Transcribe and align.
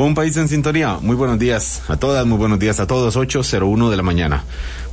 Con 0.00 0.06
un 0.06 0.14
país 0.14 0.34
en 0.38 0.48
sintonía, 0.48 0.96
muy 1.02 1.14
buenos 1.14 1.38
días 1.38 1.82
a 1.88 1.98
todas, 1.98 2.24
muy 2.24 2.38
buenos 2.38 2.58
días 2.58 2.80
a 2.80 2.86
todos, 2.86 3.18
8.01 3.18 3.90
de 3.90 3.96
la 3.98 4.02
mañana. 4.02 4.44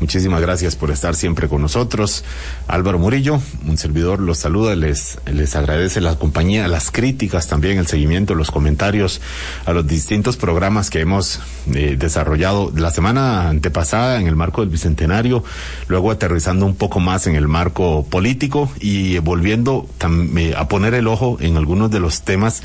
Muchísimas 0.02 0.42
gracias 0.42 0.76
por 0.76 0.92
estar 0.92 1.16
siempre 1.16 1.48
con 1.48 1.62
nosotros. 1.62 2.26
Álvaro 2.68 3.00
Murillo, 3.00 3.40
un 3.66 3.78
servidor, 3.78 4.20
los 4.20 4.40
saluda, 4.40 4.76
les, 4.76 5.18
les 5.26 5.56
agradece 5.56 6.02
la 6.02 6.18
compañía, 6.20 6.68
las 6.68 6.92
críticas 6.92 7.48
también, 7.48 7.78
el 7.78 7.88
seguimiento, 7.88 8.36
los 8.36 8.52
comentarios 8.52 9.22
a 9.66 9.72
los 9.72 9.88
distintos 9.88 10.36
programas 10.36 10.90
que 10.90 11.00
hemos 11.00 11.40
eh, 11.74 11.96
desarrollado 11.98 12.74
la 12.76 12.92
semana 12.92 13.48
antepasada 13.48 14.20
en 14.20 14.28
el 14.28 14.36
marco 14.36 14.60
del 14.60 14.72
Bicentenario, 14.72 15.42
luego 15.88 16.12
aterrizando 16.12 16.66
un 16.66 16.76
poco 16.76 17.00
más 17.00 17.28
en 17.28 17.38
el 17.38 17.48
marco 17.48 18.06
político 18.10 18.70
y 18.82 19.20
volviendo 19.20 19.88
eh, 20.36 20.54
a 20.58 20.68
poner 20.68 20.96
el 20.96 21.08
ojo 21.08 21.38
en 21.40 21.56
algunos 21.56 21.92
de 21.92 22.02
los 22.02 22.24
temas 22.24 22.62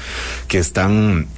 que 0.49 0.59
están 0.59 1.29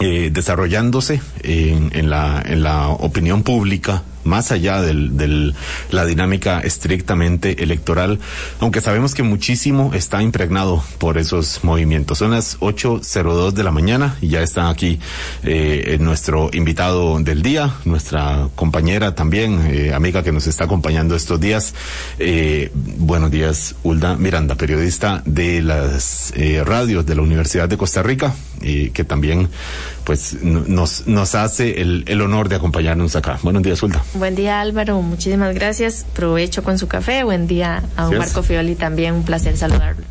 eh, 0.00 0.30
desarrollándose 0.32 1.20
en, 1.42 1.90
en, 1.92 2.10
la, 2.10 2.42
en 2.44 2.62
la 2.62 2.88
opinión 2.88 3.42
pública 3.42 4.02
más 4.26 4.52
allá 4.52 4.82
del, 4.82 5.54
la 5.90 6.04
dinámica 6.04 6.60
estrictamente 6.60 7.62
electoral, 7.62 8.18
aunque 8.60 8.80
sabemos 8.80 9.14
que 9.14 9.22
muchísimo 9.22 9.92
está 9.94 10.22
impregnado 10.22 10.82
por 10.98 11.18
esos 11.18 11.64
movimientos. 11.64 12.18
Son 12.18 12.32
las 12.32 12.58
8.02 12.60 13.52
de 13.52 13.62
la 13.64 13.70
mañana 13.70 14.16
y 14.20 14.28
ya 14.28 14.42
está 14.42 14.68
aquí 14.68 14.98
eh, 15.42 15.96
nuestro 16.00 16.50
invitado 16.52 17.18
del 17.20 17.42
día, 17.42 17.74
nuestra 17.84 18.48
compañera 18.54 19.14
también, 19.14 19.66
eh, 19.70 19.94
amiga 19.94 20.22
que 20.22 20.32
nos 20.32 20.46
está 20.46 20.64
acompañando 20.64 21.14
estos 21.14 21.40
días. 21.40 21.74
Eh, 22.18 22.70
buenos 22.74 23.30
días, 23.30 23.74
Hulda 23.82 24.16
Miranda, 24.16 24.54
periodista 24.54 25.22
de 25.24 25.62
las 25.62 26.32
eh, 26.36 26.62
radios 26.64 27.06
de 27.06 27.14
la 27.14 27.22
Universidad 27.22 27.68
de 27.68 27.76
Costa 27.76 28.02
Rica, 28.02 28.34
eh, 28.62 28.90
que 28.92 29.04
también 29.04 29.48
pues 30.04 30.42
nos, 30.42 31.06
nos 31.06 31.34
hace 31.34 31.80
el, 31.80 32.04
el 32.06 32.20
honor 32.22 32.48
de 32.48 32.56
acompañarnos 32.56 33.16
acá. 33.16 33.38
Buenos 33.42 33.62
días, 33.62 33.82
Hulda. 33.82 34.02
Buen 34.18 34.34
día 34.34 34.60
Álvaro, 34.60 35.02
muchísimas 35.02 35.54
gracias. 35.54 36.06
Provecho 36.14 36.62
con 36.62 36.78
su 36.78 36.88
café. 36.88 37.22
Buen 37.24 37.46
día 37.46 37.82
a 37.96 38.04
don 38.04 38.18
Marco 38.18 38.42
Fioli 38.42 38.74
también, 38.74 39.14
un 39.14 39.24
placer 39.24 39.56
saludarlo. 39.56 40.04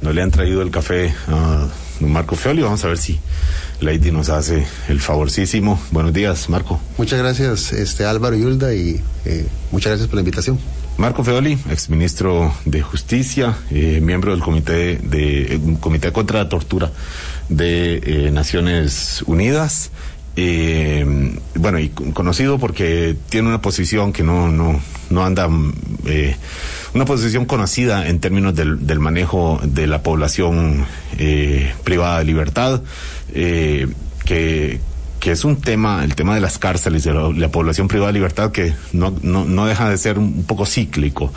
No 0.00 0.12
le 0.12 0.22
han 0.22 0.30
traído 0.30 0.62
el 0.62 0.70
café 0.70 1.14
a 1.28 1.68
don 1.98 2.12
Marco 2.12 2.36
Fioli, 2.36 2.62
vamos 2.62 2.84
a 2.84 2.88
ver 2.88 2.98
si 2.98 3.18
Lady 3.80 4.12
nos 4.12 4.28
hace 4.28 4.66
el 4.88 5.00
favorcísimo. 5.00 5.80
Buenos 5.90 6.12
días, 6.12 6.48
Marco. 6.48 6.80
Muchas 6.96 7.18
gracias, 7.18 7.72
este 7.72 8.04
Álvaro 8.04 8.36
y 8.36 8.44
Hulda, 8.44 8.72
y 8.72 9.02
eh, 9.24 9.46
muchas 9.72 9.90
gracias 9.90 10.08
por 10.08 10.14
la 10.16 10.20
invitación. 10.20 10.58
Marco 11.00 11.24
Feoli, 11.24 11.58
exministro 11.70 12.54
de 12.66 12.82
Justicia, 12.82 13.56
eh, 13.70 14.00
miembro 14.02 14.32
del 14.32 14.42
Comité 14.42 14.96
de 14.98 15.54
eh, 15.54 15.60
Comité 15.80 16.12
contra 16.12 16.40
la 16.40 16.48
Tortura 16.50 16.92
de 17.48 18.02
eh, 18.04 18.30
Naciones 18.30 19.22
Unidas. 19.26 19.92
Eh, 20.42 21.04
bueno, 21.54 21.78
y 21.78 21.90
conocido 21.90 22.58
porque 22.58 23.14
tiene 23.28 23.48
una 23.48 23.60
posición 23.60 24.14
que 24.14 24.22
no, 24.22 24.48
no, 24.48 24.80
no 25.10 25.22
anda, 25.22 25.50
eh, 26.06 26.34
una 26.94 27.04
posición 27.04 27.44
conocida 27.44 28.08
en 28.08 28.20
términos 28.20 28.54
del, 28.54 28.86
del 28.86 29.00
manejo 29.00 29.60
de 29.62 29.86
la 29.86 30.02
población 30.02 30.86
eh, 31.18 31.74
privada 31.84 32.20
de 32.20 32.24
libertad, 32.24 32.80
eh, 33.34 33.86
que, 34.24 34.80
que 35.20 35.30
es 35.32 35.44
un 35.44 35.60
tema, 35.60 36.02
el 36.02 36.14
tema 36.14 36.34
de 36.34 36.40
las 36.40 36.58
cárceles, 36.58 37.04
de 37.04 37.12
la, 37.12 37.28
la 37.28 37.48
población 37.48 37.88
privada 37.88 38.08
de 38.08 38.14
libertad, 38.14 38.50
que 38.50 38.74
no, 38.92 39.14
no, 39.22 39.44
no 39.44 39.66
deja 39.66 39.88
de 39.88 39.98
ser 39.98 40.18
un 40.18 40.44
poco 40.44 40.66
cíclico. 40.66 41.32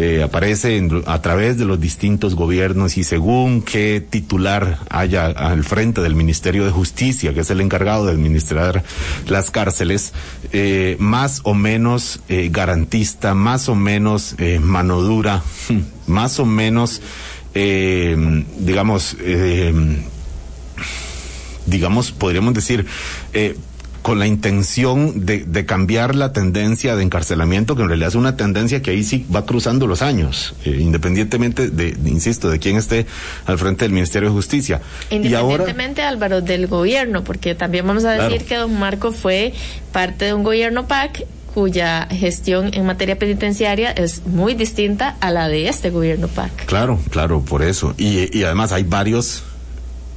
Eh, 0.00 0.22
aparece 0.22 0.80
a 1.06 1.22
través 1.22 1.58
de 1.58 1.64
los 1.64 1.80
distintos 1.80 2.36
gobiernos 2.36 2.96
y 2.98 3.04
según 3.04 3.62
qué 3.62 4.00
titular 4.08 4.78
haya 4.90 5.26
al 5.26 5.64
frente 5.64 6.00
del 6.02 6.14
Ministerio 6.14 6.64
de 6.64 6.70
Justicia, 6.70 7.34
que 7.34 7.40
es 7.40 7.50
el 7.50 7.60
encargado 7.60 8.06
de 8.06 8.12
administrar 8.12 8.84
las 9.26 9.50
cárceles, 9.50 10.12
eh, 10.52 10.96
más 11.00 11.40
o 11.42 11.54
menos 11.54 12.20
eh, 12.28 12.48
garantista, 12.52 13.34
más 13.34 13.68
o 13.68 13.74
menos 13.74 14.36
mano 14.60 15.00
dura, 15.02 15.42
más 16.06 16.38
o 16.38 16.46
menos, 16.46 17.02
digamos, 17.54 19.16
digamos, 21.68 22.12
podríamos 22.12 22.54
decir, 22.54 22.86
eh, 23.32 23.56
con 24.02 24.18
la 24.18 24.26
intención 24.26 25.26
de, 25.26 25.44
de, 25.44 25.66
cambiar 25.66 26.14
la 26.14 26.32
tendencia 26.32 26.96
de 26.96 27.02
encarcelamiento, 27.02 27.76
que 27.76 27.82
en 27.82 27.88
realidad 27.88 28.08
es 28.08 28.14
una 28.14 28.36
tendencia 28.36 28.80
que 28.80 28.92
ahí 28.92 29.04
sí 29.04 29.26
va 29.34 29.44
cruzando 29.44 29.86
los 29.86 30.02
años, 30.02 30.54
eh, 30.64 30.78
independientemente 30.80 31.68
de, 31.68 31.92
de, 31.92 32.10
insisto, 32.10 32.48
de 32.48 32.58
quién 32.58 32.76
esté 32.76 33.06
al 33.44 33.58
frente 33.58 33.84
del 33.84 33.92
Ministerio 33.92 34.30
de 34.30 34.34
Justicia. 34.34 34.80
Independientemente, 35.10 36.00
y 36.00 36.04
ahora, 36.04 36.08
Álvaro, 36.08 36.40
del 36.40 36.68
gobierno, 36.68 37.24
porque 37.24 37.54
también 37.54 37.86
vamos 37.86 38.04
a 38.04 38.12
decir 38.12 38.44
claro. 38.44 38.46
que 38.46 38.54
don 38.56 38.78
Marco 38.78 39.12
fue 39.12 39.52
parte 39.92 40.26
de 40.26 40.34
un 40.34 40.42
gobierno 40.42 40.86
PAC 40.86 41.26
cuya 41.52 42.06
gestión 42.10 42.70
en 42.72 42.86
materia 42.86 43.18
penitenciaria 43.18 43.90
es 43.90 44.24
muy 44.26 44.54
distinta 44.54 45.16
a 45.20 45.30
la 45.32 45.48
de 45.48 45.68
este 45.68 45.90
gobierno 45.90 46.28
PAC. 46.28 46.66
Claro, 46.66 47.00
claro, 47.10 47.40
por 47.42 47.62
eso. 47.62 47.94
Y, 47.98 48.36
y 48.36 48.44
además 48.44 48.72
hay 48.72 48.84
varios 48.84 49.42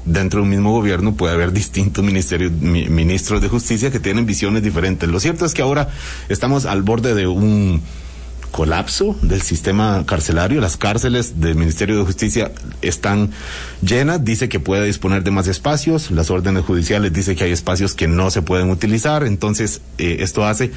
dentro 0.05 0.39
de 0.39 0.43
un 0.43 0.49
mismo 0.49 0.71
gobierno 0.71 1.13
puede 1.13 1.33
haber 1.33 1.51
distintos 1.51 2.03
ministerios, 2.03 2.51
mi, 2.51 2.89
ministros 2.89 3.41
de 3.41 3.49
justicia 3.49 3.91
que 3.91 3.99
tienen 3.99 4.25
visiones 4.25 4.63
diferentes. 4.63 5.09
Lo 5.09 5.19
cierto 5.19 5.45
es 5.45 5.53
que 5.53 5.61
ahora 5.61 5.89
estamos 6.29 6.65
al 6.65 6.81
borde 6.83 7.13
de 7.13 7.27
un 7.27 7.81
colapso 8.51 9.15
del 9.21 9.41
sistema 9.41 10.03
carcelario. 10.05 10.61
Las 10.61 10.77
cárceles 10.77 11.39
del 11.39 11.55
Ministerio 11.55 11.97
de 11.97 12.03
Justicia 12.03 12.51
están 12.81 13.31
llenas. 13.81 14.23
Dice 14.23 14.49
que 14.49 14.59
puede 14.59 14.85
disponer 14.85 15.23
de 15.23 15.31
más 15.31 15.47
espacios. 15.47 16.11
Las 16.11 16.29
órdenes 16.29 16.65
judiciales 16.65 17.13
dice 17.13 17.35
que 17.35 17.45
hay 17.45 17.51
espacios 17.51 17.95
que 17.95 18.07
no 18.07 18.29
se 18.29 18.41
pueden 18.41 18.69
utilizar. 18.69 19.23
Entonces, 19.23 19.81
eh, 19.97 20.17
esto 20.19 20.45
hace 20.45 20.71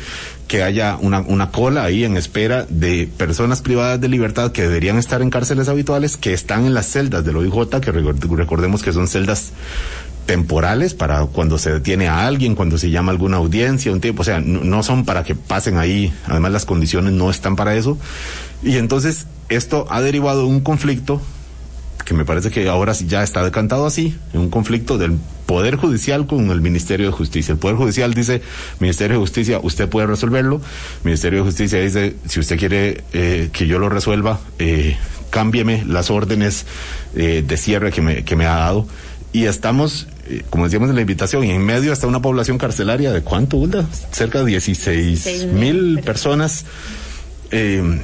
que 0.48 0.62
haya 0.62 0.96
una, 1.00 1.20
una 1.20 1.50
cola 1.50 1.84
ahí 1.84 2.04
en 2.04 2.16
espera 2.16 2.66
de 2.68 3.08
personas 3.16 3.62
privadas 3.62 4.00
de 4.00 4.08
libertad 4.08 4.52
que 4.52 4.62
deberían 4.62 4.98
estar 4.98 5.22
en 5.22 5.30
cárceles 5.30 5.68
habituales, 5.68 6.16
que 6.16 6.32
están 6.32 6.66
en 6.66 6.74
las 6.74 6.86
celdas 6.86 7.24
del 7.24 7.36
OIJ, 7.36 7.80
que 7.80 7.90
recordemos 7.90 8.82
que 8.82 8.92
son 8.92 9.08
celdas 9.08 9.52
temporales 10.26 10.94
para 10.94 11.24
cuando 11.26 11.58
se 11.58 11.72
detiene 11.72 12.08
a 12.08 12.26
alguien, 12.26 12.54
cuando 12.54 12.78
se 12.78 12.90
llama 12.90 13.12
alguna 13.12 13.36
audiencia, 13.36 13.92
un 13.92 14.00
tiempo, 14.00 14.22
o 14.22 14.24
sea, 14.24 14.40
no, 14.40 14.64
no, 14.64 14.82
son 14.82 15.04
para 15.04 15.24
que 15.24 15.34
pasen 15.34 15.78
ahí, 15.78 16.12
además 16.26 16.52
las 16.52 16.64
condiciones 16.64 17.12
no 17.12 17.30
están 17.30 17.56
para 17.56 17.74
eso. 17.74 17.98
Y 18.62 18.76
entonces 18.76 19.26
esto 19.48 19.86
ha 19.90 20.00
derivado 20.00 20.40
de 20.40 20.46
un 20.46 20.60
conflicto 20.60 21.20
que 22.04 22.14
me 22.14 22.24
parece 22.24 22.50
que 22.50 22.68
ahora 22.68 22.92
ya 22.92 23.22
está 23.22 23.42
decantado 23.42 23.86
así, 23.86 24.14
un 24.34 24.50
conflicto 24.50 24.98
del 24.98 25.18
Poder 25.46 25.76
Judicial 25.76 26.26
con 26.26 26.50
el 26.50 26.60
Ministerio 26.60 27.06
de 27.06 27.12
Justicia. 27.12 27.52
El 27.52 27.58
Poder 27.58 27.76
Judicial 27.76 28.14
dice, 28.14 28.42
Ministerio 28.78 29.16
de 29.16 29.20
Justicia, 29.20 29.60
usted 29.62 29.88
puede 29.88 30.06
resolverlo. 30.06 30.60
Ministerio 31.02 31.40
de 31.40 31.44
Justicia 31.46 31.80
dice, 31.80 32.16
si 32.26 32.40
usted 32.40 32.58
quiere 32.58 33.04
eh, 33.12 33.50
que 33.52 33.66
yo 33.66 33.78
lo 33.78 33.88
resuelva, 33.88 34.40
eh, 34.58 34.96
cámbieme 35.30 35.84
las 35.86 36.10
órdenes 36.10 36.66
eh, 37.14 37.42
de 37.46 37.56
cierre 37.56 37.90
que 37.90 38.36
me 38.36 38.46
ha 38.46 38.54
dado. 38.54 38.86
Y 39.32 39.46
estamos 39.46 40.06
como 40.50 40.64
decíamos 40.64 40.88
en 40.90 40.96
la 40.96 41.02
invitación, 41.02 41.44
y 41.44 41.50
en 41.50 41.64
medio 41.64 41.92
está 41.92 42.06
una 42.06 42.22
población 42.22 42.58
carcelaria 42.58 43.12
de 43.12 43.22
cuánto, 43.22 43.56
Hulda? 43.56 43.86
Cerca 44.10 44.40
de 44.40 44.46
16 44.46 45.46
mil 45.52 46.00
personas 46.04 46.64
eh, 47.50 48.00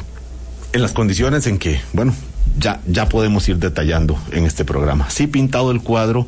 en 0.72 0.82
las 0.82 0.92
condiciones 0.92 1.47
en 1.47 1.59
que, 1.59 1.80
bueno, 1.92 2.14
ya, 2.59 2.80
ya 2.86 3.09
podemos 3.09 3.48
ir 3.48 3.59
detallando 3.59 4.19
en 4.32 4.44
este 4.44 4.64
programa. 4.64 5.10
Sí, 5.10 5.26
pintado 5.26 5.70
el 5.70 5.80
cuadro, 5.80 6.26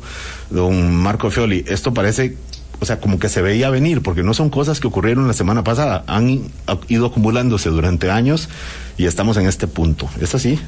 don 0.49 0.95
Marco 0.95 1.29
Fioli, 1.31 1.63
esto 1.67 1.93
parece, 1.93 2.37
o 2.79 2.85
sea, 2.85 2.99
como 2.99 3.19
que 3.19 3.29
se 3.29 3.41
veía 3.41 3.69
venir, 3.69 4.01
porque 4.01 4.23
no 4.23 4.33
son 4.33 4.49
cosas 4.49 4.79
que 4.79 4.87
ocurrieron 4.87 5.27
la 5.27 5.33
semana 5.33 5.63
pasada, 5.63 6.03
han 6.07 6.51
ido 6.87 7.05
acumulándose 7.05 7.69
durante 7.69 8.11
años 8.11 8.49
y 8.97 9.05
estamos 9.05 9.37
en 9.37 9.47
este 9.47 9.67
punto. 9.67 10.09
¿Es 10.19 10.35
así? 10.35 10.59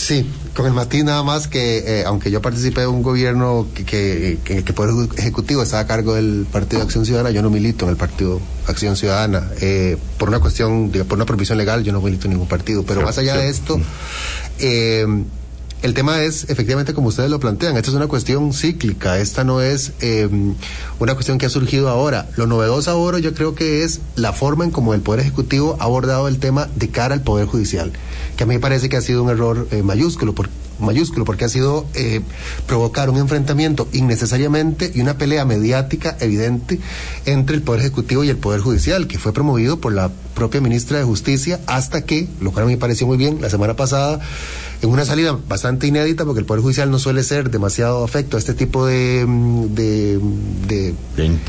Sí, 0.00 0.24
con 0.56 0.64
el 0.64 0.72
matiz 0.72 1.04
nada 1.04 1.22
más 1.22 1.46
que, 1.46 2.00
eh, 2.00 2.04
aunque 2.06 2.30
yo 2.30 2.40
participé 2.40 2.80
de 2.80 2.86
un 2.86 3.02
gobierno 3.02 3.66
que, 3.74 3.84
que, 3.84 4.38
que, 4.42 4.64
que 4.64 4.72
Poder 4.72 5.10
Ejecutivo 5.18 5.62
estaba 5.62 5.82
a 5.82 5.86
cargo 5.86 6.14
del 6.14 6.46
Partido 6.50 6.78
de 6.78 6.86
Acción 6.86 7.04
Ciudadana, 7.04 7.30
yo 7.30 7.42
no 7.42 7.50
milito 7.50 7.84
en 7.84 7.90
el 7.90 7.96
Partido 7.98 8.40
Acción 8.66 8.96
Ciudadana. 8.96 9.50
Eh, 9.60 9.98
por 10.16 10.30
una 10.30 10.40
cuestión, 10.40 10.90
por 11.06 11.18
una 11.18 11.26
prohibición 11.26 11.58
legal, 11.58 11.84
yo 11.84 11.92
no 11.92 12.00
milito 12.00 12.28
en 12.28 12.30
ningún 12.30 12.48
partido. 12.48 12.82
Pero 12.82 13.00
sí, 13.00 13.06
más 13.06 13.18
allá 13.18 13.34
sí. 13.34 13.40
de 13.40 13.48
esto, 13.50 13.80
eh, 14.58 15.06
el 15.82 15.94
tema 15.94 16.22
es, 16.22 16.48
efectivamente, 16.50 16.92
como 16.92 17.08
ustedes 17.08 17.30
lo 17.30 17.40
plantean, 17.40 17.76
esta 17.76 17.90
es 17.90 17.96
una 17.96 18.06
cuestión 18.06 18.52
cíclica, 18.52 19.18
esta 19.18 19.44
no 19.44 19.62
es 19.62 19.92
eh, 20.00 20.28
una 20.98 21.14
cuestión 21.14 21.38
que 21.38 21.46
ha 21.46 21.50
surgido 21.50 21.88
ahora. 21.88 22.28
Lo 22.36 22.46
novedoso 22.46 22.90
ahora 22.90 23.18
yo 23.18 23.32
creo 23.32 23.54
que 23.54 23.82
es 23.82 24.00
la 24.14 24.34
forma 24.34 24.64
en 24.64 24.70
cómo 24.70 24.92
el 24.92 25.00
Poder 25.00 25.20
Ejecutivo 25.20 25.76
ha 25.80 25.84
abordado 25.84 26.28
el 26.28 26.38
tema 26.38 26.68
de 26.76 26.90
cara 26.90 27.14
al 27.14 27.22
Poder 27.22 27.46
Judicial, 27.46 27.92
que 28.36 28.44
a 28.44 28.46
mí 28.46 28.54
me 28.54 28.60
parece 28.60 28.90
que 28.90 28.98
ha 28.98 29.00
sido 29.00 29.22
un 29.22 29.30
error 29.30 29.68
eh, 29.70 29.82
mayúsculo, 29.82 30.34
por, 30.34 30.50
mayúsculo, 30.80 31.24
porque 31.24 31.46
ha 31.46 31.48
sido 31.48 31.86
eh, 31.94 32.20
provocar 32.66 33.08
un 33.08 33.16
enfrentamiento 33.16 33.88
innecesariamente 33.92 34.92
y 34.94 35.00
una 35.00 35.16
pelea 35.16 35.46
mediática 35.46 36.16
evidente 36.20 36.78
entre 37.24 37.56
el 37.56 37.62
Poder 37.62 37.80
Ejecutivo 37.80 38.22
y 38.22 38.28
el 38.28 38.36
Poder 38.36 38.60
Judicial, 38.60 39.06
que 39.06 39.18
fue 39.18 39.32
promovido 39.32 39.80
por 39.80 39.94
la 39.94 40.10
propia 40.34 40.60
ministra 40.60 40.98
de 40.98 41.04
Justicia 41.04 41.60
hasta 41.66 42.02
que, 42.04 42.28
lo 42.40 42.52
cual 42.52 42.66
me 42.66 42.76
pareció 42.76 43.06
muy 43.06 43.16
bien, 43.16 43.40
la 43.40 43.50
semana 43.50 43.76
pasada, 43.76 44.20
en 44.82 44.90
una 44.90 45.04
salida 45.04 45.38
bastante 45.48 45.86
inédita, 45.86 46.24
porque 46.24 46.40
el 46.40 46.46
Poder 46.46 46.62
Judicial 46.62 46.90
no 46.90 46.98
suele 46.98 47.22
ser 47.22 47.50
demasiado 47.50 48.02
afecto 48.04 48.36
a 48.36 48.40
este 48.40 48.54
tipo 48.54 48.86
de, 48.86 49.24
mm, 49.26 49.74
de, 49.74 50.20
de, 50.66 50.94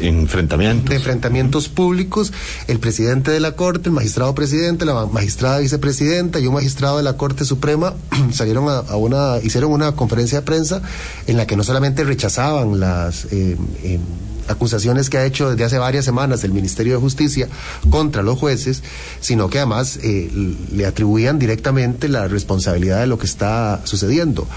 enfrentamientos. 0.01 0.89
de 0.89 0.95
enfrentamientos 0.95 1.69
públicos, 1.69 2.33
el 2.67 2.79
presidente 2.79 3.31
de 3.31 3.39
la 3.39 3.53
Corte, 3.53 3.89
el 3.89 3.95
magistrado 3.95 4.35
presidente, 4.35 4.85
la 4.85 5.05
magistrada 5.05 5.59
vicepresidenta 5.59 6.39
y 6.39 6.47
un 6.47 6.55
magistrado 6.55 6.97
de 6.97 7.03
la 7.03 7.17
Corte 7.17 7.45
Suprema 7.45 7.93
salieron 8.33 8.65
a, 8.67 8.95
una, 8.95 9.37
hicieron 9.41 9.71
una 9.71 9.93
conferencia 9.93 10.39
de 10.39 10.45
prensa 10.45 10.81
en 11.27 11.37
la 11.37 11.47
que 11.47 11.55
no 11.55 11.63
solamente 11.63 12.03
rechazaban 12.03 12.79
las 12.79 13.25
eh, 13.25 13.57
eh, 13.83 13.99
acusaciones 14.47 15.09
que 15.09 15.17
ha 15.17 15.25
hecho 15.25 15.49
desde 15.49 15.63
hace 15.63 15.77
varias 15.77 16.05
semanas 16.05 16.43
el 16.43 16.51
Ministerio 16.53 16.93
de 16.93 16.99
Justicia 16.99 17.47
contra 17.89 18.23
los 18.23 18.37
jueces, 18.37 18.83
sino 19.19 19.49
que 19.49 19.59
además 19.59 19.99
eh, 20.03 20.29
le 20.71 20.85
atribuían 20.85 21.39
directamente 21.39 22.07
la 22.09 22.27
responsabilidad 22.27 23.01
de 23.01 23.07
lo 23.07 23.17
que 23.17 23.25
está 23.25 23.81
sucediendo. 23.85 24.47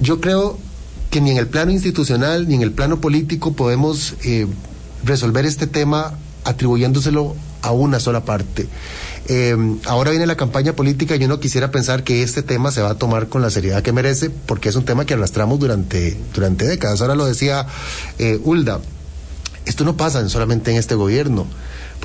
yo 0.00 0.20
creo 0.20 0.58
que 1.10 1.20
ni 1.20 1.30
en 1.30 1.36
el 1.36 1.46
plano 1.46 1.70
institucional 1.70 2.48
ni 2.48 2.54
en 2.54 2.62
el 2.62 2.72
plano 2.72 3.00
político 3.00 3.52
podemos 3.52 4.14
resolver 5.04 5.46
este 5.46 5.66
tema 5.66 6.14
atribuyéndoselo 6.44 7.36
a 7.62 7.72
una 7.72 8.00
sola 8.00 8.24
parte. 8.24 8.68
Eh, 9.28 9.56
ahora 9.86 10.10
viene 10.10 10.26
la 10.26 10.36
campaña 10.36 10.74
política 10.74 11.16
y 11.16 11.18
yo 11.18 11.28
no 11.28 11.40
quisiera 11.40 11.70
pensar 11.70 12.04
que 12.04 12.22
este 12.22 12.42
tema 12.42 12.70
se 12.70 12.82
va 12.82 12.90
a 12.90 12.94
tomar 12.94 13.28
con 13.28 13.42
la 13.42 13.50
seriedad 13.50 13.82
que 13.82 13.92
merece, 13.92 14.30
porque 14.30 14.68
es 14.68 14.76
un 14.76 14.84
tema 14.84 15.04
que 15.04 15.14
arrastramos 15.14 15.58
durante, 15.58 16.16
durante 16.34 16.66
décadas. 16.66 17.00
Ahora 17.00 17.14
lo 17.14 17.26
decía 17.26 17.66
eh, 18.18 18.40
Ulda, 18.44 18.80
esto 19.64 19.84
no 19.84 19.96
pasa 19.96 20.26
solamente 20.28 20.70
en 20.70 20.76
este 20.76 20.94
gobierno 20.94 21.46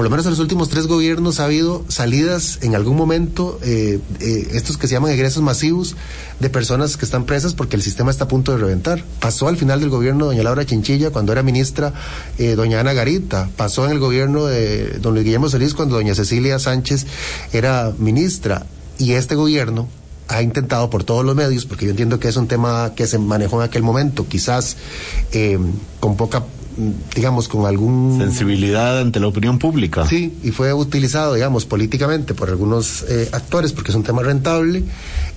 por 0.02 0.06
lo 0.06 0.10
menos 0.10 0.26
en 0.26 0.32
los 0.32 0.40
últimos 0.40 0.68
tres 0.68 0.88
gobiernos 0.88 1.40
ha 1.40 1.44
habido 1.46 1.86
salidas 1.88 2.58
en 2.64 2.74
algún 2.74 2.98
momento, 2.98 3.60
eh, 3.62 4.00
eh, 4.20 4.48
estos 4.54 4.80
que 4.80 4.88
se 4.88 4.96
llaman 4.96 5.12
egresos 5.12 5.44
masivos, 5.44 5.96
de 6.40 6.50
personas 6.50 6.98
que 6.98 7.06
están 7.06 7.26
presas 7.26 7.54
porque 7.54 7.76
el 7.76 7.84
sistema 7.84 8.10
está 8.10 8.24
a 8.24 8.28
punto 8.28 8.52
de 8.52 8.58
reventar. 8.58 9.06
Pasó 9.20 9.48
al 9.48 9.58
final 9.58 9.80
del 9.80 9.92
gobierno 9.92 10.26
de 10.26 10.32
doña 10.32 10.44
Laura 10.44 10.66
Chinchilla 10.66 11.12
cuando 11.12 11.34
era 11.34 11.44
ministra 11.44 11.94
eh, 12.40 12.56
doña 12.56 12.80
Ana 12.80 12.94
Garita, 12.94 13.52
pasó 13.56 13.86
en 13.86 13.92
el 13.92 14.00
gobierno 14.00 14.48
de 14.48 14.98
don 14.98 15.14
Luis 15.14 15.24
Guillermo 15.24 15.50
Solís 15.50 15.76
cuando 15.76 15.98
doña 15.98 16.16
Cecilia 16.16 16.58
Sánchez 16.58 17.06
era 17.54 17.94
ministra. 18.00 18.66
Y 18.98 19.12
este 19.12 19.36
gobierno, 19.36 19.88
ha 20.30 20.42
intentado 20.42 20.90
por 20.90 21.04
todos 21.04 21.24
los 21.24 21.36
medios, 21.36 21.68
porque 21.68 21.86
yo 21.86 21.92
entiendo 21.92 22.20
que 22.20 22.28
es 22.28 22.38
un 22.38 22.48
tema 22.48 22.94
que 22.96 23.06
se 23.06 23.20
manejó 23.20 23.62
en 23.62 23.70
aquel 23.70 23.84
momento, 23.84 24.28
quizás 24.28 24.78
con 26.00 26.18
poca 26.18 26.42
digamos, 27.16 27.48
con 27.48 27.66
algún... 27.66 28.18
Sensibilidad 28.20 29.00
ante 29.00 29.20
la 29.20 29.28
opinión 29.28 29.60
pública. 29.60 30.08
Sí, 30.08 30.34
y 30.44 30.52
fue 30.52 30.74
utilizado, 30.74 31.34
digamos, 31.34 31.66
políticamente 31.66 32.34
por 32.34 32.50
algunos 32.50 33.04
eh, 33.10 33.30
actores 33.32 33.74
porque 33.74 33.92
es 33.92 33.96
un 33.96 34.04
tema 34.04 34.24
rentable. 34.24 34.84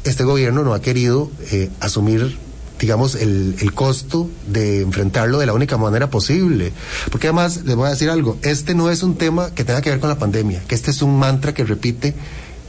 Este 0.05 0.25
gobierno 0.25 0.65
no 0.65 0.75
ha 0.75 0.81
querido 0.81 1.31
eh, 1.53 1.71
asumir 1.81 2.39
digamos, 2.79 3.15
el, 3.15 3.55
el, 3.61 3.73
costo 3.73 4.29
de 4.49 4.83
enfrentarlo 4.83 5.39
de 5.39 5.47
la 5.47 5.55
única 5.55 5.79
manera 5.79 6.11
posible. 6.11 6.73
Porque 7.11 7.29
además, 7.29 7.63
les 7.65 7.77
voy 7.77 7.87
a 7.87 7.91
decir 7.91 8.11
algo, 8.11 8.37
este 8.43 8.75
no 8.75 8.91
es 8.91 9.03
un 9.03 9.15
tema 9.15 9.55
que 9.55 9.65
tenga 9.65 9.81
que 9.81 9.91
ver 9.91 10.01
con 10.01 10.11
la 10.11 10.19
pandemia, 10.19 10.63
que 10.67 10.75
este 10.75 10.91
es 10.91 11.01
un 11.01 11.19
mantra 11.19 11.55
que 11.55 11.65
repite 11.65 12.15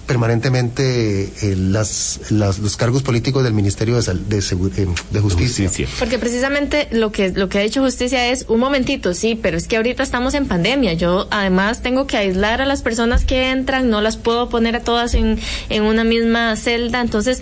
permanentemente 0.06 1.24
eh, 1.42 1.56
las, 1.56 2.20
los 2.32 2.78
cargos 2.78 3.04
políticos 3.04 3.44
del 3.44 3.54
Ministerio 3.54 4.00
de, 4.00 4.14
de, 4.14 4.38
eh, 4.38 4.88
de, 5.12 5.20
Justicia. 5.20 5.70
Porque 6.00 6.20
precisamente 6.20 6.88
lo 6.92 7.12
que, 7.12 7.32
lo 7.32 7.50
que 7.50 7.60
ha 7.60 7.62
dicho 7.62 7.82
Justicia 7.82 8.32
es, 8.32 8.46
un 8.48 8.60
momentito, 8.60 9.14
sí, 9.14 9.40
pero 9.42 9.58
es 9.58 9.68
que 9.68 9.78
ahorita 9.78 10.04
estamos 10.04 10.34
en 10.34 10.48
pandemia. 10.48 10.94
Yo 10.94 11.28
además 11.32 11.82
tengo 11.82 12.08
que 12.08 12.18
aislar 12.18 12.62
a 12.62 12.66
las 12.66 12.82
personas 12.82 13.26
que 13.26 13.50
entran, 13.50 13.90
no 13.90 14.02
las 14.02 14.18
puedo 14.18 14.50
poner 14.50 14.76
a 14.76 14.82
todas 14.82 15.14
en, 15.14 15.40
en 15.70 15.84
una 15.84 16.04
misma 16.04 16.56
celda. 16.56 17.02
Entonces, 17.02 17.42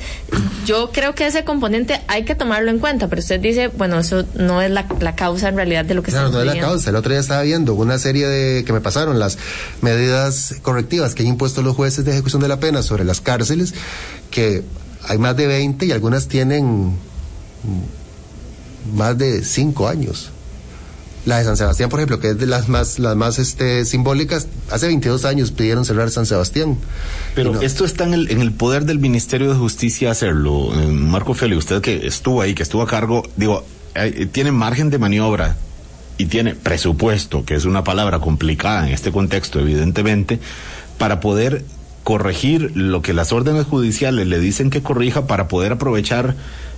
yo 0.66 0.92
creo 0.92 1.16
que 1.16 1.28
ese 1.28 1.44
componente 1.44 2.02
hay 2.08 2.24
que 2.24 2.36
tomarlo 2.36 2.72
en 2.72 2.80
cuenta, 2.80 3.08
pero 3.08 3.20
usted 3.20 3.40
dice, 3.40 3.68
bueno, 3.68 4.00
eso 4.00 4.26
no 4.36 4.62
es 4.62 4.72
la, 4.72 4.88
la 5.00 5.16
causa 5.16 5.50
en 5.50 5.56
realidad 5.56 5.86
de 5.86 5.94
lo 5.94 6.04
que 6.04 6.12
claro, 6.12 6.30
no 6.30 6.40
es 6.40 6.46
la 6.46 6.60
causa. 6.60 6.90
El 6.90 6.96
otro 6.96 7.12
día 7.12 7.20
estaba 7.20 7.42
viendo 7.42 7.74
una 7.74 7.98
serie 8.00 8.28
de 8.28 8.64
que 8.64 8.74
me 8.74 8.82
pasaron, 8.82 9.20
las 9.20 9.38
medidas 9.82 10.56
correctivas 10.62 11.16
que 11.16 11.24
han 11.24 11.30
impuesto 11.30 11.62
los 11.62 11.76
jueces 11.76 12.06
de 12.06 12.12
ejecución 12.12 12.42
de 12.42 12.48
la 12.48 12.53
pena 12.60 12.82
sobre 12.82 13.04
las 13.04 13.22
cárceles, 13.22 13.74
que 14.32 14.64
hay 15.08 15.18
más 15.18 15.36
de 15.36 15.48
20 15.48 15.86
y 15.86 15.92
algunas 15.92 16.28
tienen 16.28 16.98
más 18.94 19.18
de 19.18 19.44
5 19.44 19.88
años. 19.88 20.32
La 21.26 21.38
de 21.38 21.46
San 21.46 21.56
Sebastián, 21.56 21.90
por 21.90 22.00
ejemplo, 22.00 22.20
que 22.20 22.32
es 22.32 22.38
de 22.38 22.46
las 22.46 22.68
más, 22.68 23.00
las 23.00 23.16
más 23.16 23.40
este, 23.40 23.86
simbólicas, 23.86 24.48
hace 24.70 24.88
22 24.88 25.24
años 25.24 25.52
pidieron 25.52 25.86
cerrar 25.86 26.12
San 26.12 26.26
Sebastián. 26.26 26.78
Pero 27.34 27.62
esto 27.62 27.86
está 27.86 28.04
en 28.04 28.14
el, 28.14 28.30
en 28.30 28.42
el 28.42 28.52
poder 28.52 28.84
del 28.84 29.00
Ministerio 29.00 29.48
de 29.50 29.56
Justicia 29.56 30.12
hacerlo. 30.12 30.74
Eh, 30.74 30.88
Marco 30.88 31.34
Feli, 31.34 31.56
usted 31.56 31.82
que 31.82 32.06
estuvo 32.08 32.42
ahí, 32.42 32.54
que 32.54 32.64
estuvo 32.64 32.82
a 32.82 32.88
cargo, 32.88 33.24
digo, 33.38 33.64
eh, 33.96 34.28
tiene 34.30 34.52
margen 34.52 34.90
de 34.90 34.98
maniobra 34.98 35.56
y 36.18 36.26
tiene 36.26 36.56
presupuesto, 36.56 37.46
que 37.46 37.56
es 37.56 37.64
una 37.64 37.86
palabra 37.86 38.20
complicada 38.20 38.86
en 38.86 38.94
este 38.94 39.14
contexto, 39.14 39.62
evidentemente, 39.62 40.40
para 40.98 41.22
poder 41.22 41.64
corregir 42.04 42.72
lo 42.76 43.02
que 43.02 43.14
las 43.14 43.32
órdenes 43.32 43.66
judiciales 43.66 44.28
le 44.28 44.40
dicen 44.40 44.70
que 44.70 44.82
corrija 44.82 45.26
para 45.26 45.48
poder 45.48 45.74
aprovechar 45.74 46.36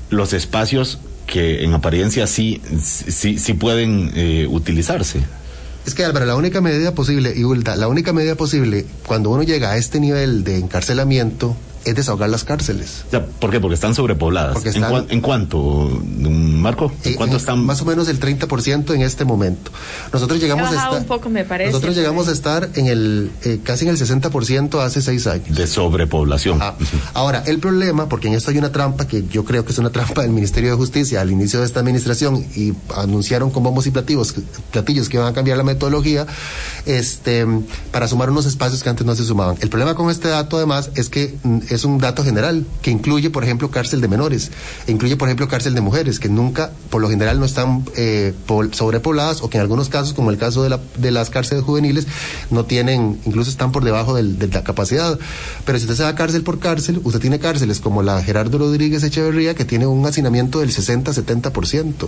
los 0.09 0.33
espacios 0.33 0.99
que 1.25 1.63
en 1.63 1.73
apariencia 1.73 2.27
sí, 2.27 2.61
sí, 2.81 3.37
sí 3.37 3.53
pueden 3.53 4.11
eh, 4.15 4.47
utilizarse. 4.49 5.21
Es 5.85 5.93
que 5.93 6.03
Álvaro, 6.03 6.25
la 6.25 6.35
única 6.35 6.61
medida 6.61 6.93
posible, 6.93 7.33
y 7.35 7.43
la 7.77 7.87
única 7.87 8.13
medida 8.13 8.35
posible 8.35 8.85
cuando 9.05 9.29
uno 9.29 9.43
llega 9.43 9.71
a 9.71 9.77
este 9.77 9.99
nivel 9.99 10.43
de 10.43 10.57
encarcelamiento 10.57 11.55
es 11.85 11.95
desahogar 11.95 12.29
las 12.29 12.43
cárceles. 12.43 13.05
¿Por 13.39 13.51
qué? 13.51 13.59
Porque 13.59 13.75
están 13.75 13.95
sobrepobladas. 13.95 14.57
¿En, 15.09 15.21
cuánto, 15.21 15.89
Marco? 16.03 16.91
¿En 17.03 17.13
eh, 17.13 17.15
cuánto 17.15 17.37
están? 17.37 17.63
Más 17.63 17.81
o 17.81 17.85
menos 17.85 18.07
el 18.09 18.19
30% 18.19 18.93
en 18.95 19.01
este 19.01 19.23
momento. 19.23 19.71
Nosotros 20.11 20.39
llegamos 20.39 20.71
a 20.71 20.75
estar, 20.75 20.93
un 20.93 21.05
poco, 21.05 21.29
me 21.29 21.45
parece, 21.45 21.71
nosotros 21.71 21.95
llegamos 21.95 22.27
a 22.27 22.31
estar 22.31 22.69
en 22.73 22.87
el 22.87 23.31
eh, 23.43 23.59
casi 23.63 23.85
en 23.85 23.91
el 23.91 23.97
60% 23.97 24.79
hace 24.83 25.01
seis 25.01 25.27
años. 25.27 25.55
De 25.55 25.67
sobrepoblación. 25.67 26.59
Ahora, 27.13 27.43
el 27.45 27.59
problema, 27.59 28.09
porque 28.09 28.27
en 28.27 28.33
esto 28.33 28.51
hay 28.51 28.57
una 28.57 28.71
trampa 28.71 29.07
que 29.07 29.25
yo 29.27 29.45
creo 29.45 29.63
que 29.63 29.71
es 29.71 29.77
una 29.77 29.91
trampa 29.91 30.23
del 30.23 30.31
Ministerio 30.31 30.71
de 30.71 30.77
Justicia 30.77 31.21
al 31.21 31.31
inicio 31.31 31.59
de 31.59 31.65
esta 31.65 31.79
administración 31.79 32.45
y 32.55 32.73
anunciaron 32.95 33.51
con 33.51 33.63
bombos 33.63 33.85
y 33.85 33.91
platillos, 33.91 34.33
platillos 34.71 35.07
que 35.07 35.17
iban 35.17 35.27
a 35.27 35.33
cambiar 35.33 35.57
la 35.57 35.63
metodología 35.63 36.25
este, 36.85 37.45
para 37.91 38.07
sumar 38.07 38.29
unos 38.29 38.45
espacios 38.45 38.81
que 38.81 38.89
antes 38.89 39.05
no 39.05 39.15
se 39.15 39.23
sumaban. 39.23 39.57
El 39.61 39.69
problema 39.69 39.95
con 39.95 40.09
este 40.09 40.29
dato 40.29 40.57
además 40.57 40.89
es 40.95 41.09
que 41.09 41.35
es 41.75 41.85
un 41.85 41.97
dato 41.97 42.23
general 42.23 42.65
que 42.81 42.91
incluye, 42.91 43.29
por 43.29 43.43
ejemplo, 43.43 43.69
cárcel 43.71 44.01
de 44.01 44.07
menores, 44.07 44.51
incluye, 44.87 45.15
por 45.17 45.27
ejemplo, 45.27 45.47
cárcel 45.47 45.75
de 45.75 45.81
mujeres, 45.81 46.19
que 46.19 46.29
nunca, 46.29 46.71
por 46.89 47.01
lo 47.01 47.09
general, 47.09 47.39
no 47.39 47.45
están 47.45 47.85
eh, 47.95 48.33
sobrepobladas 48.71 49.41
o 49.41 49.49
que 49.49 49.57
en 49.57 49.61
algunos 49.61 49.89
casos, 49.89 50.13
como 50.13 50.31
el 50.31 50.37
caso 50.37 50.63
de, 50.63 50.69
la, 50.69 50.79
de 50.97 51.11
las 51.11 51.29
cárceles 51.29 51.63
juveniles, 51.63 52.07
no 52.49 52.65
tienen, 52.65 53.19
incluso 53.25 53.49
están 53.49 53.71
por 53.71 53.83
debajo 53.83 54.15
de 54.15 54.47
la 54.47 54.63
capacidad. 54.63 55.17
Pero 55.65 55.77
si 55.77 55.85
usted 55.85 55.95
se 55.97 56.03
va 56.03 56.15
cárcel 56.15 56.43
por 56.43 56.59
cárcel, 56.59 57.01
usted 57.03 57.19
tiene 57.19 57.39
cárceles 57.39 57.79
como 57.79 58.03
la 58.03 58.21
Gerardo 58.21 58.57
Rodríguez 58.57 59.03
Echeverría, 59.03 59.55
que 59.55 59.65
tiene 59.65 59.87
un 59.87 60.05
hacinamiento 60.05 60.59
del 60.59 60.71
60-70%. 60.71 62.07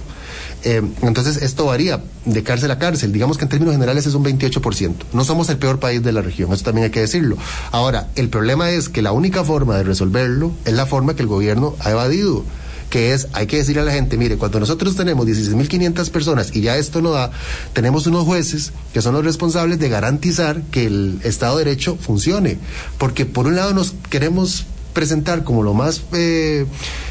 Eh, 0.64 0.82
entonces, 1.02 1.42
esto 1.42 1.66
varía 1.66 2.02
de 2.26 2.44
cárcel 2.44 2.72
a 2.72 2.80
cárcel. 2.80 3.12
Digamos 3.12 3.38
que 3.38 3.44
en 3.44 3.50
términos 3.50 3.74
generales 3.74 4.06
es 4.06 4.14
un 4.14 4.24
28%. 4.24 4.94
No 5.14 5.24
somos 5.24 5.50
el 5.50 5.58
peor 5.58 5.80
país 5.80 6.04
de 6.04 6.12
la 6.12 6.22
región, 6.22 6.52
eso 6.54 6.64
también 6.64 6.86
hay 6.86 6.92
que 6.92 7.00
decirlo. 7.00 7.38
Ahora, 7.72 8.10
el 8.16 8.30
problema 8.30 8.70
es 8.72 8.90
que 8.90 9.02
la 9.02 9.12
única 9.12 9.44
forma 9.44 9.57
forma 9.58 9.76
de 9.76 9.84
resolverlo 9.84 10.52
es 10.66 10.74
la 10.74 10.86
forma 10.86 11.16
que 11.16 11.24
el 11.24 11.28
gobierno 11.28 11.76
ha 11.80 11.90
evadido 11.90 12.44
que 12.92 13.14
es, 13.14 13.28
hay 13.34 13.48
que 13.48 13.58
decirle 13.58 13.82
a 13.82 13.86
la 13.86 13.92
gente, 13.92 14.16
mire, 14.18 14.38
cuando 14.38 14.60
nosotros 14.60 14.96
tenemos 14.96 15.26
16.500 15.26 16.12
personas 16.12 16.56
y 16.56 16.62
ya 16.62 16.78
esto 16.78 17.02
no 17.02 17.10
da, 17.10 17.32
tenemos 17.74 18.06
unos 18.06 18.24
jueces 18.24 18.72
que 18.94 19.02
son 19.02 19.16
los 19.16 19.26
responsables 19.26 19.80
de 19.80 19.90
garantizar 19.90 20.62
que 20.72 20.86
el 20.86 21.20
Estado 21.24 21.58
de 21.58 21.66
Derecho 21.66 21.98
funcione. 22.00 22.60
Porque 23.00 23.26
por 23.26 23.48
un 23.48 23.56
lado 23.56 23.74
nos 23.74 23.96
queremos 24.10 24.68
presentar 24.94 25.44
como 25.44 25.64
lo 25.64 25.74
más, 25.74 26.04
eh, 26.14 26.66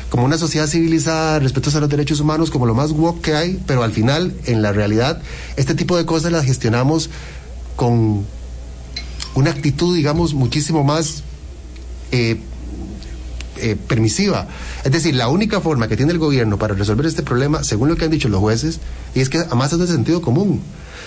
como 0.08 0.24
una 0.24 0.38
sociedad 0.38 0.66
civilizada, 0.66 1.40
respeto 1.40 1.76
a 1.76 1.80
los 1.80 1.90
derechos 1.90 2.20
humanos, 2.20 2.50
como 2.50 2.64
lo 2.64 2.74
más 2.74 2.92
woke 2.92 3.20
que 3.20 3.34
hay, 3.34 3.60
pero 3.66 3.82
al 3.82 3.92
final, 3.92 4.32
en 4.46 4.62
la 4.62 4.72
realidad, 4.72 5.20
este 5.56 5.74
tipo 5.74 5.98
de 5.98 6.06
cosas 6.06 6.32
las 6.32 6.46
gestionamos 6.46 7.10
con 7.74 8.24
una 9.34 9.50
actitud, 9.50 9.94
digamos, 9.94 10.32
muchísimo 10.32 10.84
más 10.84 11.22
eh, 12.12 12.38
eh, 13.58 13.76
permisiva. 13.88 14.46
Es 14.84 14.92
decir, 14.92 15.14
la 15.14 15.28
única 15.28 15.60
forma 15.60 15.88
que 15.88 15.96
tiene 15.96 16.12
el 16.12 16.18
gobierno 16.18 16.58
para 16.58 16.74
resolver 16.74 17.06
este 17.06 17.22
problema, 17.22 17.64
según 17.64 17.88
lo 17.88 17.96
que 17.96 18.04
han 18.04 18.10
dicho 18.10 18.28
los 18.28 18.40
jueces, 18.40 18.80
y 19.14 19.20
es 19.20 19.30
que 19.30 19.38
además 19.38 19.72
es 19.72 19.78
de 19.78 19.86
sentido 19.86 20.20
común. 20.20 20.60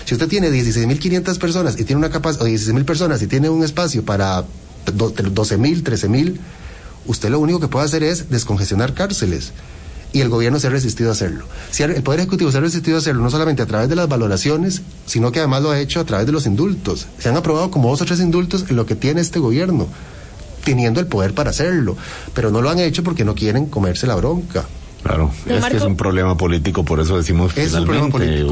Si 0.05 0.15
usted 0.15 0.27
tiene 0.27 0.49
16.500 0.49 1.37
personas 1.37 1.79
y 1.79 1.83
tiene 1.83 1.99
una 1.99 2.09
capacidad, 2.09 2.45
o 2.45 2.49
16.000 2.49 2.85
personas 2.85 3.21
y 3.21 3.27
tiene 3.27 3.49
un 3.49 3.63
espacio 3.63 4.03
para 4.03 4.43
12.000, 4.87 5.83
13.000, 5.83 6.37
usted 7.05 7.29
lo 7.29 7.39
único 7.39 7.59
que 7.59 7.67
puede 7.67 7.85
hacer 7.85 8.03
es 8.03 8.29
descongestionar 8.29 8.93
cárceles 8.93 9.51
y 10.11 10.21
el 10.21 10.29
gobierno 10.29 10.59
se 10.59 10.67
ha 10.67 10.69
resistido 10.71 11.09
a 11.09 11.13
hacerlo. 11.13 11.45
Si 11.71 11.83
el 11.83 12.01
Poder 12.01 12.21
Ejecutivo 12.21 12.51
se 12.51 12.57
ha 12.57 12.61
resistido 12.61 12.97
a 12.97 12.99
hacerlo 12.99 13.21
no 13.21 13.29
solamente 13.29 13.61
a 13.61 13.65
través 13.67 13.89
de 13.89 13.95
las 13.95 14.09
valoraciones, 14.09 14.81
sino 15.05 15.31
que 15.31 15.39
además 15.39 15.61
lo 15.61 15.71
ha 15.71 15.79
hecho 15.79 15.99
a 15.99 16.05
través 16.05 16.25
de 16.25 16.31
los 16.31 16.45
indultos. 16.45 17.07
Se 17.19 17.29
han 17.29 17.37
aprobado 17.37 17.69
como 17.69 17.89
dos 17.89 18.01
o 18.01 18.05
tres 18.05 18.19
indultos 18.19 18.65
en 18.69 18.75
lo 18.75 18.85
que 18.85 18.95
tiene 18.95 19.21
este 19.21 19.39
gobierno, 19.39 19.87
teniendo 20.63 20.99
el 20.99 21.07
poder 21.07 21.33
para 21.33 21.49
hacerlo, 21.49 21.97
pero 22.33 22.51
no 22.51 22.61
lo 22.61 22.69
han 22.69 22.79
hecho 22.79 23.03
porque 23.03 23.25
no 23.25 23.35
quieren 23.35 23.65
comerse 23.65 24.07
la 24.07 24.15
bronca. 24.15 24.65
Claro, 25.03 25.31
es 25.47 25.65
que 25.65 25.77
es 25.77 25.83
un 25.83 25.95
problema 25.95 26.35
político, 26.35 26.83
por 26.83 26.99
eso 26.99 27.15
decimos 27.15 27.57
es 27.57 27.69
finalmente, 27.69 28.43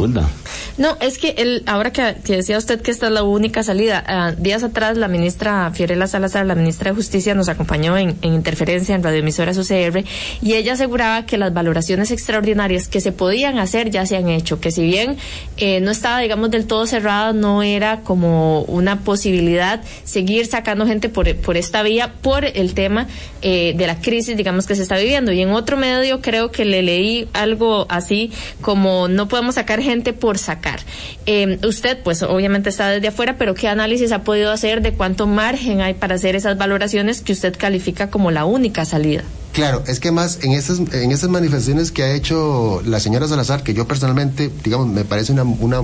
No, 0.78 0.98
es 1.02 1.18
que 1.18 1.32
el, 1.38 1.64
ahora 1.66 1.92
que, 1.92 2.16
decía 2.26 2.58
usted 2.58 2.82
que 2.82 2.90
esta 2.90 3.08
es 3.08 3.12
la 3.12 3.24
única 3.24 3.64
salida, 3.64 4.02
ah, 4.08 4.32
días 4.32 4.64
atrás 4.64 4.98
la 4.98 5.10
ministra 5.10 5.70
Fiorella 5.74 6.08
Salazar, 6.08 6.46
la 6.46 6.56
ministra 6.56 6.92
de 6.92 6.96
Justicia, 6.96 7.36
nos 7.36 7.50
acompañó 7.50 7.98
en, 7.98 8.18
interferencia 8.22 8.96
en 8.96 9.04
radioemisora 9.04 9.52
UCR 9.52 10.06
y 10.42 10.54
ella 10.54 10.74
aseguraba 10.74 11.26
que 11.26 11.38
las 11.38 11.54
valoraciones 11.54 12.12
extraordinarias 12.12 12.88
que 12.88 13.02
se 13.02 13.12
podían 13.12 13.60
hacer 13.60 13.90
ya 13.90 14.06
se 14.06 14.16
han 14.16 14.30
hecho, 14.30 14.62
que 14.62 14.72
si 14.72 14.84
bien 14.84 15.18
eh, 15.58 15.82
no 15.82 15.92
estaba, 15.92 16.20
digamos, 16.20 16.50
del 16.50 16.66
todo 16.66 16.86
cerrada, 16.88 17.34
no 17.34 17.62
era 17.62 18.02
como 18.02 18.62
una 18.64 19.02
posibilidad 19.02 19.82
seguir 20.06 20.46
sacando 20.46 20.88
gente 20.88 21.10
por, 21.10 21.36
por 21.36 21.58
esta 21.58 21.84
vía 21.84 22.14
por 22.22 22.46
el 22.46 22.74
tema 22.74 23.08
eh, 23.42 23.74
de 23.76 23.88
la 23.88 24.00
crisis, 24.00 24.38
digamos, 24.38 24.66
que 24.66 24.76
se 24.76 24.84
está 24.84 24.98
viviendo. 24.98 25.34
Y 25.34 25.42
en 25.42 25.52
otro 25.52 25.76
medio 25.76 26.22
creo 26.22 26.37
creo 26.38 26.52
que 26.52 26.66
le 26.66 26.84
leí 26.84 27.28
algo 27.34 27.88
así 27.90 28.32
como 28.62 29.08
no 29.08 29.28
podemos 29.28 29.56
sacar 29.56 29.82
gente 29.82 30.14
por 30.14 30.38
sacar. 30.38 30.82
Eh, 31.26 31.60
usted, 31.68 31.98
pues 32.04 32.22
obviamente 32.22 32.70
está 32.70 32.90
desde 32.90 33.08
afuera, 33.08 33.38
pero 33.40 33.56
¿qué 33.56 33.68
análisis 33.68 34.12
ha 34.12 34.22
podido 34.24 34.52
hacer 34.52 34.84
de 34.84 34.94
cuánto 34.94 35.26
margen 35.26 35.82
hay 35.82 35.96
para 35.96 36.14
hacer 36.14 36.36
esas 36.36 36.56
valoraciones 36.56 37.22
que 37.22 37.34
usted 37.34 37.58
califica 37.58 38.12
como 38.12 38.30
la 38.30 38.46
única 38.46 38.86
salida? 38.86 39.24
Claro, 39.54 39.84
es 39.88 40.00
que 40.00 40.12
más 40.12 40.44
en 40.44 40.52
esas, 40.52 40.78
en 40.94 41.12
esas 41.12 41.32
manifestaciones 41.32 41.92
que 41.92 42.04
ha 42.04 42.14
hecho 42.14 42.84
la 42.86 43.00
señora 43.00 43.28
Salazar, 43.28 43.64
que 43.64 43.74
yo 43.74 43.88
personalmente, 43.88 44.52
digamos, 44.64 44.88
me 44.88 45.04
parece 45.06 45.32
una, 45.32 45.42
una, 45.42 45.82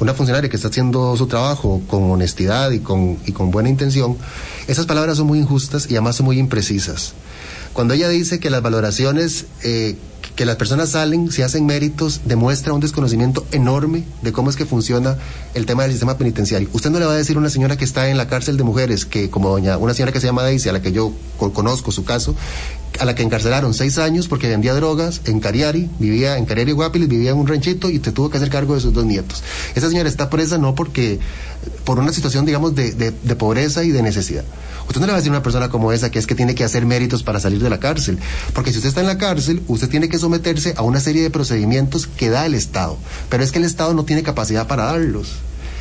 una 0.00 0.14
funcionaria 0.14 0.50
que 0.50 0.56
está 0.56 0.66
haciendo 0.66 1.16
su 1.16 1.28
trabajo 1.28 1.80
con 1.86 2.10
honestidad 2.10 2.72
y 2.72 2.80
con, 2.80 3.18
y 3.24 3.30
con 3.30 3.52
buena 3.52 3.68
intención, 3.68 4.16
esas 4.66 4.86
palabras 4.86 5.18
son 5.18 5.28
muy 5.28 5.38
injustas 5.38 5.86
y 5.88 5.94
además 5.94 6.16
son 6.16 6.26
muy 6.26 6.40
imprecisas. 6.40 7.14
Cuando 7.76 7.92
ella 7.92 8.08
dice 8.08 8.40
que 8.40 8.48
las 8.48 8.62
valoraciones 8.62 9.44
eh, 9.62 9.96
que 10.34 10.46
las 10.46 10.56
personas 10.56 10.90
salen, 10.90 11.30
si 11.30 11.42
hacen 11.42 11.66
méritos, 11.66 12.22
demuestra 12.24 12.72
un 12.72 12.80
desconocimiento 12.80 13.46
enorme 13.52 14.04
de 14.22 14.32
cómo 14.32 14.48
es 14.48 14.56
que 14.56 14.64
funciona 14.64 15.18
el 15.52 15.66
tema 15.66 15.82
del 15.82 15.92
sistema 15.92 16.16
penitenciario. 16.16 16.70
Usted 16.72 16.88
no 16.88 16.98
le 16.98 17.04
va 17.04 17.12
a 17.12 17.16
decir 17.16 17.36
a 17.36 17.38
una 17.38 17.50
señora 17.50 17.76
que 17.76 17.84
está 17.84 18.08
en 18.08 18.16
la 18.16 18.28
cárcel 18.28 18.56
de 18.56 18.64
mujeres, 18.64 19.04
que 19.04 19.28
como 19.28 19.50
doña, 19.50 19.76
una 19.76 19.92
señora 19.92 20.10
que 20.10 20.20
se 20.20 20.26
llama 20.26 20.42
Daisy, 20.42 20.70
a 20.70 20.72
la 20.72 20.80
que 20.80 20.92
yo 20.92 21.12
conozco 21.36 21.92
su 21.92 22.04
caso, 22.04 22.34
a 23.00 23.04
la 23.04 23.14
que 23.14 23.22
encarcelaron 23.22 23.74
seis 23.74 23.98
años 23.98 24.28
porque 24.28 24.48
vendía 24.48 24.74
drogas 24.74 25.20
en 25.24 25.40
Cariari, 25.40 25.90
vivía 25.98 26.38
en 26.38 26.46
Cariari 26.46 26.72
Guapiles, 26.72 27.08
vivía 27.08 27.30
en 27.30 27.38
un 27.38 27.46
ranchito 27.46 27.90
y 27.90 27.98
te 27.98 28.12
tuvo 28.12 28.30
que 28.30 28.38
hacer 28.38 28.50
cargo 28.50 28.74
de 28.74 28.80
sus 28.80 28.92
dos 28.92 29.04
nietos. 29.04 29.42
Esa 29.74 29.88
señora 29.88 30.08
está 30.08 30.30
presa 30.30 30.58
no 30.58 30.74
porque, 30.74 31.18
por 31.84 31.98
una 31.98 32.12
situación, 32.12 32.46
digamos, 32.46 32.74
de, 32.74 32.92
de 32.92 33.36
pobreza 33.36 33.84
y 33.84 33.90
de 33.90 34.02
necesidad. 34.02 34.44
Usted 34.86 35.00
no 35.00 35.06
le 35.06 35.12
va 35.12 35.16
a 35.16 35.20
decir 35.20 35.30
a 35.30 35.34
una 35.36 35.42
persona 35.42 35.68
como 35.68 35.92
esa 35.92 36.10
que 36.10 36.18
es 36.18 36.26
que 36.26 36.34
tiene 36.34 36.54
que 36.54 36.64
hacer 36.64 36.86
méritos 36.86 37.22
para 37.22 37.40
salir 37.40 37.62
de 37.62 37.70
la 37.70 37.80
cárcel, 37.80 38.18
porque 38.52 38.70
si 38.70 38.78
usted 38.78 38.88
está 38.88 39.00
en 39.00 39.08
la 39.08 39.18
cárcel, 39.18 39.62
usted 39.66 39.88
tiene 39.88 40.08
que 40.08 40.18
someterse 40.18 40.74
a 40.76 40.82
una 40.82 41.00
serie 41.00 41.22
de 41.22 41.30
procedimientos 41.30 42.06
que 42.06 42.30
da 42.30 42.46
el 42.46 42.54
Estado, 42.54 42.96
pero 43.28 43.42
es 43.42 43.50
que 43.50 43.58
el 43.58 43.64
Estado 43.64 43.94
no 43.94 44.04
tiene 44.04 44.22
capacidad 44.22 44.66
para 44.66 44.84
darlos. 44.84 45.32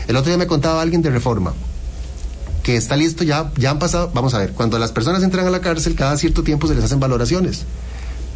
El 0.07 0.15
otro 0.15 0.29
día 0.29 0.37
me 0.37 0.47
contaba 0.47 0.81
alguien 0.81 1.01
de 1.01 1.11
reforma 1.11 1.53
que 2.65 2.75
está 2.77 2.95
listo, 2.95 3.23
ya, 3.23 3.51
ya 3.57 3.69
han 3.69 3.77
pasado, 3.77 4.09
vamos 4.11 4.33
a 4.33 4.39
ver, 4.39 4.53
cuando 4.53 4.79
las 4.79 4.91
personas 4.91 5.21
entran 5.21 5.45
a 5.45 5.51
la 5.51 5.61
cárcel, 5.61 5.93
cada 5.93 6.17
cierto 6.17 6.41
tiempo 6.41 6.65
se 6.65 6.73
les 6.73 6.83
hacen 6.83 6.99
valoraciones, 6.99 7.61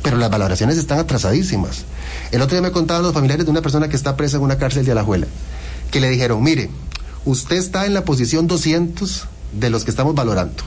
pero 0.04 0.18
las 0.18 0.30
valoraciones 0.30 0.78
están 0.78 1.00
atrasadísimas. 1.00 1.86
El 2.32 2.44
otro 2.44 2.56
día 2.56 2.62
me 2.62 2.72
contaban 2.72 3.02
los 3.02 3.12
familiares 3.12 3.46
de 3.46 3.52
una 3.52 3.64
persona 3.64 3.90
que 3.90 3.96
está 3.96 4.16
presa 4.16 4.38
en 4.38 4.44
una 4.44 4.60
cárcel 4.60 4.86
de 4.86 4.92
Alajuela, 4.92 5.26
que 5.90 6.00
le 6.00 6.12
dijeron, 6.12 6.44
mire, 6.44 6.70
usted 7.26 7.56
está 7.56 7.88
en 7.88 7.96
la 7.96 8.06
posición 8.06 8.46
200 8.46 9.26
de 9.60 9.72
los 9.72 9.84
que 9.84 9.90
estamos 9.90 10.14
valorando. 10.14 10.64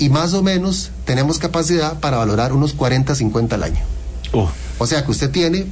Y 0.00 0.08
más 0.08 0.34
o 0.34 0.42
menos 0.42 0.90
tenemos 1.04 1.38
capacidad 1.38 2.00
para 2.00 2.16
valorar 2.16 2.52
unos 2.52 2.72
40, 2.72 3.14
50 3.14 3.54
al 3.54 3.62
año. 3.62 3.80
Oh. 4.32 4.50
O 4.78 4.88
sea 4.88 5.04
que 5.04 5.12
usted 5.12 5.30
tiene 5.30 5.66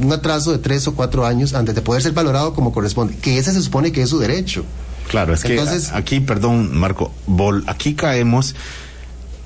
un 0.00 0.12
atraso 0.12 0.50
de 0.50 0.58
tres 0.58 0.88
o 0.88 0.96
cuatro 0.96 1.26
años 1.26 1.54
antes 1.54 1.76
de 1.76 1.82
poder 1.82 2.02
ser 2.02 2.10
valorado 2.10 2.54
como 2.54 2.72
corresponde, 2.72 3.16
que 3.18 3.38
ese 3.38 3.52
se 3.52 3.62
supone 3.62 3.92
que 3.92 4.02
es 4.02 4.10
su 4.10 4.18
derecho. 4.18 4.64
Claro, 5.08 5.34
es 5.34 5.42
que 5.42 5.60
aquí, 5.92 6.20
perdón, 6.20 6.76
Marco, 6.76 7.12
aquí 7.66 7.94
caemos 7.94 8.54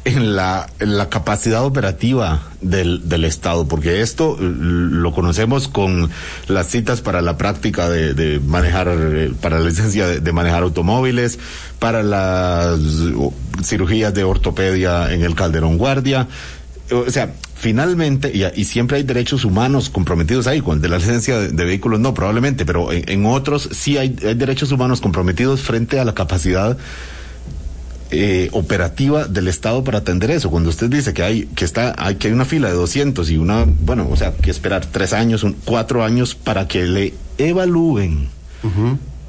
en 0.07 0.37
la, 0.37 0.69
la 0.79 1.09
capacidad 1.09 1.65
operativa 1.65 2.41
del, 2.61 3.09
del, 3.09 3.25
Estado, 3.25 3.67
porque 3.67 4.03
esto 4.03 4.37
lo 4.41 5.13
conocemos 5.13 5.67
con 5.67 6.11
las 6.47 6.69
citas 6.69 7.01
para 7.01 7.23
la 7.23 7.37
práctica 7.37 7.91
de, 7.91 8.15
de 8.15 8.39
manejar, 8.39 8.87
eh, 8.89 9.33
para 9.41 9.59
la 9.59 9.67
licencia 9.67 10.07
de, 10.07 10.33
manejar 10.33 10.63
automóviles, 10.63 11.41
para 11.81 12.05
las 12.05 12.79
cirugías 13.65 14.15
de 14.15 14.23
ortopedia 14.23 15.13
en 15.13 15.23
el 15.23 15.35
Calderón 15.35 15.77
Guardia. 15.77 16.29
O 16.91 17.11
sea, 17.11 17.33
finalmente, 17.55 18.31
y, 18.33 18.45
y, 18.61 18.65
siempre 18.65 18.99
hay 18.99 19.03
derechos 19.03 19.45
humanos 19.45 19.91
comprometidos 19.91 20.47
ahí, 20.47 20.61
con 20.61 20.81
de 20.81 20.89
la 20.89 20.99
licencia 20.99 21.39
de, 21.39 21.65
vehículos 21.65 21.99
no, 21.99 22.15
probablemente, 22.15 22.65
pero 22.65 22.93
en, 22.93 23.09
en 23.09 23.27
otros 23.27 23.69
sí 23.73 23.99
hay, 23.99 24.17
hay 24.25 24.35
derechos 24.35 24.71
humanos 24.71 25.01
comprometidos 25.01 25.63
frente 25.63 25.99
a 25.99 26.05
la 26.05 26.15
capacidad 26.15 26.79
eh, 28.13 28.51
operativa 28.53 29.27
del 29.27 29.49
Estado 29.49 29.83
para 29.83 29.99
atender 29.99 30.31
eso. 30.31 30.49
Cuando 30.49 30.71
usted 30.71 30.89
dice 30.89 31.13
que 31.13 31.25
hay 31.25 31.47
que 31.47 31.65
está 31.65 31.93
hay 31.99 32.15
que 32.15 32.29
hay 32.29 32.35
una 32.35 32.45
fila 32.45 32.69
de 32.69 32.75
200 32.75 33.29
y 33.31 33.37
una 33.37 33.65
bueno, 33.67 34.07
o 34.09 34.17
sea, 34.17 34.33
que 34.33 34.49
esperar 34.49 34.87
tres 34.87 35.13
años, 35.13 35.43
un, 35.43 35.55
cuatro 35.65 36.05
años 36.05 36.37
para 36.37 36.69
que 36.69 36.85
le 36.85 37.15
evalúen, 37.37 38.29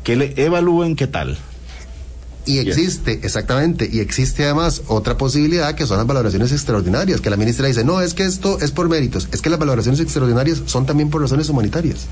que 0.04 0.16
le 0.16 0.34
evalúen 0.38 0.96
qué 0.96 1.08
tal. 1.08 1.40
Y 2.48 2.60
existe, 2.60 3.20
exactamente, 3.24 3.90
y 3.92 4.00
existe 4.00 4.46
además 4.46 4.82
otra 4.88 5.18
posibilidad 5.18 5.76
que 5.76 5.86
son 5.86 5.98
las 5.98 6.08
valoraciones 6.08 6.52
extraordinarias, 6.52 7.22
que 7.22 7.30
la 7.30 7.38
ministra 7.38 7.68
dice, 7.68 7.84
no, 7.84 8.02
es 8.02 8.14
que 8.14 8.24
esto 8.24 8.60
es 8.62 8.72
por 8.72 8.88
méritos, 8.88 9.28
es 9.32 9.42
que 9.42 9.50
las 9.50 9.60
valoraciones 9.60 10.00
extraordinarias 10.00 10.64
son 10.66 10.86
también 10.86 11.10
por 11.10 11.22
razones 11.22 11.50
humanitarias. 11.50 12.08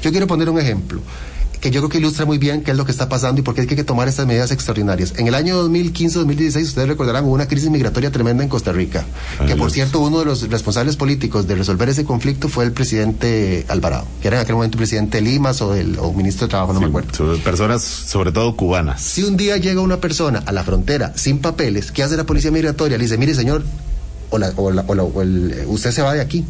Yo 0.00 0.10
quiero 0.12 0.26
poner 0.26 0.48
un 0.48 0.60
ejemplo 0.60 1.00
que 1.60 1.70
yo 1.70 1.80
creo 1.80 1.88
que 1.90 1.98
ilustra 1.98 2.24
muy 2.24 2.38
bien 2.38 2.62
qué 2.62 2.70
es 2.70 2.76
lo 2.76 2.84
que 2.84 2.92
está 2.92 3.08
pasando 3.08 3.40
y 3.40 3.44
por 3.44 3.54
qué 3.54 3.62
hay 3.62 3.66
que 3.66 3.84
tomar 3.84 4.08
estas 4.08 4.26
medidas 4.26 4.50
extraordinarias. 4.50 5.14
En 5.18 5.26
el 5.26 5.34
año 5.34 5.62
2015-2016, 5.68 6.62
ustedes 6.62 6.88
recordarán, 6.88 7.24
hubo 7.24 7.34
una 7.34 7.46
crisis 7.46 7.70
migratoria 7.70 8.10
tremenda 8.10 8.42
en 8.42 8.48
Costa 8.48 8.72
Rica, 8.72 9.04
que 9.46 9.56
por 9.56 9.70
cierto, 9.70 10.00
uno 10.00 10.20
de 10.20 10.24
los 10.24 10.48
responsables 10.48 10.96
políticos 10.96 11.46
de 11.46 11.54
resolver 11.54 11.88
ese 11.88 12.04
conflicto 12.04 12.48
fue 12.48 12.64
el 12.64 12.72
presidente 12.72 13.66
Alvarado, 13.68 14.06
que 14.22 14.28
era 14.28 14.38
en 14.38 14.42
aquel 14.42 14.54
momento 14.54 14.78
presidente 14.78 15.20
Limas 15.20 15.60
o 15.60 15.74
el 15.74 15.98
o 15.98 16.12
ministro 16.12 16.46
de 16.46 16.50
Trabajo, 16.50 16.72
no 16.72 16.80
me 16.80 16.86
acuerdo. 16.86 17.36
Personas, 17.38 17.82
sobre 17.82 18.32
todo 18.32 18.56
cubanas. 18.56 19.02
Si 19.02 19.22
un 19.22 19.36
día 19.36 19.56
llega 19.58 19.80
una 19.80 20.00
persona 20.00 20.42
a 20.46 20.52
la 20.52 20.64
frontera 20.64 21.12
sin 21.16 21.40
papeles, 21.40 21.92
¿qué 21.92 22.02
hace 22.02 22.16
la 22.16 22.24
policía 22.24 22.50
migratoria? 22.50 22.96
Le 22.96 23.04
dice, 23.04 23.18
mire 23.18 23.34
señor, 23.34 23.62
o, 24.30 24.38
la, 24.38 24.52
o, 24.56 24.70
la, 24.70 24.82
o, 24.82 25.22
el, 25.22 25.64
usted 25.66 25.90
se 25.90 26.00
va 26.00 26.14
de 26.14 26.20
aquí, 26.20 26.44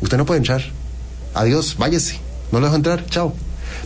usted 0.00 0.16
no 0.16 0.26
puede 0.26 0.38
entrar, 0.38 0.62
adiós, 1.34 1.76
váyase, 1.76 2.20
no 2.52 2.60
lo 2.60 2.66
dejo 2.66 2.76
entrar, 2.76 3.04
chao. 3.06 3.34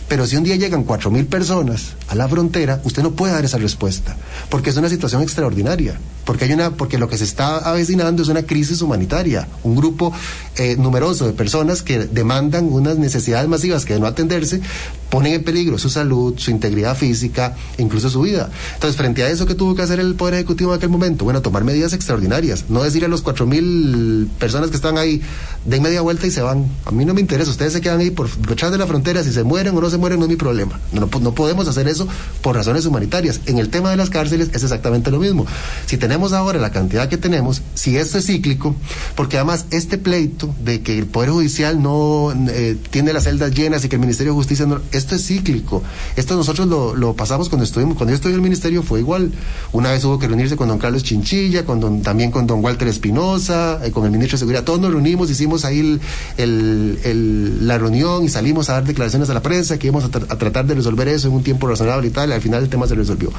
Pero 0.07 0.25
si 0.25 0.35
un 0.35 0.43
día 0.43 0.55
llegan 0.55 0.83
cuatro 0.83 1.11
mil 1.11 1.25
personas 1.25 1.93
a 2.07 2.15
la 2.15 2.27
frontera, 2.27 2.81
usted 2.83 3.03
no 3.03 3.11
puede 3.11 3.33
dar 3.33 3.45
esa 3.45 3.57
respuesta, 3.57 4.15
porque 4.49 4.69
es 4.69 4.77
una 4.77 4.89
situación 4.89 5.21
extraordinaria, 5.21 5.99
porque 6.29 6.45
hay 6.45 6.53
una, 6.53 6.69
porque 6.69 6.99
lo 6.99 7.09
que 7.09 7.17
se 7.17 7.23
está 7.23 7.57
avecinando 7.57 8.21
es 8.21 8.29
una 8.29 8.43
crisis 8.43 8.83
humanitaria, 8.83 9.47
un 9.63 9.75
grupo 9.75 10.13
eh, 10.57 10.75
numeroso 10.77 11.25
de 11.25 11.33
personas 11.33 11.81
que 11.81 11.97
demandan 12.05 12.71
unas 12.71 12.99
necesidades 12.99 13.49
masivas 13.49 13.83
que 13.83 13.95
de 13.95 13.99
no 13.99 14.05
atenderse 14.05 14.61
ponen 15.09 15.33
en 15.33 15.43
peligro 15.43 15.79
su 15.79 15.89
salud, 15.89 16.35
su 16.37 16.51
integridad 16.51 16.95
física, 16.95 17.55
incluso 17.79 18.11
su 18.11 18.21
vida. 18.21 18.51
Entonces, 18.75 18.95
frente 18.95 19.23
a 19.23 19.29
eso 19.29 19.47
que 19.47 19.55
tuvo 19.55 19.73
que 19.73 19.81
hacer 19.81 19.99
el 19.99 20.13
Poder 20.13 20.35
Ejecutivo 20.35 20.71
en 20.71 20.77
aquel 20.77 20.89
momento, 20.89 21.25
bueno, 21.25 21.41
tomar 21.41 21.63
medidas 21.63 21.93
extraordinarias, 21.93 22.65
no 22.69 22.83
decir 22.83 23.03
a 23.05 23.07
los 23.07 23.23
cuatro 23.23 23.47
mil 23.47 24.29
personas 24.37 24.69
que 24.69 24.75
están 24.75 24.99
ahí, 24.99 25.23
den 25.65 25.81
media 25.81 26.01
vuelta 26.01 26.27
y 26.27 26.31
se 26.31 26.43
van. 26.43 26.67
A 26.85 26.91
mí 26.91 27.05
no 27.05 27.15
me 27.15 27.21
interesa, 27.21 27.49
ustedes 27.49 27.73
se 27.73 27.81
quedan 27.81 28.01
ahí 28.01 28.11
por 28.11 28.29
detrás 28.29 28.71
de 28.71 28.77
la 28.77 28.85
frontera, 28.85 29.23
si 29.23 29.33
se 29.33 29.43
mueren 29.43 29.75
o 29.75 29.81
no 29.81 29.89
se 29.89 29.97
mueren 29.97 30.19
no 30.19 30.25
es 30.25 30.29
mi 30.29 30.35
problema. 30.35 30.79
No, 30.91 31.09
no 31.21 31.33
podemos 31.33 31.67
hacer 31.67 31.87
eso 31.87 32.07
por 32.43 32.55
razones 32.55 32.85
humanitarias. 32.85 33.41
En 33.47 33.57
el 33.57 33.69
tema 33.69 33.89
de 33.89 33.97
las 33.97 34.11
cárceles 34.11 34.51
es 34.53 34.61
exactamente 34.61 35.09
lo 35.09 35.17
mismo. 35.17 35.47
Si 35.87 35.97
tenemos 35.97 36.18
ahora 36.27 36.59
la 36.59 36.71
cantidad 36.71 37.09
que 37.09 37.17
tenemos, 37.17 37.61
si 37.73 37.97
esto 37.97 38.17
es 38.17 38.25
cíclico, 38.25 38.75
porque 39.15 39.37
además 39.37 39.65
este 39.71 39.97
pleito 39.97 40.53
de 40.63 40.81
que 40.81 40.97
el 40.97 41.05
Poder 41.05 41.31
Judicial 41.31 41.81
no 41.81 42.33
eh, 42.49 42.77
tiene 42.89 43.13
las 43.13 43.23
celdas 43.23 43.51
llenas 43.51 43.83
y 43.83 43.89
que 43.89 43.95
el 43.95 44.01
Ministerio 44.01 44.33
de 44.33 44.37
Justicia 44.37 44.65
no 44.65 44.79
esto 44.91 45.15
es 45.15 45.25
cíclico. 45.25 45.83
Esto 46.15 46.35
nosotros 46.35 46.67
lo, 46.67 47.15
pasamos 47.15 47.49
cuando 47.49 47.63
estuvimos, 47.63 47.95
cuando 47.95 48.11
yo 48.11 48.15
estuve 48.15 48.31
en 48.31 48.37
el 48.37 48.41
ministerio 48.41 48.83
fue 48.83 48.99
igual. 48.99 49.31
Una 49.71 49.91
vez 49.91 50.03
hubo 50.03 50.19
que 50.19 50.27
reunirse 50.27 50.55
con 50.55 50.67
don 50.67 50.77
Carlos 50.77 51.03
Chinchilla, 51.03 51.65
con 51.65 52.01
también 52.01 52.31
con 52.31 52.47
don 52.47 52.63
Walter 52.63 52.87
Espinosa, 52.87 53.79
eh, 53.83 53.91
con 53.91 54.05
el 54.05 54.11
ministro 54.11 54.35
de 54.35 54.39
Seguridad. 54.39 54.63
Todos 54.63 54.79
nos 54.79 54.91
reunimos, 54.91 55.29
hicimos 55.29 55.65
ahí 55.65 55.99
la 56.37 57.77
reunión 57.77 58.23
y 58.23 58.29
salimos 58.29 58.69
a 58.69 58.73
dar 58.73 58.85
declaraciones 58.85 59.29
a 59.29 59.33
la 59.33 59.41
prensa 59.41 59.77
que 59.77 59.87
íbamos 59.87 60.05
a, 60.05 60.09
tratar 60.09 60.65
de 60.65 60.75
resolver 60.75 61.07
eso 61.07 61.27
en 61.27 61.33
un 61.33 61.43
tiempo 61.43 61.67
razonable 61.67 62.07
y 62.07 62.11
tal. 62.11 62.29
Y 62.29 62.33
al 62.33 62.41
final 62.41 62.63
el 62.63 62.69
tema 62.69 62.87
se 62.87 62.95
resolvió. 62.95 63.31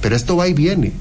Pero 0.00 0.16
esto 0.16 0.36
va 0.36 0.48
y 0.48 0.54
viene 0.54 0.92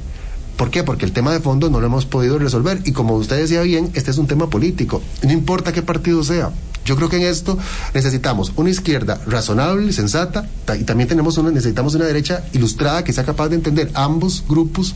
¿Por 0.58 0.70
qué? 0.70 0.84
Porque 0.84 1.06
el 1.06 1.12
tema 1.12 1.32
de 1.34 1.40
fondo 1.40 1.70
no 1.70 1.80
lo 1.80 1.88
hemos 1.88 2.06
podido 2.06 2.38
resolver 2.38 2.82
y 2.86 2.92
como 2.92 3.16
usted 3.16 3.38
decía 3.38 3.62
bien, 3.62 3.92
este 3.94 4.12
es 4.12 4.18
un 4.18 4.28
tema 4.28 4.50
político. 4.50 5.02
No 5.24 5.32
importa 5.32 5.72
qué 5.72 5.82
partido 5.82 6.24
sea. 6.24 6.52
Yo 6.86 6.98
creo 6.98 7.08
que 7.08 7.16
en 7.16 7.24
esto 7.24 7.58
necesitamos 7.94 8.52
una 8.58 8.70
izquierda 8.70 9.22
razonable, 9.26 9.94
sensata, 9.94 10.50
y 10.78 10.84
también 10.84 11.08
tenemos 11.08 11.38
una, 11.38 11.50
necesitamos 11.50 11.96
una 11.96 12.06
derecha 12.06 12.44
ilustrada 12.52 13.04
que 13.06 13.14
sea 13.14 13.24
capaz 13.24 13.50
de 13.50 13.56
entender 13.56 13.90
ambos 13.94 14.44
grupos 14.50 14.94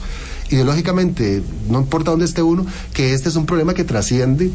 ideológicamente, 0.50 1.42
no 1.70 1.80
importa 1.80 2.12
dónde 2.12 2.26
esté 2.26 2.42
uno, 2.42 2.66
que 2.94 3.14
este 3.14 3.30
es 3.30 3.36
un 3.36 3.46
problema 3.46 3.74
que 3.74 3.86
trasciende 3.86 4.52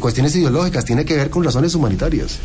cuestiones 0.00 0.34
ideológicas, 0.34 0.84
tiene 0.84 1.04
que 1.04 1.14
ver 1.14 1.30
con 1.30 1.44
razones 1.44 1.74
humanitarias. 1.74 2.38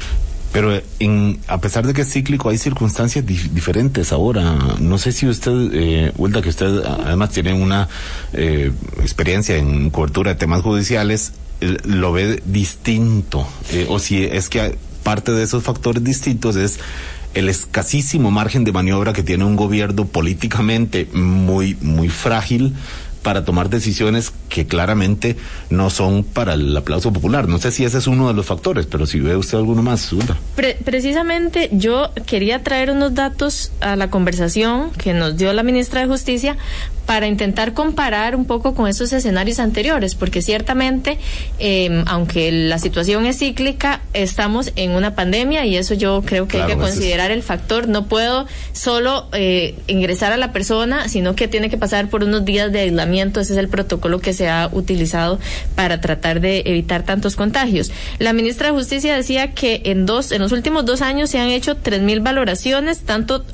Pero 0.52 0.82
en, 1.00 1.40
a 1.48 1.62
pesar 1.62 1.88
de 1.88 1.94
que 1.94 2.02
es 2.02 2.12
cíclico, 2.12 2.50
hay 2.50 2.58
circunstancias 2.58 3.26
diferentes 3.26 4.12
ahora. 4.12 4.58
No 4.80 4.98
sé 4.98 5.12
si 5.14 5.28
usted, 5.28 5.70
eh, 5.74 6.12
que 6.44 6.50
usted 6.50 6.84
además 6.86 7.30
tiene 7.30 7.54
una 7.54 7.88
eh, 8.34 8.72
experiencia 9.00 9.56
en 9.56 9.90
cobertura 9.92 10.34
de 10.34 10.36
temas 10.36 10.62
judiciales, 10.62 11.34
eh, 11.62 11.78
lo 11.86 12.12
ve 12.12 12.42
distinto. 12.46 13.48
Eh, 13.72 13.86
o 13.90 14.00
si 14.00 14.24
es 14.24 14.50
que 14.50 14.78
parte 15.04 15.32
de 15.32 15.44
esos 15.44 15.64
factores 15.64 16.04
distintos 16.04 16.56
es 16.58 16.80
el 17.34 17.48
escasísimo 17.48 18.30
margen 18.30 18.66
de 18.66 18.74
maniobra 18.74 19.14
que 19.14 19.24
tiene 19.24 19.46
un 19.46 19.56
gobierno 19.56 20.06
políticamente 20.06 21.08
muy, 21.14 21.78
muy 21.80 22.10
frágil 22.10 22.76
para 23.22 23.46
tomar 23.46 23.70
decisiones 23.70 24.32
que 24.50 24.68
claramente 24.68 25.38
no 25.70 25.90
son 25.90 26.24
para 26.24 26.54
el 26.54 26.76
aplauso 26.76 27.14
popular. 27.14 27.48
No 27.48 27.58
sé 27.58 27.72
si 27.72 27.86
ese 27.86 27.98
es 27.98 28.08
uno 28.08 28.28
de 28.28 28.34
los 28.34 28.46
factores, 28.46 28.86
pero 28.86 29.06
si 29.06 29.20
ve 29.20 29.36
usted 29.36 29.58
alguno 29.58 29.82
más, 29.82 30.12
precisamente 30.84 31.70
yo 31.72 32.12
quería 32.26 32.64
traer 32.64 32.92
unos 32.92 33.14
datos 33.14 33.72
a 33.80 33.96
la 33.96 34.10
conversación 34.10 34.92
que 34.92 35.14
nos 35.14 35.38
dio 35.38 35.54
la 35.54 35.64
ministra 35.64 36.02
de 36.02 36.08
Justicia 36.08 36.58
para 37.06 37.28
intentar 37.28 37.74
comparar 37.74 38.36
un 38.36 38.46
poco 38.46 38.74
con 38.74 38.88
esos 38.88 39.12
escenarios 39.12 39.60
anteriores, 39.60 40.16
porque 40.16 40.42
ciertamente, 40.42 41.18
em, 41.60 42.04
aunque 42.08 42.52
la 42.52 42.80
situación 42.80 43.26
es 43.26 43.40
cíclica, 43.40 44.02
estamos 44.14 44.72
en 44.76 44.92
una 44.92 45.14
pandemia 45.16 45.66
y 45.66 45.76
eso 45.76 45.94
yo 45.94 46.22
creo 46.26 46.48
que 46.48 46.62
hay 46.62 46.68
que 46.68 46.78
considerar 46.78 47.32
el 47.32 47.44
factor. 47.44 47.88
No 47.88 48.06
puedo 48.06 48.48
solo 48.72 49.28
eh, 49.34 49.76
ingresar 49.88 50.32
a 50.32 50.38
la 50.38 50.54
persona, 50.54 51.10
sino 51.10 51.36
que 51.36 51.48
tiene 51.48 51.70
que 51.70 51.78
pasar 51.78 52.10
por 52.10 52.24
unos 52.24 52.46
días 52.46 52.72
de 52.72 52.80
aislamiento. 52.80 53.11
Ese 53.12 53.54
es 53.54 53.60
el 53.60 53.68
protocolo 53.68 54.20
que 54.20 54.34
se 54.34 54.50
ha 54.50 54.70
utilizado 54.72 55.40
para 55.76 56.02
tratar 56.02 56.40
de 56.40 56.64
evitar 56.66 57.04
tantos 57.04 57.36
contagios. 57.36 57.92
La 58.20 58.34
ministra 58.34 58.68
de 58.68 58.74
Justicia 58.74 59.16
decía 59.16 59.54
que 59.54 59.82
en 59.86 60.06
dos, 60.06 60.32
en 60.32 60.42
los 60.42 60.52
últimos 60.52 60.86
dos 60.86 61.02
años 61.02 61.30
se 61.30 61.40
han 61.40 61.50
hecho 61.50 61.76
tres 61.76 62.02
mil 62.02 62.22
valoraciones, 62.22 63.02
tanto 63.02 63.46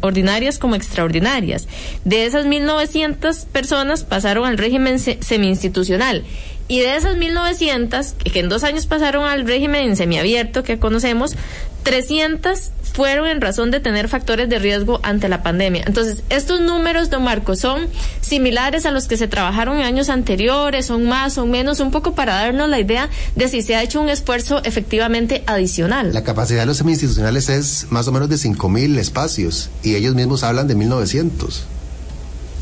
ordinarias 0.00 0.58
como 0.58 0.74
extraordinarias. 0.74 1.66
De 2.04 2.26
esas 2.26 2.46
1.900 2.46 3.46
personas 3.46 4.04
pasaron 4.04 4.46
al 4.46 4.58
régimen 4.58 4.98
semi-institucional. 4.98 6.24
Y 6.68 6.80
de 6.80 6.96
esas 6.96 7.16
1.900, 7.16 8.14
que 8.14 8.40
en 8.40 8.48
dos 8.48 8.64
años 8.64 8.86
pasaron 8.86 9.24
al 9.24 9.46
régimen 9.46 9.94
semiabierto 9.96 10.64
que 10.64 10.78
conocemos, 10.78 11.36
300 11.84 12.72
fueron 12.96 13.26
en 13.26 13.42
razón 13.42 13.70
de 13.70 13.78
tener 13.78 14.08
factores 14.08 14.48
de 14.48 14.58
riesgo 14.58 15.00
ante 15.02 15.28
la 15.28 15.42
pandemia. 15.42 15.84
Entonces, 15.86 16.22
estos 16.30 16.62
números, 16.62 17.10
don 17.10 17.24
Marco, 17.24 17.54
son 17.54 17.88
similares 18.22 18.86
a 18.86 18.90
los 18.90 19.06
que 19.06 19.18
se 19.18 19.28
trabajaron 19.28 19.76
en 19.76 19.84
años 19.84 20.08
anteriores, 20.08 20.86
son 20.86 21.04
más, 21.04 21.34
son 21.34 21.50
menos, 21.50 21.80
un 21.80 21.90
poco 21.90 22.14
para 22.14 22.36
darnos 22.36 22.70
la 22.70 22.80
idea 22.80 23.10
de 23.34 23.48
si 23.48 23.60
se 23.60 23.76
ha 23.76 23.82
hecho 23.82 24.00
un 24.00 24.08
esfuerzo 24.08 24.64
efectivamente 24.64 25.44
adicional. 25.46 26.14
La 26.14 26.24
capacidad 26.24 26.60
de 26.60 26.66
los 26.66 26.78
semi-institucionales 26.78 27.50
es 27.50 27.86
más 27.90 28.08
o 28.08 28.12
menos 28.12 28.30
de 28.30 28.36
5.000 28.36 28.96
espacios 28.96 29.68
y 29.82 29.94
ellos 29.94 30.14
mismos 30.14 30.42
hablan 30.42 30.66
de 30.66 30.74
1.900 30.74 31.64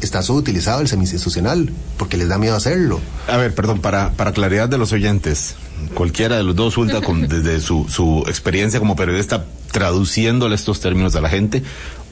está 0.01 0.23
subutilizado 0.23 0.83
el 0.83 0.89
semi-institucional, 0.89 1.73
porque 1.97 2.19
les 2.19 2.29
da 2.29 2.37
miedo 2.37 2.55
hacerlo. 2.55 3.01
A 3.27 3.39
ver, 3.39 3.55
perdón, 3.55 3.81
para, 3.81 4.11
para 4.11 4.33
claridad 4.33 4.69
de 4.69 4.77
los 4.77 4.93
oyentes, 4.93 5.55
cualquiera 5.89 6.37
de 6.37 6.43
los 6.43 6.57
dos, 6.57 6.77
Ulta, 6.77 7.01
con, 7.01 7.23
desde 7.29 7.61
su, 7.61 7.87
su 7.89 8.25
experiencia 8.27 8.79
como 8.81 8.97
periodista, 8.97 9.45
traduciéndole 9.73 10.55
estos 10.55 10.81
términos 10.81 11.17
a 11.17 11.21
la 11.21 11.29
gente, 11.29 11.63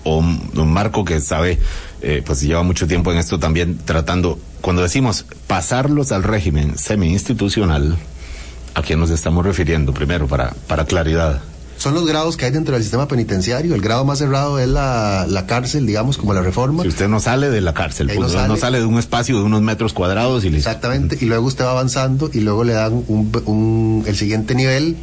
o 0.05 0.19
un 0.19 0.73
Marco 0.73 1.05
que 1.05 1.21
sabe, 1.21 1.59
eh, 2.01 2.23
pues 2.25 2.41
lleva 2.41 2.63
mucho 2.63 2.87
tiempo 2.89 3.13
en 3.13 3.19
esto 3.19 3.39
también 3.39 3.79
tratando, 3.79 4.39
cuando 4.61 4.83
decimos 4.83 5.27
pasarlos 5.47 6.13
al 6.13 6.25
régimen 6.25 6.77
semi-institucional, 6.77 7.97
¿a 8.75 8.83
quién 8.83 8.99
nos 8.99 9.11
estamos 9.11 9.45
refiriendo 9.45 9.95
primero 9.95 10.27
para, 10.27 10.55
para 10.67 10.85
claridad? 10.87 11.43
Son 11.83 11.95
los 11.95 12.07
grados 12.07 12.37
que 12.37 12.45
hay 12.45 12.53
dentro 12.53 12.75
del 12.75 12.83
sistema 12.83 13.09
penitenciario. 13.09 13.75
El 13.75 13.81
grado 13.81 14.05
más 14.05 14.21
cerrado 14.21 14.61
es 14.61 14.69
la, 14.69 15.45
cárcel, 15.49 15.85
digamos, 15.85 16.17
como 16.17 16.33
la 16.33 16.41
reforma. 16.41 16.85
Si 16.85 16.89
usted 16.89 17.09
no 17.09 17.19
sale 17.19 17.51
de 17.51 17.61
la 17.61 17.75
cárcel, 17.75 18.09
pues, 18.15 18.33
no, 18.33 18.57
sale. 18.57 18.79
de 18.79 18.87
un 18.87 19.01
espacio 19.01 19.37
de 19.37 19.43
unos 19.43 19.63
metros 19.63 19.93
cuadrados 19.93 20.45
y 20.45 20.55
Exactamente, 20.55 21.19
y 21.21 21.25
luego 21.25 21.45
usted 21.47 21.65
va 21.65 21.73
avanzando 21.73 22.31
y 22.33 22.41
luego 22.41 22.63
le 22.63 22.75
dan 22.75 23.03
un, 23.09 24.05
el 24.07 24.17
siguiente 24.17 24.55
nivel 24.55 24.97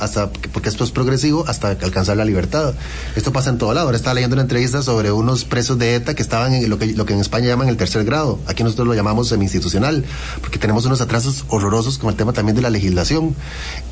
hasta 0.00 0.28
porque 0.52 0.68
esto 0.68 0.82
es 0.82 0.90
progresivo 0.90 1.44
hasta 1.46 1.68
alcanzar 1.68 2.16
la 2.16 2.24
libertad. 2.24 2.74
Esto 3.14 3.32
pasa 3.32 3.50
en 3.50 3.58
todo 3.58 3.72
lado. 3.72 3.86
Ahora 3.86 3.96
estaba 3.96 4.14
leyendo 4.14 4.34
una 4.34 4.42
entrevista 4.42 4.82
sobre 4.82 5.12
unos 5.12 5.44
presos 5.44 5.78
de 5.78 5.94
ETA 5.94 6.14
que 6.14 6.22
estaban 6.22 6.52
en 6.52 6.68
lo 6.68 6.78
que, 6.78 6.86
lo 6.86 7.06
que 7.06 7.12
en 7.12 7.20
España 7.20 7.46
llaman 7.46 7.68
el 7.68 7.76
tercer 7.76 8.04
grado. 8.04 8.40
Aquí 8.48 8.64
nosotros 8.64 8.88
lo 8.88 8.94
llamamos 8.94 9.28
semi-institucional, 9.28 10.04
porque 10.40 10.58
tenemos 10.58 10.84
unos 10.84 11.00
atrasos 11.00 11.44
horrorosos 11.46 11.98
con 11.98 12.10
el 12.10 12.16
tema 12.16 12.32
también 12.32 12.56
de 12.56 12.62
la 12.62 12.70
legislación. 12.70 13.36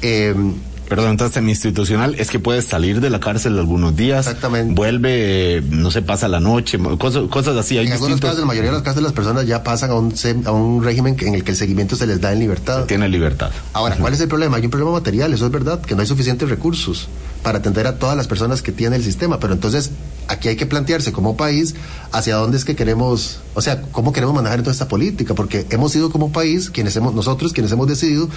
Eh, 0.02 0.34
Perdón, 0.88 1.10
entonces 1.10 1.34
semi-institucional 1.34 2.14
es 2.18 2.30
que 2.30 2.38
puedes 2.38 2.66
salir 2.66 3.00
de 3.00 3.10
la 3.10 3.20
cárcel 3.20 3.58
algunos 3.58 3.96
días. 3.96 4.26
Exactamente. 4.26 4.74
Vuelve, 4.74 5.62
no 5.70 5.90
se 5.90 6.02
pasa 6.02 6.28
la 6.28 6.40
noche, 6.40 6.78
cosas, 6.98 7.28
cosas 7.28 7.56
así. 7.56 7.78
en 7.78 7.92
algunos 7.92 8.20
casos, 8.20 8.40
la 8.40 8.46
mayoría 8.46 8.70
de 8.70 8.76
los 8.76 8.82
casos, 8.82 9.02
las 9.02 9.12
personas 9.12 9.46
ya 9.46 9.62
pasan 9.62 9.90
a 9.90 9.94
un, 9.94 10.14
a 10.44 10.52
un 10.52 10.84
régimen 10.84 11.16
en 11.20 11.34
el 11.34 11.44
que 11.44 11.52
el 11.52 11.56
seguimiento 11.56 11.96
se 11.96 12.06
les 12.06 12.20
da 12.20 12.32
en 12.32 12.40
libertad. 12.40 12.84
Tiene 12.84 13.08
libertad. 13.08 13.50
Ahora, 13.72 13.96
¿cuál 13.96 14.12
es 14.12 14.20
el 14.20 14.28
problema? 14.28 14.58
Hay 14.58 14.64
un 14.64 14.70
problema 14.70 14.92
material, 14.92 15.32
eso 15.32 15.46
es 15.46 15.52
verdad, 15.52 15.80
que 15.80 15.94
no 15.94 16.02
hay 16.02 16.06
suficientes 16.06 16.48
recursos 16.48 17.08
para 17.42 17.58
atender 17.58 17.86
a 17.86 17.98
todas 17.98 18.16
las 18.16 18.28
personas 18.28 18.62
que 18.62 18.72
tiene 18.72 18.96
el 18.96 19.02
sistema. 19.02 19.40
Pero 19.40 19.54
entonces, 19.54 19.90
aquí 20.28 20.48
hay 20.48 20.56
que 20.56 20.66
plantearse 20.66 21.12
como 21.12 21.36
país 21.36 21.74
hacia 22.12 22.36
dónde 22.36 22.56
es 22.56 22.64
que 22.64 22.76
queremos, 22.76 23.40
o 23.54 23.62
sea, 23.62 23.82
cómo 23.92 24.12
queremos 24.12 24.34
manejar 24.34 24.60
toda 24.60 24.72
esta 24.72 24.88
política, 24.88 25.34
porque 25.34 25.66
hemos 25.70 25.92
sido 25.92 26.10
como 26.10 26.32
país, 26.32 26.70
quienes 26.70 26.94
hemos, 26.96 27.14
nosotros 27.14 27.52
quienes 27.52 27.72
hemos 27.72 27.88
decidido 27.88 28.28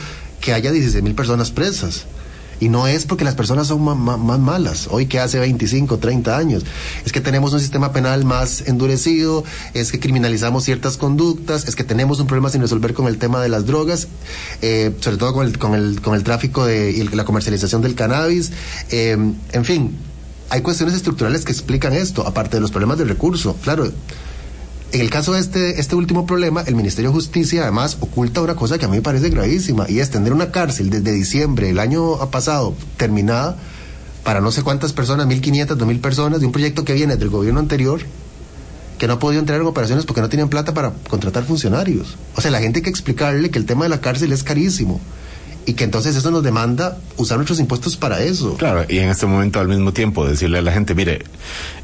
que 0.42 0.54
haya 0.54 0.72
16 0.72 1.04
mil 1.04 1.16
personas 1.16 1.52
presas. 1.52 2.06
Y 2.60 2.70
no 2.70 2.88
es 2.88 3.06
porque 3.06 3.24
las 3.24 3.36
personas 3.36 3.68
son 3.68 3.84
más, 3.84 4.40
malas, 4.40 4.88
hoy 4.92 5.08
que 5.08 5.20
hace 5.20 5.40
25, 5.40 5.98
30 5.98 6.38
años. 6.38 6.64
Es 7.06 7.12
que 7.12 7.22
tenemos 7.22 7.54
un 7.54 7.60
sistema 7.60 7.92
penal 7.92 8.26
más 8.26 8.62
endurecido, 8.68 9.44
es 9.74 9.92
que 9.92 10.00
criminalizamos 10.00 10.64
ciertas 10.64 10.98
conductas, 10.98 11.68
es 11.68 11.76
que 11.76 11.84
tenemos 11.84 12.20
un 12.20 12.28
problema 12.28 12.50
sin 12.50 12.62
resolver 12.62 12.94
con 12.94 13.08
el 13.08 13.18
tema 13.18 13.42
de 13.42 13.50
las 13.50 13.66
drogas, 13.66 14.08
eh, 14.62 14.94
sobre 15.00 15.18
todo 15.18 15.34
con 15.34 15.46
el, 15.46 15.58
con 15.58 15.74
el, 15.74 16.02
con 16.02 16.16
el 16.16 16.24
tráfico 16.24 16.66
de, 16.66 16.92
y 16.92 17.04
la 17.04 17.26
comercialización 17.26 17.82
del 17.82 17.96
cannabis. 17.96 18.52
Eh, 18.90 19.18
en 19.52 19.66
fin, 19.66 19.98
hay 20.50 20.62
cuestiones 20.62 20.96
estructurales 20.96 21.44
que 21.44 21.52
explican 21.52 21.94
esto, 21.94 22.26
aparte 22.26 22.58
de 22.58 22.62
los 22.62 22.72
problemas 22.72 22.98
del 22.98 23.10
recurso. 23.10 23.56
Claro, 23.64 23.92
en 24.96 25.02
el 25.02 25.10
caso 25.10 25.34
de 25.34 25.42
este, 25.42 25.78
este 25.82 25.94
último 25.96 26.26
problema, 26.26 26.62
el 26.62 26.74
Ministerio 26.74 27.10
de 27.10 27.16
Justicia 27.16 27.64
además 27.64 27.98
oculta 28.00 28.42
una 28.42 28.56
cosa 28.56 28.78
que 28.78 28.86
a 28.86 28.88
mí 28.88 28.96
me 28.96 29.02
parece 29.02 29.30
gravísima 29.30 29.90
y 29.90 30.00
es 30.00 30.10
tener 30.10 30.32
una 30.32 30.52
cárcel 30.52 30.90
desde 30.90 31.12
diciembre 31.12 31.68
del 31.68 31.80
año 31.80 32.18
pasado 32.32 32.74
terminada 32.96 33.58
para 34.24 34.40
no 34.40 34.54
sé 34.54 34.64
cuántas 34.64 34.94
personas, 34.94 35.28
1.500, 35.28 35.76
2.000 35.76 36.00
personas, 36.00 36.40
de 36.40 36.46
un 36.46 36.54
proyecto 36.54 36.86
que 36.86 36.94
viene 36.94 37.18
del 37.18 37.28
gobierno 37.28 37.60
anterior 37.60 38.00
que 38.98 39.08
no 39.08 39.16
ha 39.16 39.20
podido 39.20 39.42
entrar 39.42 39.60
en 39.60 39.68
operaciones 39.68 40.06
porque 40.06 40.22
no 40.22 40.30
tenían 40.30 40.48
plata 40.48 40.74
para 40.74 40.94
contratar 41.10 41.44
funcionarios. 41.44 42.16
O 42.38 42.40
sea, 42.40 42.50
la 42.50 42.62
gente 42.62 42.80
hay 42.80 42.84
que 42.84 42.90
explicarle 42.90 43.52
que 43.52 43.60
el 43.60 43.66
tema 43.66 43.84
de 43.84 43.90
la 43.90 44.00
cárcel 44.00 44.32
es 44.32 44.44
carísimo 44.44 45.02
y 45.66 45.74
que 45.74 45.84
entonces 45.84 46.16
eso 46.16 46.32
nos 46.32 46.44
demanda 46.44 46.98
usar 47.18 47.38
nuestros 47.38 47.60
impuestos 47.60 47.98
para 47.98 48.22
eso. 48.22 48.56
Claro, 48.58 48.86
y 48.88 49.00
en 49.00 49.10
este 49.10 49.26
momento 49.26 49.60
al 49.60 49.68
mismo 49.68 49.94
tiempo 49.94 50.28
decirle 50.28 50.60
a 50.60 50.62
la 50.62 50.72
gente, 50.72 50.94
mire, 50.94 51.24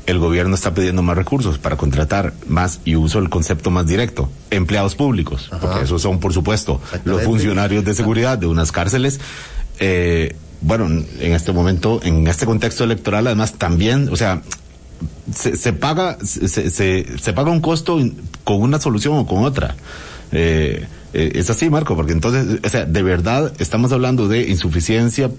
el 0.05 0.19
gobierno 0.19 0.55
está 0.55 0.73
pidiendo 0.73 1.01
más 1.01 1.17
recursos 1.17 1.57
para 1.57 1.77
contratar 1.77 2.33
más, 2.47 2.79
y 2.85 2.95
uso 2.95 3.19
el 3.19 3.29
concepto 3.29 3.71
más 3.71 3.87
directo, 3.87 4.29
empleados 4.51 4.95
públicos, 4.95 5.49
porque 5.59 5.83
esos 5.83 6.01
son, 6.01 6.19
por 6.19 6.33
supuesto, 6.33 6.79
los 7.05 7.23
funcionarios 7.23 7.83
de 7.83 7.93
seguridad 7.93 8.37
de 8.37 8.47
unas 8.47 8.71
cárceles. 8.71 9.19
Eh, 9.79 10.35
bueno, 10.61 10.85
en 10.85 11.33
este 11.33 11.51
momento, 11.51 11.99
en 12.03 12.27
este 12.27 12.45
contexto 12.45 12.83
electoral, 12.83 13.25
además 13.25 13.53
también, 13.53 14.09
o 14.11 14.15
sea, 14.15 14.43
se, 15.33 15.55
se 15.55 15.73
paga, 15.73 16.17
se, 16.23 16.47
se, 16.47 17.17
se 17.17 17.33
paga 17.33 17.49
un 17.49 17.61
costo 17.61 17.97
con 18.43 18.61
una 18.61 18.79
solución 18.79 19.17
o 19.17 19.25
con 19.25 19.43
otra. 19.43 19.75
Eh, 20.31 20.85
eh, 21.13 21.31
es 21.35 21.49
así, 21.49 21.69
Marco, 21.69 21.95
porque 21.95 22.13
entonces, 22.13 22.59
o 22.63 22.69
sea, 22.69 22.85
de 22.85 23.03
verdad 23.03 23.53
estamos 23.59 23.91
hablando 23.91 24.27
de 24.27 24.49
insuficiencia 24.49 25.29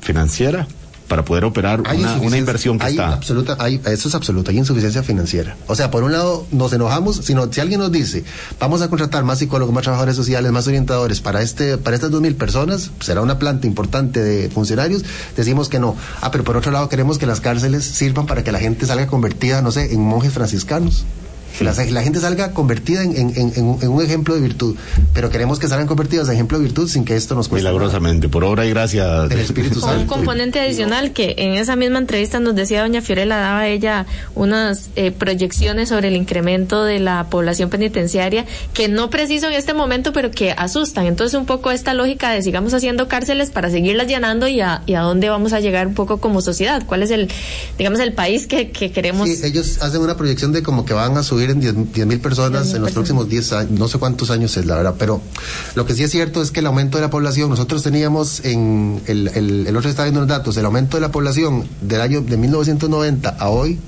financiera 0.00 0.66
para 1.08 1.24
poder 1.24 1.44
operar 1.44 1.80
una, 1.80 2.16
una, 2.16 2.38
inversión 2.38 2.78
que 2.78 2.88
está. 2.88 3.12
Absoluta, 3.12 3.56
hay, 3.58 3.80
eso 3.84 4.08
es 4.08 4.14
absoluto, 4.14 4.50
hay 4.50 4.58
insuficiencia 4.58 5.02
financiera. 5.02 5.56
O 5.66 5.74
sea, 5.74 5.90
por 5.90 6.02
un 6.02 6.12
lado 6.12 6.46
nos 6.50 6.72
enojamos, 6.72 7.16
sino 7.16 7.52
si 7.52 7.60
alguien 7.60 7.80
nos 7.80 7.92
dice, 7.92 8.24
vamos 8.58 8.80
a 8.82 8.88
contratar 8.88 9.22
más 9.24 9.38
psicólogos, 9.38 9.74
más 9.74 9.82
trabajadores 9.82 10.16
sociales, 10.16 10.50
más 10.50 10.66
orientadores 10.66 11.20
para 11.20 11.42
este 11.42 11.76
para 11.78 11.96
estas 11.96 12.10
dos 12.10 12.20
mil 12.20 12.34
personas, 12.36 12.90
será 13.00 13.20
una 13.20 13.38
planta 13.38 13.66
importante 13.66 14.22
de 14.22 14.48
funcionarios, 14.48 15.04
decimos 15.36 15.68
que 15.68 15.78
no. 15.78 15.94
Ah, 16.20 16.30
pero 16.30 16.44
por 16.44 16.56
otro 16.56 16.72
lado 16.72 16.88
queremos 16.88 17.18
que 17.18 17.26
las 17.26 17.40
cárceles 17.40 17.84
sirvan 17.84 18.26
para 18.26 18.42
que 18.42 18.52
la 18.52 18.58
gente 18.58 18.86
salga 18.86 19.06
convertida, 19.06 19.60
no 19.62 19.72
sé, 19.72 19.92
en 19.92 20.00
monjes 20.00 20.32
franciscanos. 20.32 21.04
Que 21.56 21.64
la, 21.64 21.72
la 21.72 22.02
gente 22.02 22.20
salga 22.20 22.52
convertida 22.52 23.02
en, 23.02 23.16
en, 23.16 23.32
en, 23.36 23.78
en, 23.80 23.88
un 23.88 24.02
ejemplo 24.02 24.34
de 24.34 24.40
virtud, 24.40 24.76
pero 25.12 25.30
queremos 25.30 25.58
que 25.58 25.68
salgan 25.68 25.86
convertidas 25.86 26.28
en 26.28 26.34
ejemplo 26.34 26.58
de 26.58 26.64
virtud 26.64 26.88
sin 26.88 27.04
que 27.04 27.16
esto 27.16 27.34
nos 27.34 27.48
cueste. 27.48 27.68
Milagrosamente, 27.68 28.28
por 28.28 28.44
obra 28.44 28.66
y 28.66 28.70
gracia 28.70 29.22
del 29.22 29.40
Espíritu 29.40 29.80
Santo. 29.80 30.00
Un 30.00 30.06
componente 30.06 30.60
adicional 30.60 31.12
que 31.12 31.34
en 31.38 31.54
esa 31.54 31.76
misma 31.76 31.98
entrevista 31.98 32.40
nos 32.40 32.54
decía 32.54 32.82
doña 32.82 33.02
Fiorella, 33.02 33.36
daba 33.36 33.68
ella 33.68 34.06
unas 34.34 34.90
eh, 34.96 35.12
proyecciones 35.12 35.88
sobre 35.88 36.08
el 36.08 36.16
incremento 36.16 36.84
de 36.84 36.98
la 36.98 37.26
población 37.30 37.70
penitenciaria 37.70 38.44
que 38.72 38.88
no 38.88 39.10
preciso 39.10 39.46
en 39.46 39.54
este 39.54 39.74
momento, 39.74 40.12
pero 40.12 40.30
que 40.30 40.52
asustan. 40.52 41.06
Entonces, 41.06 41.38
un 41.38 41.46
poco 41.46 41.70
esta 41.70 41.94
lógica 41.94 42.30
de 42.30 42.42
sigamos 42.42 42.74
haciendo 42.74 43.08
cárceles 43.08 43.50
para 43.50 43.70
seguirlas 43.70 44.08
llenando 44.08 44.48
y 44.48 44.60
a, 44.60 44.82
y 44.86 44.94
a 44.94 45.00
dónde 45.00 45.28
vamos 45.28 45.52
a 45.52 45.60
llegar 45.60 45.86
un 45.86 45.94
poco 45.94 46.18
como 46.18 46.40
sociedad. 46.40 46.82
¿Cuál 46.86 47.02
es 47.02 47.10
el, 47.10 47.28
digamos, 47.78 48.00
el 48.00 48.12
país 48.12 48.46
que, 48.46 48.70
que 48.70 48.90
queremos? 48.90 49.28
Sí, 49.28 49.40
ellos 49.44 49.78
hacen 49.82 50.00
una 50.00 50.16
proyección 50.16 50.52
de 50.52 50.62
como 50.62 50.84
que 50.84 50.94
van 50.94 51.16
a 51.16 51.22
subir 51.22 51.43
en 51.50 51.60
10 51.60 52.06
mil 52.06 52.20
personas 52.20 52.74
en 52.74 52.82
los 52.82 52.92
próximos 52.92 53.28
10 53.28 53.52
años, 53.52 53.70
no 53.72 53.88
sé 53.88 53.98
cuántos 53.98 54.30
años 54.30 54.56
es 54.56 54.66
la 54.66 54.76
verdad, 54.76 54.94
pero 54.98 55.20
lo 55.74 55.86
que 55.86 55.94
sí 55.94 56.02
es 56.02 56.10
cierto 56.10 56.42
es 56.42 56.50
que 56.50 56.60
el 56.60 56.66
aumento 56.66 56.98
de 56.98 57.02
la 57.02 57.10
población, 57.10 57.50
nosotros 57.50 57.82
teníamos 57.82 58.44
en 58.44 59.02
el, 59.06 59.28
el, 59.28 59.66
el 59.66 59.76
otro 59.76 59.90
está 59.90 60.04
viendo 60.04 60.20
los 60.20 60.28
datos, 60.28 60.56
el 60.56 60.64
aumento 60.64 60.96
de 60.96 61.00
la 61.02 61.10
población 61.10 61.64
del 61.80 62.00
año 62.00 62.20
de 62.20 62.36
1990 62.36 63.28
a 63.30 63.48
hoy 63.48 63.78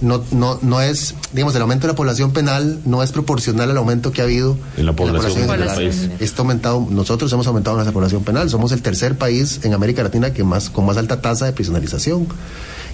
no, 0.00 0.22
no, 0.30 0.58
no 0.62 0.80
es, 0.80 1.14
digamos, 1.32 1.54
el 1.54 1.62
aumento 1.62 1.86
de 1.86 1.92
la 1.92 1.96
población 1.96 2.32
penal 2.32 2.80
no 2.84 3.02
es 3.02 3.12
proporcional 3.12 3.70
al 3.70 3.76
aumento 3.76 4.12
que 4.12 4.20
ha 4.20 4.24
habido 4.24 4.56
en 4.76 4.86
la 4.86 4.94
población, 4.94 5.42
en 5.42 5.46
la 5.48 5.56
población 5.56 5.74
país. 5.74 6.10
Esto 6.20 6.42
aumentado, 6.42 6.86
nosotros 6.88 7.32
hemos 7.32 7.46
aumentado 7.46 7.76
nuestra 7.76 7.92
población 7.92 8.22
penal, 8.22 8.48
somos 8.48 8.72
el 8.72 8.82
tercer 8.82 9.16
país 9.16 9.60
en 9.64 9.74
América 9.74 10.02
Latina 10.02 10.32
que 10.32 10.44
más, 10.44 10.70
con 10.70 10.86
más 10.86 10.96
alta 10.96 11.20
tasa 11.20 11.46
de 11.46 11.52
prisionalización. 11.52 12.28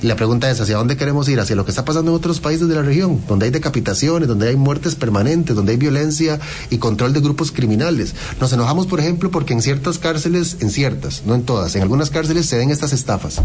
Y 0.04 0.06
la 0.06 0.16
pregunta 0.16 0.50
es, 0.50 0.60
¿hacia 0.60 0.76
dónde 0.76 0.98
queremos 0.98 1.30
ir? 1.30 1.40
¿Hacia 1.40 1.56
lo 1.56 1.64
que 1.64 1.70
está 1.70 1.86
pasando 1.86 2.10
en 2.10 2.18
otros 2.18 2.38
países 2.38 2.68
de 2.68 2.74
la 2.74 2.82
región? 2.82 3.22
Donde 3.26 3.46
hay 3.46 3.50
decapitaciones, 3.50 4.28
donde 4.28 4.50
hay 4.50 4.54
muertes 4.54 4.96
permanentes, 4.96 5.56
donde 5.56 5.72
hay 5.72 5.78
violencia 5.78 6.38
y 6.68 6.76
control 6.76 7.14
de 7.14 7.20
grupos 7.20 7.50
criminales. 7.50 8.14
Nos 8.38 8.52
enojamos, 8.52 8.86
por 8.86 9.00
ejemplo, 9.00 9.30
porque 9.30 9.54
en 9.54 9.62
ciertas 9.62 9.98
cárceles, 9.98 10.58
en 10.60 10.68
ciertas, 10.68 11.22
no 11.24 11.34
en 11.34 11.44
todas, 11.44 11.74
en 11.74 11.80
algunas 11.80 12.10
cárceles 12.10 12.44
se 12.44 12.58
den 12.58 12.68
estas 12.68 12.92
estafas. 12.92 13.40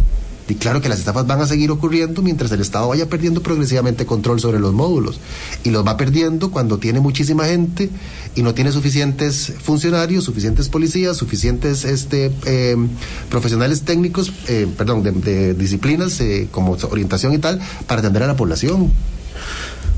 Y 0.49 0.55
claro 0.55 0.81
que 0.81 0.89
las 0.89 0.99
estafas 0.99 1.27
van 1.27 1.41
a 1.41 1.45
seguir 1.45 1.69
ocurriendo 1.69 2.23
mientras 2.23 2.51
el 2.51 2.61
Estado 2.61 2.87
vaya 2.87 3.07
perdiendo 3.07 3.41
progresivamente 3.41 4.05
control 4.05 4.39
sobre 4.39 4.59
los 4.59 4.73
módulos. 4.73 5.19
Y 5.63 5.69
los 5.69 5.85
va 5.85 5.95
perdiendo 5.95 6.49
cuando 6.49 6.79
tiene 6.79 6.99
muchísima 6.99 7.45
gente 7.45 7.89
y 8.35 8.41
no 8.41 8.55
tiene 8.55 8.71
suficientes 8.71 9.53
funcionarios, 9.61 10.23
suficientes 10.23 10.67
policías, 10.67 11.17
suficientes 11.17 11.85
este, 11.85 12.31
eh, 12.45 12.75
profesionales 13.29 13.83
técnicos, 13.83 14.33
eh, 14.47 14.67
perdón, 14.75 15.03
de, 15.03 15.53
disciplinas 15.53 16.19
eh, 16.19 16.47
como 16.51 16.77
orientación 16.89 17.33
y 17.33 17.37
tal, 17.37 17.61
para 17.85 17.99
atender 18.01 18.23
a 18.23 18.27
la 18.27 18.35
población. 18.35 18.91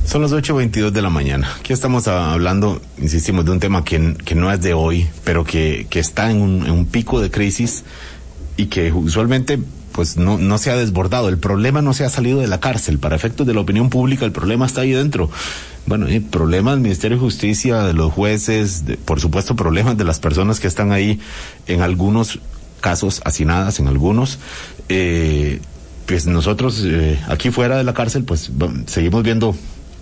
Son 0.05 0.21
las 0.21 0.33
8.22 0.33 0.91
de 0.91 1.01
la 1.01 1.09
mañana. 1.09 1.55
Aquí 1.59 1.71
estamos 1.71 2.07
hablando, 2.07 2.81
insistimos, 2.97 3.45
de 3.45 3.51
un 3.51 3.59
tema 3.59 3.85
que, 3.85 4.15
que 4.25 4.35
no 4.35 4.51
es 4.51 4.59
de 4.59 4.73
hoy, 4.73 5.07
pero 5.23 5.45
que, 5.45 5.87
que 5.89 5.99
está 5.99 6.29
en 6.29 6.41
un, 6.41 6.65
en 6.65 6.71
un 6.71 6.85
pico 6.87 7.21
de 7.21 7.31
crisis 7.31 7.83
y 8.57 8.65
que 8.65 8.91
usualmente 8.91 9.59
pues 9.91 10.17
no, 10.17 10.37
no 10.37 10.57
se 10.57 10.71
ha 10.71 10.75
desbordado. 10.75 11.29
El 11.29 11.37
problema 11.37 11.81
no 11.81 11.93
se 11.93 12.05
ha 12.05 12.09
salido 12.09 12.39
de 12.39 12.47
la 12.47 12.59
cárcel. 12.59 12.99
Para 12.99 13.15
efectos 13.15 13.45
de 13.47 13.53
la 13.53 13.61
opinión 13.61 13.89
pública, 13.89 14.25
el 14.25 14.31
problema 14.31 14.65
está 14.65 14.81
ahí 14.81 14.91
dentro. 14.91 15.29
Bueno, 15.85 16.09
y 16.09 16.19
problemas 16.19 16.75
del 16.75 16.81
Ministerio 16.81 17.17
de 17.17 17.21
Justicia, 17.21 17.83
de 17.83 17.93
los 17.93 18.13
jueces, 18.13 18.85
de, 18.85 18.97
por 18.97 19.19
supuesto 19.19 19.55
problemas 19.55 19.97
de 19.97 20.03
las 20.03 20.19
personas 20.19 20.59
que 20.59 20.67
están 20.67 20.91
ahí, 20.91 21.19
en 21.67 21.81
algunos 21.81 22.39
casos 22.79 23.21
hacinadas, 23.25 23.79
en 23.79 23.87
algunos. 23.87 24.39
Eh, 24.89 25.59
pues 26.05 26.25
nosotros 26.25 26.83
eh, 26.85 27.19
aquí 27.27 27.51
fuera 27.51 27.77
de 27.77 27.83
la 27.83 27.93
cárcel, 27.93 28.23
pues 28.23 28.51
seguimos 28.87 29.23
viendo 29.23 29.55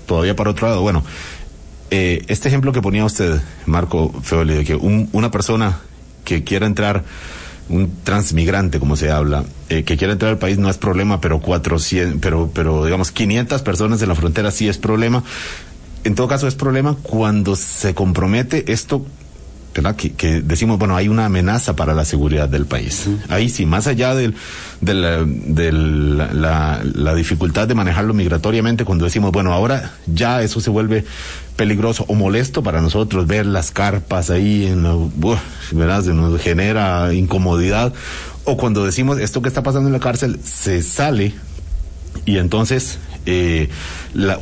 todavía 0.06 0.36
para 0.36 0.50
otro 0.50 0.68
lado. 0.68 0.82
Bueno, 0.82 1.04
eh, 1.92 2.24
este 2.28 2.48
ejemplo 2.48 2.72
que 2.72 2.82
ponía 2.82 3.06
usted, 3.06 3.42
Marco 3.66 4.14
Feoli, 4.24 4.56
de 4.56 4.66
que 4.66 4.76
un, 4.76 5.10
una 5.12 5.32
persona 5.32 5.80
que 6.24 6.44
quiera 6.44 6.66
entrar 6.66 7.04
un 7.70 7.92
transmigrante, 8.04 8.80
como 8.80 8.96
se 8.96 9.12
habla, 9.12 9.44
eh, 9.70 9.84
que 9.84 9.96
quiera 9.98 10.14
entrar 10.14 10.32
al 10.32 10.38
país 10.40 10.58
no 10.58 10.70
es 10.70 10.78
problema, 10.78 11.22
pero 11.22 11.40
400, 11.40 12.20
pero, 12.20 12.50
pero 12.54 12.84
digamos 12.86 13.12
500 13.12 13.62
personas 13.62 14.02
en 14.02 14.10
la 14.10 14.16
frontera 14.16 14.52
sí 14.52 14.68
es 14.68 14.78
problema. 14.78 15.24
En 16.04 16.16
todo 16.16 16.28
caso 16.28 16.48
es 16.48 16.56
problema 16.56 16.96
cuando 17.04 17.56
se 17.56 17.94
compromete 17.94 18.72
esto, 18.72 19.06
¿verdad? 19.76 19.96
Que, 19.96 20.14
que 20.14 20.42
decimos, 20.42 20.80
bueno, 20.80 20.96
hay 20.96 21.08
una 21.10 21.26
amenaza 21.26 21.76
para 21.76 21.94
la 21.94 22.06
seguridad 22.06 22.50
del 22.50 22.66
país. 22.66 23.06
Uh 23.06 23.12
-huh. 23.12 23.20
Ahí 23.30 23.50
sí, 23.50 23.66
más 23.66 23.86
allá 23.86 24.16
del, 24.16 24.34
de, 24.82 24.94
la, 24.94 25.24
de 25.26 25.72
la, 25.72 26.34
la, 26.34 26.82
la 26.84 27.16
dificultad 27.16 27.68
de 27.68 27.76
manejarlo 27.76 28.14
migratoriamente, 28.14 28.84
cuando 28.84 29.06
decimos, 29.06 29.32
bueno, 29.32 29.54
ahora 29.54 29.92
ya 30.08 30.42
eso 30.42 30.60
se 30.60 30.70
vuelve 30.70 31.06
peligroso 31.60 32.06
o 32.08 32.16
molesto 32.16 32.64
para 32.64 32.80
nosotros 32.80 33.28
ver 33.28 33.46
las 33.46 33.72
carpas 33.72 34.30
ahí 34.30 34.66
en 34.66 34.86
uh, 34.86 35.12
¿verdad? 35.74 36.06
Nos 36.06 36.42
genera 36.42 37.14
incomodidad 37.14 37.92
o 38.46 38.56
cuando 38.56 38.86
decimos 38.86 39.20
esto 39.20 39.42
que 39.42 39.50
está 39.50 39.62
pasando 39.62 39.90
en 39.90 39.94
la 39.94 40.00
cárcel 40.00 40.40
se 40.42 40.82
sale 40.82 41.34
y 42.26 42.38
entonces 42.38 42.98
eh, 43.30 43.70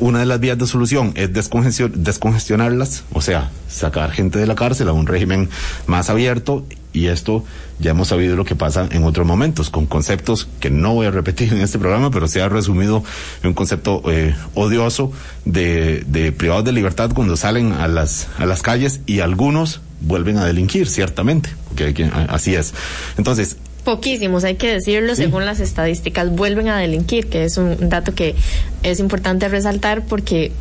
una 0.00 0.20
de 0.20 0.26
las 0.26 0.40
vías 0.40 0.56
de 0.56 0.66
solución 0.66 1.12
es 1.14 1.32
descongestion, 1.32 1.92
descongestionarlas, 1.96 3.04
o 3.12 3.20
sea, 3.20 3.50
sacar 3.68 4.10
gente 4.12 4.38
de 4.38 4.46
la 4.46 4.54
cárcel 4.54 4.88
a 4.88 4.92
un 4.92 5.06
régimen 5.06 5.50
más 5.86 6.08
abierto 6.08 6.64
y 6.94 7.08
esto 7.08 7.44
ya 7.78 7.90
hemos 7.90 8.08
sabido 8.08 8.34
lo 8.34 8.46
que 8.46 8.56
pasa 8.56 8.88
en 8.90 9.04
otros 9.04 9.26
momentos, 9.26 9.68
con 9.68 9.84
conceptos 9.86 10.48
que 10.58 10.70
no 10.70 10.94
voy 10.94 11.06
a 11.06 11.10
repetir 11.10 11.52
en 11.52 11.60
este 11.60 11.78
programa, 11.78 12.10
pero 12.10 12.28
se 12.28 12.40
ha 12.40 12.48
resumido 12.48 13.04
en 13.42 13.48
un 13.48 13.54
concepto 13.54 14.02
eh, 14.10 14.34
odioso 14.54 15.12
de, 15.44 16.02
de 16.06 16.32
privados 16.32 16.64
de 16.64 16.72
libertad 16.72 17.10
cuando 17.14 17.36
salen 17.36 17.72
a 17.72 17.88
las, 17.88 18.28
a 18.38 18.46
las 18.46 18.62
calles 18.62 19.00
y 19.04 19.20
algunos 19.20 19.82
vuelven 20.00 20.38
a 20.38 20.46
delinquir, 20.46 20.88
ciertamente, 20.88 21.50
que, 21.76 21.92
que 21.92 22.04
así 22.28 22.54
es. 22.54 22.72
Entonces, 23.18 23.58
poquísimos, 23.88 24.44
hay 24.44 24.56
que 24.56 24.70
decirlo, 24.70 25.14
sí. 25.14 25.22
según 25.22 25.46
las 25.46 25.60
estadísticas, 25.60 26.30
vuelven 26.30 26.68
a 26.68 26.76
delinquir, 26.76 27.30
que 27.30 27.44
es 27.44 27.56
un 27.56 27.88
dato 27.88 28.14
que 28.14 28.34
es 28.82 29.00
importante 29.00 29.48
resaltar 29.48 30.04
porque 30.04 30.52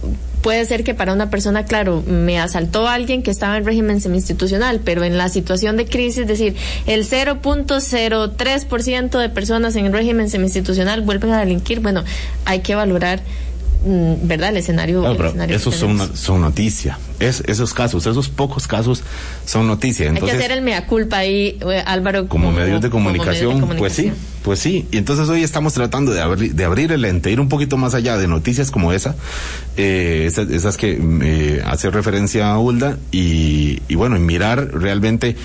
puede 0.41 0.63
ser 0.63 0.85
que 0.85 0.93
para 0.93 1.11
una 1.11 1.29
persona, 1.29 1.65
claro, 1.65 2.01
me 2.07 2.39
asaltó 2.39 2.87
alguien 2.87 3.23
que 3.23 3.31
estaba 3.31 3.57
en 3.57 3.65
régimen 3.65 3.99
semi-institucional, 3.99 4.79
pero 4.81 5.03
en 5.03 5.17
la 5.17 5.27
situación 5.27 5.75
de 5.75 5.87
crisis, 5.87 6.19
es 6.19 6.27
decir, 6.27 6.55
el 6.85 7.03
0.03% 7.03 9.19
de 9.19 9.27
personas 9.27 9.75
en 9.75 9.91
régimen 9.91 10.29
semi-institucional 10.29 11.01
vuelven 11.01 11.31
a 11.31 11.41
delinquir, 11.41 11.81
bueno, 11.81 12.05
hay 12.45 12.61
que 12.61 12.75
valorar 12.75 13.19
verdad 14.23 14.49
el 14.49 14.57
escenario, 14.57 15.01
claro, 15.01 15.15
el 15.15 15.25
escenario 15.27 15.55
esos 15.55 15.75
son, 15.75 16.15
son 16.15 16.41
noticia. 16.41 16.99
Es, 17.19 17.41
esos 17.47 17.73
casos 17.73 18.05
esos 18.05 18.29
pocos 18.29 18.67
casos 18.67 19.03
son 19.45 19.67
noticia. 19.67 20.07
Entonces 20.07 20.33
hay 20.33 20.37
que 20.37 20.45
hacer 20.45 20.57
el 20.57 20.63
mea 20.63 20.85
culpa 20.85 21.17
ahí 21.17 21.57
Álvaro 21.85 22.27
como, 22.27 22.45
como 22.45 22.57
medios 22.57 22.81
de 22.81 22.89
comunicación, 22.89 23.59
como 23.59 23.67
medio 23.67 23.75
de 23.75 23.79
pues 23.79 23.93
sí 23.93 24.11
pues 24.47 24.59
sí. 24.59 24.87
Y 24.91 24.97
entonces 24.97 25.27
hoy 25.27 25.43
estamos 25.43 25.73
tratando 25.73 26.13
de 26.13 26.21
abrir 26.21 26.55
de 26.55 26.63
abrir 26.63 26.93
el 26.93 27.03
ente 27.03 27.29
ir 27.29 27.41
un 27.41 27.49
poquito 27.49 27.75
más 27.75 27.93
allá 27.93 28.17
de 28.17 28.29
noticias 28.29 28.71
como 28.71 28.93
esa 28.93 29.13
eh, 29.75 30.23
esas, 30.25 30.49
esas, 30.49 30.77
que 30.77 30.97
eh, 31.21 31.61
hace 31.65 31.89
referencia 31.89 32.51
a 32.51 32.57
Hulda 32.57 32.97
y, 33.11 33.81
y 33.89 33.95
bueno 33.95 34.15
y 34.15 34.21
mirar 34.21 34.69
realmente 34.71 35.35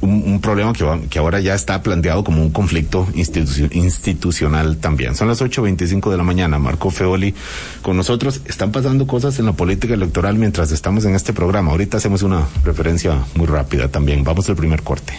un, 0.00 0.40
problema 0.40 0.72
que, 0.72 0.84
va, 0.84 0.98
que 1.08 1.18
ahora 1.18 1.40
ya 1.40 1.54
está 1.54 1.82
planteado 1.82 2.24
como 2.24 2.42
un 2.42 2.50
conflicto 2.50 3.06
institu 3.14 3.68
institucional 3.72 4.78
también. 4.78 5.14
Son 5.14 5.28
las 5.28 5.42
8.25 5.42 6.10
de 6.10 6.16
la 6.16 6.22
mañana. 6.22 6.58
Marco 6.58 6.90
Feoli 6.90 7.34
con 7.82 7.96
nosotros. 7.96 8.40
Están 8.46 8.72
pasando 8.72 9.06
cosas 9.06 9.38
en 9.38 9.46
la 9.46 9.52
política 9.52 9.94
electoral 9.94 10.36
mientras 10.36 10.72
estamos 10.72 11.04
en 11.04 11.14
este 11.14 11.32
programa. 11.32 11.72
Ahorita 11.72 11.98
hacemos 11.98 12.22
una 12.22 12.46
referencia 12.64 13.18
muy 13.34 13.46
rápida 13.46 13.88
también. 13.88 14.24
Vamos 14.24 14.48
al 14.48 14.56
primer 14.56 14.82
corte. 14.82 15.14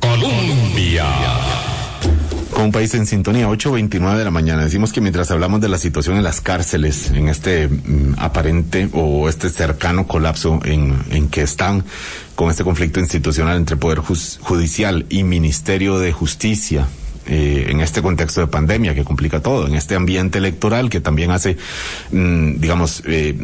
Colombia 0.00 1.04
un 2.62 2.72
país 2.72 2.94
en 2.94 3.06
sintonía, 3.06 3.48
8.29 3.48 4.16
de 4.16 4.24
la 4.24 4.30
mañana. 4.30 4.64
Decimos 4.64 4.92
que 4.92 5.00
mientras 5.00 5.30
hablamos 5.30 5.60
de 5.60 5.68
la 5.68 5.78
situación 5.78 6.16
en 6.16 6.22
las 6.22 6.40
cárceles, 6.40 7.10
en 7.10 7.28
este 7.28 7.68
mm, 7.68 8.14
aparente 8.18 8.88
o 8.92 9.28
este 9.28 9.48
cercano 9.48 10.06
colapso 10.06 10.60
en, 10.64 10.96
en 11.10 11.28
que 11.28 11.42
están 11.42 11.84
con 12.34 12.50
este 12.50 12.64
conflicto 12.64 13.00
institucional 13.00 13.56
entre 13.56 13.76
Poder 13.76 13.98
Judicial 13.98 15.06
y 15.08 15.24
Ministerio 15.24 15.98
de 15.98 16.12
Justicia, 16.12 16.86
eh, 17.26 17.66
en 17.68 17.80
este 17.80 18.02
contexto 18.02 18.40
de 18.40 18.46
pandemia 18.46 18.94
que 18.94 19.04
complica 19.04 19.40
todo, 19.40 19.66
en 19.66 19.74
este 19.74 19.94
ambiente 19.94 20.38
electoral 20.38 20.90
que 20.90 21.00
también 21.00 21.30
hace, 21.30 21.56
mmm, 22.10 22.54
digamos, 22.58 23.02
eh, 23.06 23.36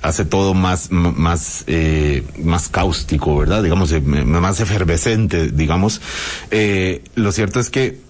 hace 0.00 0.24
todo 0.24 0.54
más 0.54 0.90
más 0.90 1.62
eh, 1.68 2.24
más 2.42 2.68
cáustico, 2.68 3.36
¿verdad? 3.36 3.62
Digamos, 3.62 3.94
más 4.02 4.58
efervescente, 4.58 5.50
digamos. 5.50 6.00
Lo 7.14 7.30
cierto 7.30 7.60
es 7.60 7.70
que 7.70 8.00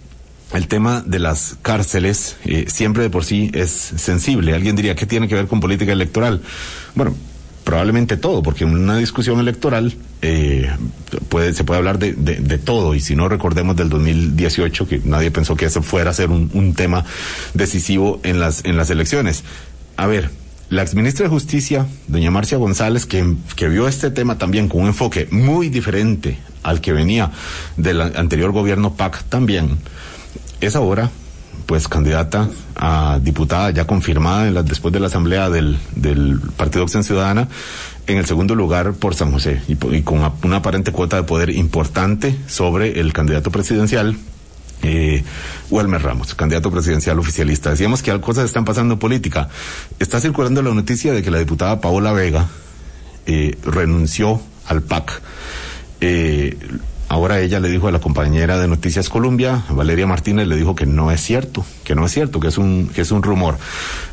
el 0.52 0.68
tema 0.68 1.02
de 1.06 1.18
las 1.18 1.56
cárceles 1.62 2.36
eh, 2.44 2.66
siempre 2.68 3.02
de 3.02 3.10
por 3.10 3.24
sí 3.24 3.50
es 3.54 3.70
sensible. 3.70 4.54
Alguien 4.54 4.76
diría, 4.76 4.94
¿qué 4.94 5.06
tiene 5.06 5.28
que 5.28 5.34
ver 5.34 5.46
con 5.46 5.60
política 5.60 5.92
electoral? 5.92 6.42
Bueno, 6.94 7.14
probablemente 7.64 8.16
todo, 8.16 8.42
porque 8.42 8.64
en 8.64 8.74
una 8.74 8.96
discusión 8.96 9.38
electoral 9.38 9.94
eh, 10.20 10.70
puede, 11.28 11.54
se 11.54 11.64
puede 11.64 11.78
hablar 11.78 11.98
de, 11.98 12.58
todo, 12.58 12.94
y 12.94 13.00
si 13.00 13.14
no 13.14 13.28
recordemos 13.28 13.76
del 13.76 13.88
2018, 13.88 14.88
que 14.88 15.00
nadie 15.04 15.30
pensó 15.30 15.56
que 15.56 15.66
eso 15.66 15.82
fuera 15.82 16.10
a 16.10 16.14
ser 16.14 16.30
un, 16.30 16.50
un 16.52 16.74
tema 16.74 17.04
decisivo 17.54 18.20
en 18.24 18.40
las, 18.40 18.64
en 18.64 18.76
las 18.76 18.90
elecciones. 18.90 19.44
A 19.96 20.06
ver, 20.06 20.30
la 20.72 20.82
exministra 20.82 21.24
de 21.24 21.30
Justicia, 21.30 21.86
doña 22.08 22.30
Marcia 22.30 22.56
González, 22.58 23.06
que, 23.06 23.34
que 23.56 23.68
vio 23.68 23.86
este 23.86 24.10
tema 24.10 24.38
también 24.38 24.68
con 24.68 24.80
un 24.80 24.86
enfoque 24.88 25.28
muy 25.30 25.68
diferente 25.68 26.38
al 26.62 26.80
que 26.80 26.92
venía 26.92 27.30
del 27.76 28.00
anterior 28.00 28.52
gobierno 28.52 28.94
PAC 28.94 29.24
también, 29.24 29.78
es 30.62 30.76
ahora 30.76 31.10
pues 31.66 31.88
candidata 31.88 32.48
a 32.76 33.18
diputada 33.22 33.70
ya 33.70 33.86
confirmada 33.86 34.62
después 34.62 34.92
de 34.92 35.00
la 35.00 35.06
asamblea 35.08 35.50
del, 35.50 35.78
Partido 36.56 36.84
Acción 36.84 37.04
Ciudadana 37.04 37.48
en 38.06 38.18
el 38.18 38.26
segundo 38.26 38.54
lugar 38.54 38.94
por 38.94 39.14
San 39.14 39.32
José 39.32 39.60
y, 39.68 39.76
con 40.02 40.18
una, 40.42 40.56
aparente 40.56 40.92
cuota 40.92 41.16
de 41.16 41.22
poder 41.24 41.50
importante 41.50 42.36
sobre 42.46 43.00
el 43.00 43.12
candidato 43.12 43.50
presidencial 43.50 44.16
eh, 44.82 45.22
Ramos, 45.70 46.34
candidato 46.34 46.70
presidencial 46.70 47.18
oficialista. 47.18 47.70
Decíamos 47.70 48.02
que 48.02 48.18
cosas 48.20 48.46
están 48.46 48.64
pasando 48.64 48.94
en 48.94 48.98
política. 48.98 49.48
Está 50.00 50.20
circulando 50.20 50.60
la 50.60 50.74
noticia 50.74 51.12
de 51.12 51.22
que 51.22 51.30
la 51.30 51.38
diputada 51.38 51.80
Paola 51.80 52.12
Vega 52.12 52.48
eh, 53.26 53.56
renunció 53.64 54.40
al 54.66 54.82
PAC. 54.82 55.22
Eh, 56.00 56.58
ahora 57.12 57.40
ella 57.40 57.60
le 57.60 57.68
dijo 57.68 57.88
a 57.88 57.92
la 57.92 57.98
compañera 57.98 58.58
de 58.58 58.66
Noticias 58.66 59.10
Colombia, 59.10 59.64
Valeria 59.68 60.06
Martínez, 60.06 60.48
le 60.48 60.56
dijo 60.56 60.74
que 60.74 60.86
no 60.86 61.10
es 61.10 61.20
cierto, 61.20 61.62
que 61.84 61.94
no 61.94 62.06
es 62.06 62.12
cierto, 62.12 62.40
que 62.40 62.48
es 62.48 62.56
un, 62.56 62.88
que 62.88 63.02
es 63.02 63.10
un 63.10 63.22
rumor. 63.22 63.58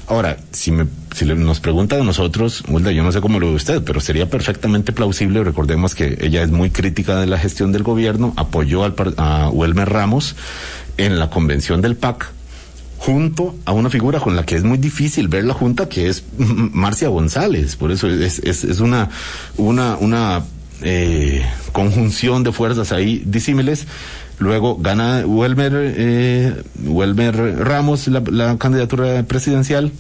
Ahora, 0.07 0.35
si 0.51 0.71
nos 0.71 1.59
pregunta 1.62 1.95
de 1.95 2.03
nosotros, 2.03 2.62
Hulda, 2.67 2.91
yo 2.91 3.01
no 3.01 3.13
sé 3.13 3.21
cómo 3.21 3.39
lo 3.39 3.47
ve 3.47 3.55
usted, 3.55 3.81
pero 3.85 4.01
sería 4.01 4.29
perfectamente 4.29 4.91
plausible, 4.91 5.41
recordemos 5.45 5.95
que 5.95 6.17
ella 6.19 6.43
es 6.43 6.51
muy 6.51 6.71
crítica 6.71 7.21
de 7.21 7.27
la 7.27 7.38
gestión 7.38 7.71
del 7.71 7.83
gobierno, 7.83 8.33
apoyó 8.35 8.83
a 8.83 9.49
Welmer 9.49 9.88
Ramos 9.88 10.35
en 10.97 11.19
la 11.19 11.29
convención 11.29 11.79
del 11.79 11.95
PAC, 11.95 12.33
junto 12.97 13.55
a 13.63 13.71
una 13.71 13.89
figura 13.89 14.19
con 14.19 14.35
la 14.35 14.45
que 14.45 14.55
es 14.55 14.65
muy 14.65 14.77
difícil 14.77 15.29
ver 15.29 15.45
la 15.45 15.53
junta, 15.53 15.88
que 15.88 16.09
es 16.09 16.25
Marcia 16.38 17.07
González. 17.07 17.77
Por 17.77 17.93
eso 17.93 18.09
es, 18.09 18.39
es, 18.39 18.65
es 18.65 18.81
una, 18.81 19.09
una, 19.55 19.95
una 19.95 20.43
eh, 20.81 21.45
conjunción 21.71 22.43
de 22.43 22.51
fuerzas 22.51 22.91
ahí 22.91 23.21
disímiles. 23.25 23.87
Luego 24.39 24.77
gana 24.77 25.25
Welmer, 25.25 25.73
eh, 25.75 26.63
Welmer 26.83 27.35
Ramos 27.35 28.07
la, 28.07 28.57
candidatura 28.57 29.23
presidencial 29.23 29.91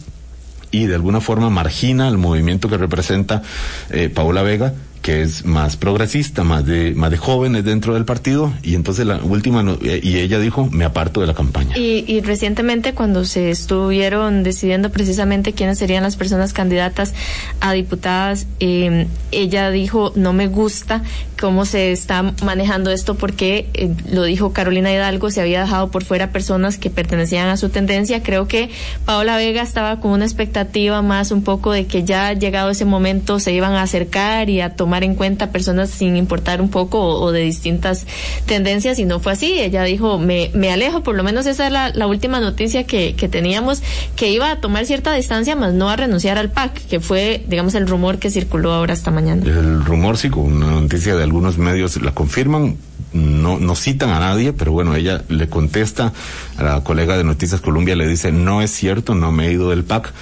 y 0.71 0.85
de 0.85 0.95
alguna 0.95 1.19
forma 1.19 1.49
margina 1.49 2.07
el 2.07 2.17
movimiento 2.17 2.69
que 2.69 2.77
representa 2.77 3.41
eh, 3.89 4.09
Paola 4.09 4.43
Vega 4.43 4.73
que 5.01 5.21
es 5.21 5.45
más 5.45 5.77
progresista, 5.77 6.43
más 6.43 6.65
de 6.65 6.93
más 6.95 7.11
de 7.11 7.17
jóvenes 7.17 7.63
dentro 7.63 7.93
del 7.93 8.05
partido 8.05 8.53
y 8.61 8.75
entonces 8.75 9.05
la 9.05 9.17
última 9.17 9.63
no, 9.63 9.77
y 9.81 10.17
ella 10.17 10.39
dijo 10.39 10.67
me 10.71 10.85
aparto 10.85 11.21
de 11.21 11.27
la 11.27 11.33
campaña. 11.33 11.77
Y, 11.77 12.03
y, 12.07 12.21
recientemente 12.21 12.93
cuando 12.93 13.25
se 13.25 13.49
estuvieron 13.49 14.43
decidiendo 14.43 14.91
precisamente 14.91 15.53
quiénes 15.53 15.77
serían 15.77 16.03
las 16.03 16.15
personas 16.15 16.53
candidatas 16.53 17.13
a 17.61 17.71
diputadas, 17.73 18.45
eh, 18.59 19.07
ella 19.31 19.69
dijo 19.71 20.11
no 20.15 20.33
me 20.33 20.47
gusta 20.47 21.03
cómo 21.39 21.65
se 21.65 21.91
está 21.91 22.33
manejando 22.43 22.91
esto 22.91 23.15
porque 23.15 23.69
eh, 23.73 23.93
lo 24.11 24.23
dijo 24.23 24.51
Carolina 24.51 24.91
Hidalgo 24.91 25.31
se 25.31 25.39
había 25.39 25.61
dejado 25.61 25.89
por 25.91 26.03
fuera 26.03 26.31
personas 26.31 26.77
que 26.77 26.89
pertenecían 26.89 27.47
a 27.47 27.57
su 27.57 27.69
tendencia. 27.69 28.21
Creo 28.21 28.47
que 28.47 28.69
Paola 29.05 29.37
Vega 29.37 29.61
estaba 29.61 30.01
con 30.01 30.11
una 30.11 30.25
expectativa 30.25 31.01
más 31.01 31.31
un 31.31 31.43
poco 31.43 31.71
de 31.71 31.87
que 31.87 32.03
ya 32.03 32.33
llegado 32.33 32.69
ese 32.69 32.85
momento 32.85 33.39
se 33.39 33.53
iban 33.53 33.73
a 33.73 33.83
acercar 33.83 34.49
y 34.49 34.59
a 34.61 34.75
tomar 34.75 34.88
tomar 34.89 35.03
en 35.03 35.13
cuenta 35.13 35.51
personas 35.51 35.91
sin 35.91 36.15
importar 36.15 36.63
un 36.63 36.69
poco 36.69 36.99
o, 36.99 37.21
o, 37.21 37.31
de 37.31 37.41
distintas 37.41 38.07
tendencias 38.47 38.97
y 38.97 39.05
no 39.05 39.19
fue 39.19 39.33
así. 39.33 39.59
Ella 39.59 39.83
dijo, 39.83 40.17
me, 40.17 40.49
me 40.55 40.71
alejo, 40.71 41.03
por 41.03 41.15
lo 41.15 41.21
menos 41.21 41.45
esa 41.45 41.67
es 41.67 41.71
la, 41.71 41.91
la 41.93 42.07
última 42.07 42.39
noticia 42.39 42.85
que, 42.85 43.13
que, 43.15 43.29
teníamos, 43.29 43.83
que 44.15 44.31
iba 44.31 44.49
a 44.49 44.61
tomar 44.61 44.87
cierta 44.87 45.13
distancia, 45.13 45.55
más 45.55 45.73
no 45.73 45.89
a 45.89 45.95
renunciar 45.95 46.39
al 46.39 46.49
PAC, 46.49 46.87
que 46.87 46.99
fue, 46.99 47.45
digamos, 47.47 47.75
el 47.75 47.87
rumor 47.87 48.17
que 48.17 48.31
circuló 48.31 48.73
ahora 48.73 48.95
esta 48.95 49.11
mañana. 49.11 49.43
El 49.45 49.85
rumor, 49.85 50.17
sí, 50.17 50.31
con 50.31 50.51
una 50.51 50.71
noticia 50.71 51.15
de 51.15 51.21
algunos 51.21 51.59
medios 51.59 52.01
la 52.01 52.11
confirman, 52.11 52.75
no, 53.13 53.59
no 53.59 53.75
citan 53.75 54.09
a 54.09 54.19
nadie, 54.19 54.53
pero 54.53 54.71
bueno, 54.71 54.95
ella 54.95 55.21
le 55.29 55.49
contesta 55.49 56.13
a 56.57 56.63
la 56.63 56.81
colega 56.81 57.15
de 57.15 57.23
Noticias 57.23 57.61
Colombia, 57.61 57.95
le 57.95 58.07
dice, 58.07 58.31
no 58.31 58.63
es 58.63 58.71
cierto, 58.71 59.13
no 59.13 59.31
me 59.31 59.49
he 59.49 59.51
ido 59.51 59.69
del 59.69 59.83
PAC 59.83 60.13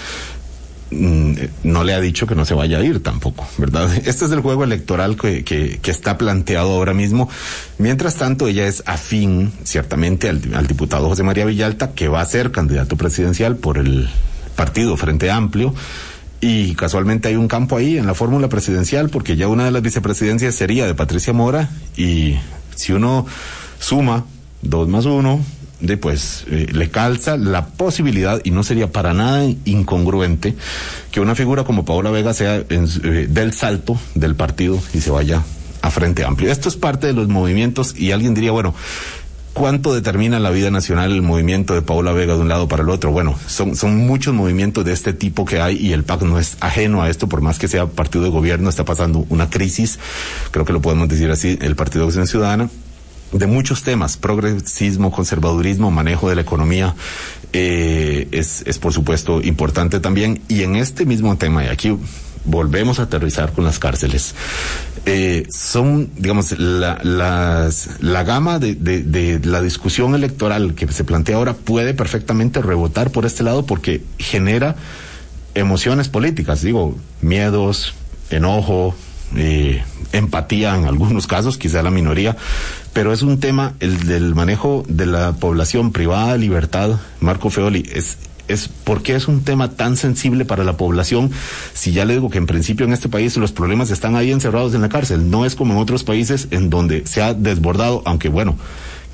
no 0.89 1.84
le 1.84 1.93
ha 1.93 2.00
dicho 2.00 2.28
que 2.28 2.36
no 2.36 2.45
se 2.45 2.54
vaya 2.54 2.78
a 2.78 2.84
ir 2.84 3.04
tampoco, 3.04 3.47
¿verdad? 3.58 3.93
Este 4.06 4.26
es 4.26 4.32
el 4.32 4.41
juego 4.41 4.63
electoral 4.63 5.17
que, 5.17 5.43
que, 5.43 5.80
que 5.82 5.91
está 5.91 6.17
planteado 6.17 6.71
ahora 6.71 6.93
mismo. 6.93 7.30
Mientras 7.78 8.15
tanto, 8.15 8.47
ella 8.47 8.67
es 8.67 8.84
afín, 8.86 9.52
ciertamente, 9.63 10.30
al, 10.30 10.41
al, 10.54 10.67
diputado 10.67 11.10
José 11.10 11.23
María 11.23 11.45
Villalta, 11.45 11.91
que 11.91 12.08
va 12.08 12.21
a 12.21 12.26
ser 12.26 12.52
candidato 12.52 12.95
presidencial 12.95 13.58
por 13.58 13.78
el 13.78 14.10
partido 14.56 14.95
Frente 14.97 15.30
Amplio. 15.30 15.73
Y 16.39 16.76
casualmente 16.76 17.28
hay 17.28 17.36
un 17.36 17.47
campo 17.47 17.78
ahí 17.78 17.97
en 17.97 18.06
la 18.06 18.13
fórmula 18.13 18.47
presidencial, 18.47 19.10
porque 19.10 19.36
ya 19.36 19.47
una 19.47 19.65
de 19.65 19.71
las 19.71 19.82
vicepresidencias 19.82 20.56
sería 20.56 20.86
de 20.86 20.93
Patricia 20.93 21.34
Mora, 21.34 21.69
y 21.95 22.36
si 22.76 22.93
uno 22.93 23.26
suma 23.80 24.26
dos 24.62 24.88
más 24.88 25.06
uno, 25.06 25.43
de 25.80 25.98
pues 25.98 26.46
eh, 26.50 26.68
le 26.72 26.90
calza 26.90 27.38
la 27.38 27.68
posibilidad 27.68 28.42
y 28.44 28.52
no 28.52 28.63
sería 28.63 28.92
para 28.92 29.13
nada 29.13 29.46
incongruente 29.66 30.56
que 31.12 31.20
una 31.20 31.36
figura 31.36 31.63
como 31.63 31.86
Paola 31.86 32.10
Vega 32.10 32.34
sea 32.34 32.63
en, 32.70 32.88
eh, 33.04 33.28
del 33.30 33.54
salto 33.54 33.98
del 34.16 34.36
partido 34.36 34.80
y 34.94 35.02
se 35.02 35.12
vaya 35.12 35.44
a 35.82 35.92
frente 35.92 36.26
amplio. 36.26 36.52
Esto 36.52 36.70
es 36.70 36.76
parte 36.76 37.08
de 37.08 37.13
los 37.13 37.28
movimientos 37.28 37.98
y 37.98 38.12
alguien 38.12 38.34
diría, 38.34 38.52
bueno, 38.52 38.74
¿cuánto 39.54 39.94
determina 39.94 40.40
la 40.40 40.50
vida 40.50 40.72
nacional 40.72 41.12
el 41.12 41.22
movimiento 41.22 41.76
de 41.76 41.84
Paola 41.84 42.12
Vega 42.12 42.34
de 42.34 42.42
un 42.42 42.50
lado 42.50 42.68
para 42.68 42.82
el 42.82 42.90
otro? 42.90 43.12
Bueno, 43.12 43.38
son, 43.48 43.76
son 43.76 43.98
muchos 43.98 44.34
movimientos 44.34 44.84
de 44.84 44.94
este 44.94 45.13
tipo 45.13 45.46
que 45.46 45.62
hay 45.62 45.78
y 45.78 45.94
el 45.94 46.04
PAC 46.04 46.24
no 46.24 46.40
es 46.40 46.58
ajeno 46.60 47.04
a 47.04 47.10
esto, 47.10 47.30
por 47.30 47.42
más 47.42 47.60
que 47.60 47.68
sea 47.68 47.86
partido 47.86 48.24
de 48.24 48.32
gobierno, 48.32 48.70
está 48.70 48.84
pasando 48.84 49.26
una 49.30 49.50
crisis, 49.50 50.00
creo 50.50 50.66
que 50.66 50.74
lo 50.74 50.82
podemos 50.82 51.08
decir 51.08 51.30
así, 51.30 51.60
el 51.62 51.76
Partido 51.76 52.06
de 52.06 52.08
Acción 52.08 52.28
Ciudadana 52.28 52.70
de 53.32 53.48
muchos 53.48 53.84
temas, 53.84 54.18
progresismo, 54.18 55.12
conservadurismo, 55.12 55.92
manejo 55.92 56.30
de 56.30 56.36
la 56.36 56.42
economía, 56.42 56.96
eh, 57.54 58.28
es, 58.32 58.63
es 58.66 58.80
por 58.80 58.94
supuesto 58.94 59.42
importante 59.42 60.00
también. 60.00 60.42
Y 60.48 60.63
en 60.63 60.76
este 60.76 61.06
mismo 61.06 61.38
tema, 61.38 61.66
y 61.66 61.68
aquí 61.68 61.98
volvemos 62.46 63.00
a 63.00 63.04
aterrizar 63.04 63.52
con 63.52 63.66
las 63.66 63.80
cárceles, 63.80 64.34
eh, 65.06 65.46
son, 65.50 66.10
digamos, 66.18 66.58
la, 66.58 67.00
las, 67.04 68.02
la 68.02 68.24
gama 68.24 68.60
de, 68.60 68.76
de, 68.76 69.04
de 69.04 69.40
la 69.46 69.62
discusión 69.62 70.16
electoral 70.16 70.74
que 70.74 70.92
se 70.92 71.04
plantea 71.04 71.38
ahora 71.38 71.54
puede 71.54 71.94
perfectamente 71.94 72.62
rebotar 72.62 73.12
por 73.12 73.26
este 73.26 73.44
lado 73.44 73.66
porque 73.66 74.02
genera 74.18 74.76
emociones 75.56 76.08
políticas, 76.10 76.62
digo, 76.62 76.96
miedos, 77.22 77.94
enojo, 78.30 78.96
eh, 79.36 79.84
empatía 80.12 80.76
en 80.76 80.86
algunos 80.86 81.28
casos, 81.28 81.58
quizá 81.58 81.84
la 81.84 81.92
minoría, 81.92 82.38
pero 82.94 83.13
es 83.13 83.22
un 83.22 83.40
tema, 83.40 83.74
el 83.80 84.08
del 84.08 84.36
manejo 84.36 84.84
de 84.88 85.06
la 85.06 85.34
población 85.34 85.92
privada, 85.92 86.38
libertad, 86.38 87.00
Marco 87.20 87.50
Feoli, 87.50 87.88
es 87.94 88.18
es 88.48 88.70
por 88.70 89.04
qué 89.04 89.16
es 89.16 89.28
un 89.28 89.44
tema 89.44 89.72
tan 89.72 89.98
sensible 89.98 90.46
para 90.46 90.63
la 90.63 90.78
población 90.78 91.32
si 91.74 91.92
ya 91.92 92.06
le 92.06 92.13
digo 92.13 92.30
que 92.30 92.38
en 92.38 92.46
principio 92.46 92.86
en 92.86 92.94
este 92.94 93.10
país 93.10 93.36
los 93.38 93.52
problemas 93.52 93.92
están 93.92 94.16
ahí 94.16 94.32
encerrados 94.32 94.74
en 94.74 94.82
la 94.82 94.90
cárcel 94.90 95.30
no 95.30 95.46
es 95.46 95.56
como 95.56 95.74
en 95.74 95.80
otros 95.80 96.04
países 96.04 96.48
en 96.52 96.70
donde 96.70 97.06
se 97.06 97.22
ha 97.22 97.34
desbordado 97.34 98.02
aunque 98.06 98.30
bueno 98.30 98.58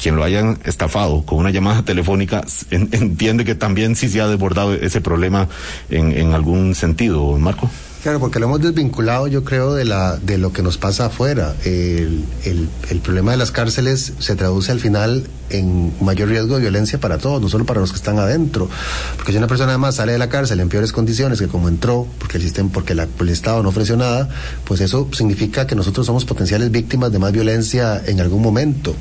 quien 0.02 0.16
lo 0.16 0.24
hayan 0.24 0.60
estafado 0.66 1.24
con 1.24 1.40
una 1.40 1.50
llamada 1.50 1.84
telefónica 1.84 2.44
en, 2.70 2.90
entiende 2.92 3.46
que 3.46 3.56
también 3.56 3.96
sí 3.96 4.10
se 4.10 4.22
ha 4.22 4.28
desbordado 4.28 4.74
ese 4.74 5.02
problema 5.02 5.48
en, 5.90 6.12
en 6.12 6.34
algún 6.34 6.76
sentido 6.76 7.38
Marco 7.38 7.70
Claro, 8.04 8.20
porque 8.20 8.38
lo 8.38 8.48
hemos 8.48 8.60
desvinculado, 8.60 9.28
yo 9.28 9.46
creo, 9.46 9.74
de 9.76 9.86
la 9.86 10.18
de 10.18 10.38
lo 10.38 10.52
que 10.52 10.62
nos 10.62 10.78
pasa 10.78 11.06
afuera. 11.06 11.56
El, 11.64 12.26
el, 12.44 12.68
el, 12.90 13.00
problema 13.00 13.32
de 13.32 13.38
las 13.38 13.52
cárceles 13.52 14.12
se 14.20 14.36
traduce 14.36 14.74
al 14.74 14.82
final 14.82 15.24
en 15.54 15.94
mayor 16.02 16.30
riesgo 16.30 16.56
de 16.56 16.62
violencia 16.62 17.00
para 17.00 17.18
todos, 17.18 17.42
no 17.42 17.50
solo 17.50 17.66
para 17.66 17.80
los 17.80 17.92
que 17.92 17.98
están 17.98 18.20
adentro. 18.20 18.70
Porque 19.16 19.32
si 19.32 19.38
una 19.38 19.48
persona 19.48 19.70
además 19.70 19.96
sale 19.96 20.12
de 20.12 20.18
la 20.18 20.30
cárcel 20.30 20.60
en 20.60 20.70
peores 20.70 20.92
condiciones 20.92 21.40
que 21.40 21.48
como 21.48 21.70
entró, 21.70 22.08
porque 22.20 22.38
el 22.38 22.44
sistema, 22.44 22.70
porque 22.72 22.96
la, 22.96 23.08
el 23.20 23.30
Estado 23.30 23.64
no 23.64 23.70
ofreció 23.70 23.96
nada, 23.96 24.30
pues 24.66 24.82
eso 24.82 25.08
significa 25.14 25.68
que 25.68 25.76
nosotros 25.76 26.06
somos 26.06 26.26
potenciales 26.26 26.72
víctimas 26.72 27.12
de 27.12 27.20
más 27.20 27.32
violencia 27.32 28.02
en 28.06 28.20
algún 28.20 28.42
momento. 28.42 28.96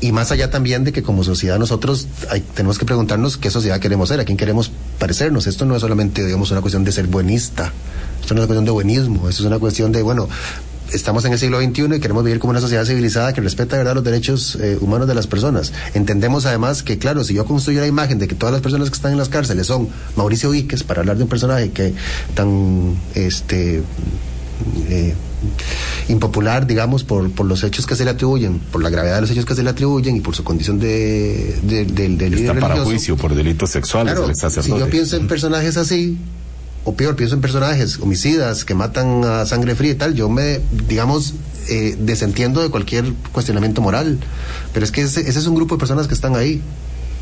Y 0.00 0.12
más 0.12 0.30
allá 0.30 0.50
también 0.50 0.84
de 0.84 0.92
que 0.92 1.02
como 1.02 1.24
sociedad 1.24 1.58
nosotros 1.58 2.06
hay, 2.30 2.40
tenemos 2.40 2.78
que 2.78 2.84
preguntarnos 2.84 3.36
qué 3.36 3.50
sociedad 3.50 3.80
queremos 3.80 4.08
ser, 4.08 4.20
a 4.20 4.24
quién 4.24 4.38
queremos 4.38 4.70
parecernos. 4.98 5.46
Esto 5.46 5.64
no 5.64 5.74
es 5.74 5.80
solamente, 5.80 6.24
digamos, 6.24 6.50
una 6.50 6.60
cuestión 6.60 6.84
de 6.84 6.92
ser 6.92 7.08
buenista. 7.08 7.72
Esto 8.20 8.34
no 8.34 8.42
es 8.42 8.44
una 8.44 8.46
cuestión 8.46 8.64
de 8.66 8.70
buenismo, 8.70 9.28
esto 9.28 9.42
es 9.42 9.46
una 9.46 9.58
cuestión 9.58 9.90
de, 9.90 10.02
bueno, 10.02 10.28
estamos 10.92 11.24
en 11.24 11.32
el 11.32 11.38
siglo 11.38 11.60
XXI 11.60 11.96
y 11.96 12.00
queremos 12.00 12.24
vivir 12.24 12.38
como 12.38 12.50
una 12.52 12.60
sociedad 12.60 12.84
civilizada 12.84 13.32
que 13.32 13.40
respeta 13.40 13.76
de 13.76 13.78
verdad 13.82 13.94
los 13.94 14.04
derechos 14.04 14.56
eh, 14.60 14.76
humanos 14.80 15.06
de 15.08 15.14
las 15.14 15.26
personas. 15.26 15.72
Entendemos 15.94 16.46
además 16.46 16.82
que, 16.82 16.98
claro, 16.98 17.24
si 17.24 17.34
yo 17.34 17.44
construyo 17.44 17.80
la 17.80 17.86
imagen 17.86 18.18
de 18.18 18.28
que 18.28 18.34
todas 18.34 18.52
las 18.52 18.62
personas 18.62 18.88
que 18.90 18.96
están 18.96 19.12
en 19.12 19.18
las 19.18 19.28
cárceles 19.28 19.66
son 19.66 19.88
Mauricio 20.16 20.50
Víquez, 20.50 20.82
para 20.82 21.00
hablar 21.00 21.16
de 21.16 21.22
un 21.24 21.28
personaje 21.28 21.70
que 21.70 21.94
tan 22.34 22.96
este 23.14 23.82
eh, 24.88 25.14
impopular, 26.08 26.66
digamos, 26.66 27.04
por, 27.04 27.30
por 27.30 27.46
los 27.46 27.62
hechos 27.62 27.86
que 27.86 27.94
se 27.94 28.04
le 28.04 28.10
atribuyen, 28.10 28.58
por 28.58 28.82
la 28.82 28.90
gravedad 28.90 29.16
de 29.16 29.20
los 29.22 29.30
hechos 29.30 29.44
que 29.44 29.54
se 29.54 29.62
le 29.62 29.70
atribuyen 29.70 30.16
y 30.16 30.20
por 30.20 30.34
su 30.34 30.42
condición 30.42 30.78
de, 30.78 31.54
de, 31.62 31.84
de, 31.84 32.08
de 32.08 32.26
Está 32.26 32.54
para 32.54 32.74
religioso. 32.74 32.84
juicio 32.84 33.16
por 33.16 33.34
delitos 33.34 33.70
sexuales 33.70 34.14
Claro, 34.14 34.28
el 34.28 34.36
sacerdote. 34.36 34.74
si 34.74 34.78
yo 34.80 34.90
pienso 34.90 35.16
en 35.16 35.28
personajes 35.28 35.76
así, 35.76 36.16
o 36.88 36.94
peor, 36.94 37.16
pienso 37.16 37.34
en 37.34 37.42
personajes 37.42 37.98
homicidas 38.00 38.64
que 38.64 38.74
matan 38.74 39.22
a 39.24 39.44
sangre 39.44 39.74
fría 39.74 39.92
y 39.92 39.94
tal, 39.94 40.14
yo 40.14 40.30
me, 40.30 40.60
digamos, 40.88 41.34
eh, 41.68 41.96
desentiendo 41.98 42.62
de 42.62 42.70
cualquier 42.70 43.12
cuestionamiento 43.32 43.82
moral. 43.82 44.18
Pero 44.72 44.84
es 44.84 44.90
que 44.90 45.02
ese, 45.02 45.20
ese 45.20 45.38
es 45.38 45.46
un 45.46 45.54
grupo 45.54 45.74
de 45.74 45.80
personas 45.80 46.08
que 46.08 46.14
están 46.14 46.34
ahí 46.34 46.62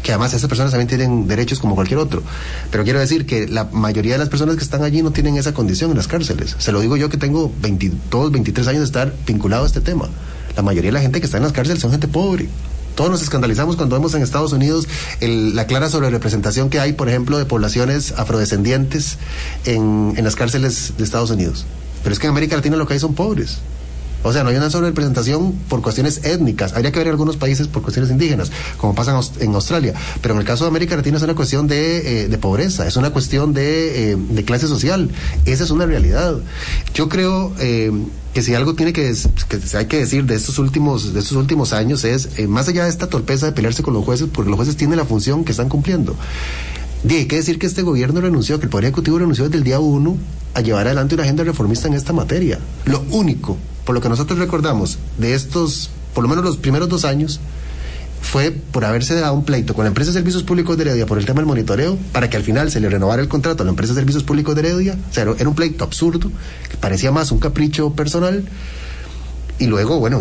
que 0.05 0.13
además 0.13 0.33
esas 0.35 0.49
personas 0.49 0.71
también 0.71 0.87
tienen 0.87 1.27
derechos 1.27 1.59
como 1.59 1.75
cualquier 1.75 1.99
otro. 1.99 2.23
Pero 2.71 2.85
quiero 2.85 3.01
decir 3.01 3.27
que 3.27 3.49
la 3.49 3.65
mayoría 3.65 4.13
de 4.13 4.19
las 4.19 4.29
personas 4.29 4.55
que 4.55 4.63
están 4.63 4.85
allí 4.85 5.03
no 5.03 5.11
tienen 5.11 5.37
esa 5.37 5.53
condición 5.53 5.91
en 5.91 5.97
las 5.97 6.07
cárceles. 6.07 6.55
Se 6.59 6.71
lo 6.71 6.81
digo 6.81 6.97
yo 6.97 7.09
que 7.09 7.17
tengo 7.17 7.53
22, 7.61 8.31
23 8.31 8.69
años 8.69 8.81
de 8.83 8.85
estar 8.85 9.13
vinculado 9.27 9.65
a 9.65 9.67
este 9.67 9.81
tema. 9.81 10.09
La 10.55 10.63
mayoría 10.63 10.91
de 10.91 10.93
la 10.93 11.01
gente 11.01 11.19
que 11.19 11.27
está 11.27 11.39
en 11.39 11.43
las 11.43 11.53
cárceles 11.53 11.83
son 11.83 11.91
gente 11.91 12.07
pobre. 12.07 12.49
Todos 12.97 13.11
nos 13.11 13.23
escandalizamos 13.23 13.77
cuando 13.77 13.95
vemos 13.95 14.15
en 14.15 14.23
Estados 14.23 14.55
Unidos 14.55 14.89
la 15.21 15.67
clara 15.67 15.91
sobrerepresentación 15.91 16.71
que 16.71 16.81
hay, 16.81 16.95
por 16.95 17.11
ejemplo, 17.11 17.37
de 17.37 17.45
poblaciones 17.45 18.13
afrodescendientes 18.17 19.19
en, 19.67 20.15
las 20.17 20.35
cárceles 20.35 20.95
de 20.97 21.05
Estados 21.05 21.31
Unidos. 21.31 21.67
Pero 22.03 22.15
es 22.15 22.19
que 22.19 22.27
en 22.27 22.31
América 22.31 22.57
Latina 22.57 22.77
lo 22.77 22.87
que 22.87 22.95
hay 22.95 23.01
son 23.01 23.15
pobres. 23.15 23.59
O 24.23 24.33
sea, 24.33 24.43
no 24.43 24.49
hay 24.49 24.57
una 24.57 24.71
sobrerepresentación 24.71 25.53
por 25.69 25.83
cuestiones 25.83 26.25
étnicas. 26.25 26.73
Habría 26.73 26.91
que 26.91 26.99
ver 26.99 27.09
en 27.09 27.13
algunos 27.13 27.37
países 27.37 27.69
por 27.69 27.83
cuestiones 27.83 28.11
indígenas, 28.11 28.51
como 28.79 28.95
pasa 28.95 29.21
en 29.41 29.55
Australia. 29.55 29.93
Pero 30.23 30.35
en 30.35 30.41
el 30.41 30.47
caso 30.47 30.65
de 30.65 30.71
América 30.71 30.97
Latina 30.97 31.19
es 31.19 31.23
una 31.23 31.35
cuestión 31.35 31.69
de, 31.69 32.25
eh, 32.25 32.39
pobreza, 32.39 32.87
es 32.89 32.97
una 32.97 33.11
cuestión 33.11 33.53
de, 33.53 34.13
eh, 34.13 34.17
de, 34.17 34.45
clase 34.45 34.69
social. 34.69 35.11
Esa 35.45 35.65
es 35.65 35.71
una 35.71 35.85
realidad. 35.85 36.35
Yo 36.95 37.09
creo 37.11 37.53
eh, 37.61 37.93
que 38.37 38.43
si 38.43 38.55
algo 38.55 38.75
tiene 38.75 38.93
que, 38.93 39.15
que 39.49 39.77
hay 39.79 39.87
que 39.87 39.97
decir 39.97 40.27
de 40.27 40.35
estos 40.35 40.59
últimos, 40.59 41.15
de 41.15 41.21
estos 41.21 41.39
últimos 41.39 41.73
años 41.73 42.05
es, 42.05 42.39
eh, 42.39 42.47
más 42.47 42.69
allá 42.69 42.85
de 42.85 42.91
esta 42.91 43.07
torpeza 43.07 43.47
de 43.47 43.53
pelearse 43.53 43.83
con 43.83 43.95
los 43.95 44.05
jueces, 44.05 44.29
porque 44.31 44.51
los 44.51 44.59
jueces 44.59 44.77
tienen 44.77 44.99
la 44.99 45.07
función 45.07 45.43
que 45.43 45.53
están 45.53 45.71
cumpliendo. 45.71 46.15
Hay 47.09 47.25
que 47.25 47.37
decir 47.37 47.59
que 47.59 47.67
este 47.67 47.81
gobierno 47.81 48.21
renunció, 48.21 48.59
que 48.59 48.67
el 48.67 48.69
Poder 48.69 48.85
Ejecutivo 48.85 49.19
renunció 49.19 49.45
desde 49.45 49.57
el 49.57 49.65
día 49.65 49.81
uno 49.81 50.19
a 50.53 50.61
llevar 50.61 50.85
adelante 50.85 51.15
una 51.15 51.25
agenda 51.25 51.45
reformista 51.45 51.89
en 51.89 51.95
esta 51.95 52.13
materia. 52.13 52.59
Lo 52.85 53.07
único 53.11 53.57
por 53.87 53.95
lo 53.95 54.03
que 54.03 54.11
nosotros 54.11 54.39
recordamos 54.39 54.99
de 55.17 55.33
estos, 55.33 55.89
por 56.13 56.23
lo 56.23 56.29
menos 56.29 56.45
los 56.45 56.59
primeros 56.59 56.91
dos 56.91 57.07
años, 57.07 57.41
fue 58.21 58.51
por 58.51 58.85
haberse 58.85 59.15
dado 59.15 59.35
un 59.35 59.45
pleito 59.45 59.75
con 59.75 59.85
la 59.85 59.89
empresa 59.89 60.11
de 60.11 60.15
servicios 60.15 60.43
públicos 60.43 60.77
de 60.77 60.85
Heredia 60.85 61.07
por 61.07 61.19
el 61.19 61.27
tema 61.27 61.41
del 61.41 61.47
monitoreo, 61.47 61.97
para 62.13 62.29
que 62.29 62.37
al 62.37 62.43
final 62.43 62.71
se 62.71 62.81
le 62.81 62.89
renovara 62.89 63.23
el 63.23 63.29
contrato 63.29 63.63
a 63.63 63.67
la 63.67 63.71
empresa 63.71 63.93
de 63.95 64.01
servicios 64.01 64.25
públicos 64.25 64.55
de 64.55 64.61
Heredia. 64.63 64.99
O 65.11 65.15
sea, 65.15 65.23
era 65.39 65.49
un 65.49 65.55
pleito 65.55 65.85
absurdo, 65.85 66.31
que 66.69 66.77
parecía 66.77 67.13
más 67.13 67.31
un 67.31 67.39
capricho 67.39 67.93
personal. 67.93 68.45
Y 69.59 69.69
luego, 69.69 69.99
bueno, 69.99 70.21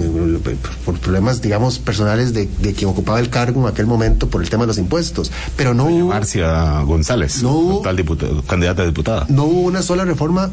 por 0.85 0.97
problemas, 0.99 1.41
digamos, 1.41 1.77
personales 1.79 2.33
de, 2.33 2.47
de 2.59 2.73
quien 2.73 2.89
ocupaba 2.89 3.19
el 3.19 3.29
cargo 3.29 3.61
en 3.61 3.67
aquel 3.67 3.85
momento 3.85 4.29
por 4.29 4.41
el 4.41 4.49
tema 4.49 4.63
de 4.63 4.67
los 4.67 4.77
impuestos. 4.77 5.29
Pero 5.57 5.73
no 5.73 5.87
hubo. 5.87 6.07
Marcia 6.07 6.79
González, 6.81 7.43
no 7.43 7.51
hubo, 7.51 7.81
tal 7.81 7.97
diputado, 7.97 8.41
candidata 8.43 8.83
a 8.83 8.85
diputada. 8.85 9.25
No 9.27 9.43
hubo 9.43 9.61
una 9.61 9.81
sola 9.81 10.05
reforma 10.05 10.51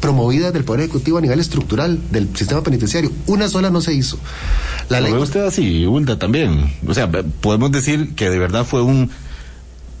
promovida 0.00 0.52
del 0.52 0.64
Poder 0.64 0.82
Ejecutivo 0.82 1.18
a 1.18 1.20
nivel 1.20 1.40
estructural 1.40 1.98
del 2.10 2.28
sistema 2.36 2.62
penitenciario. 2.62 3.10
Una 3.26 3.48
sola 3.48 3.70
no 3.70 3.80
se 3.80 3.94
hizo. 3.94 4.18
La 4.88 5.00
ley... 5.00 5.10
¿Lo 5.10 5.18
ve 5.18 5.22
usted 5.24 5.44
así, 5.44 5.86
Ulda, 5.86 6.18
también? 6.18 6.72
O 6.86 6.94
sea, 6.94 7.10
podemos 7.10 7.70
decir 7.72 8.14
que 8.14 8.30
de 8.30 8.38
verdad 8.38 8.64
fue 8.64 8.82
un 8.82 9.10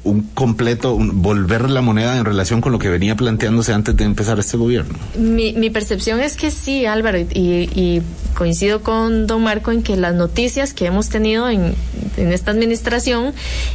un 0.08 0.22
completo, 0.34 0.94
un, 0.94 1.22
volver 1.22 1.70
la 1.70 1.80
moneda 1.80 2.16
en 2.16 2.24
relación 2.24 2.60
con 2.60 2.72
lo 2.72 2.78
que 2.78 2.88
venía 2.88 3.14
planteándose 3.16 3.72
antes 3.72 3.96
de 3.96 4.04
empezar 4.04 4.38
este 4.38 4.56
gobierno. 4.56 4.98
Mi, 5.16 5.52
mi 5.52 5.70
percepción 5.70 6.20
es 6.20 6.36
que 6.36 6.50
sí, 6.50 6.86
Álvaro, 6.86 7.18
y, 7.18 7.26
y, 7.34 8.02
coincido 8.38 8.82
con 8.82 9.26
don 9.26 9.42
Marco 9.42 9.72
en 9.72 9.82
que 9.82 9.96
las 9.96 10.14
noticias 10.14 10.72
que 10.72 10.86
hemos 10.86 11.08
tenido 11.08 11.48
en, 11.48 11.74
esta 12.16 12.52
administración 12.52 13.32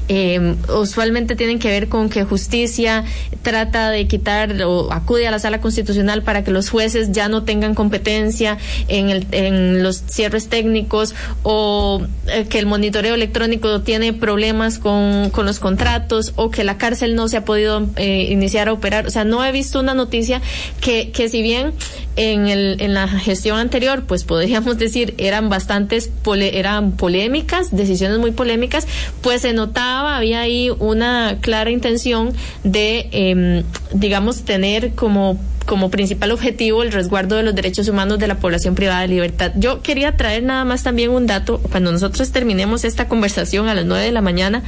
eh, 0.08 0.56
usualmente 0.70 1.36
tienen 1.36 1.60
que 1.60 1.70
ver 1.70 1.90
con 1.90 2.10
que 2.10 2.24
justicia 2.24 3.04
trata 3.42 3.90
de 3.90 4.08
quitar 4.08 4.62
o 4.64 4.92
acude 4.92 5.28
a 5.28 5.32
la 5.32 5.40
sala 5.40 5.60
constitucional 5.62 6.24
para 6.24 6.44
que 6.44 6.52
los 6.52 6.70
jueces 6.70 7.12
ya 7.12 7.30
no 7.30 7.44
tengan 7.44 7.74
competencia 7.76 8.58
en, 8.88 9.10
el, 9.10 9.84
los 9.84 10.04
cierres 10.08 10.48
técnicos 10.48 11.14
o 11.44 12.02
eh, 12.28 12.46
que 12.50 12.60
el 12.60 12.66
monitoreo 12.66 13.16
electrónico 13.16 13.82
tiene 13.82 14.14
problemas 14.14 14.80
con 14.80 15.32
los 15.36 15.60
contratos 15.60 16.23
o 16.36 16.50
que 16.50 16.64
la 16.64 16.78
cárcel 16.78 17.16
no 17.16 17.28
se 17.28 17.38
ha 17.38 17.46
podido 17.46 17.88
eh, 17.98 18.28
iniciar 18.30 18.70
a 18.70 18.74
operar. 18.74 19.08
O 19.08 19.12
sea, 19.12 19.26
no 19.26 19.44
he 19.44 19.52
visto 19.52 19.80
una 19.80 19.94
noticia 19.94 20.42
que, 20.80 21.12
que 21.12 21.28
si 21.28 21.42
bien 21.42 21.74
en, 22.16 22.48
el, 22.48 22.78
en 22.80 22.94
la 22.94 23.08
gestión 23.08 23.58
anterior, 23.58 24.04
pues 24.08 24.24
podríamos 24.24 24.78
decir, 24.78 25.14
eran 25.18 25.50
bastantes, 25.50 26.08
pole, 26.08 26.60
eran 26.60 26.94
polémicas, 26.94 27.76
decisiones 27.76 28.20
muy 28.20 28.32
polémicas, 28.32 28.88
pues 29.22 29.42
se 29.42 29.54
notaba, 29.54 30.18
había 30.18 30.42
ahí 30.42 30.70
una 30.80 31.38
clara 31.42 31.72
intención 31.72 32.34
de, 32.64 33.10
eh, 33.12 33.64
digamos, 33.94 34.44
tener 34.44 34.94
como 34.94 35.40
como 35.66 35.90
principal 35.90 36.32
objetivo 36.32 36.84
el 36.84 36.92
resguardo 36.92 37.36
de 37.36 37.44
los 37.44 37.56
derechos 37.56 37.88
humanos 37.88 38.20
de 38.20 38.28
la 38.28 38.38
población 38.38 38.76
privada 38.76 39.02
de 39.02 39.08
libertad. 39.08 39.52
Yo 39.56 39.82
quería 39.82 40.18
traer 40.18 40.44
nada 40.44 40.66
más 40.66 40.84
también 40.84 41.12
un 41.12 41.28
dato. 41.28 41.60
Cuando 41.72 41.92
nosotros 41.92 42.32
terminemos 42.32 42.84
esta 42.84 43.08
conversación 43.08 43.68
a 43.68 43.76
las 43.76 43.86
nueve 43.86 44.06
de 44.06 44.12
la 44.12 44.22
mañana, 44.22 44.64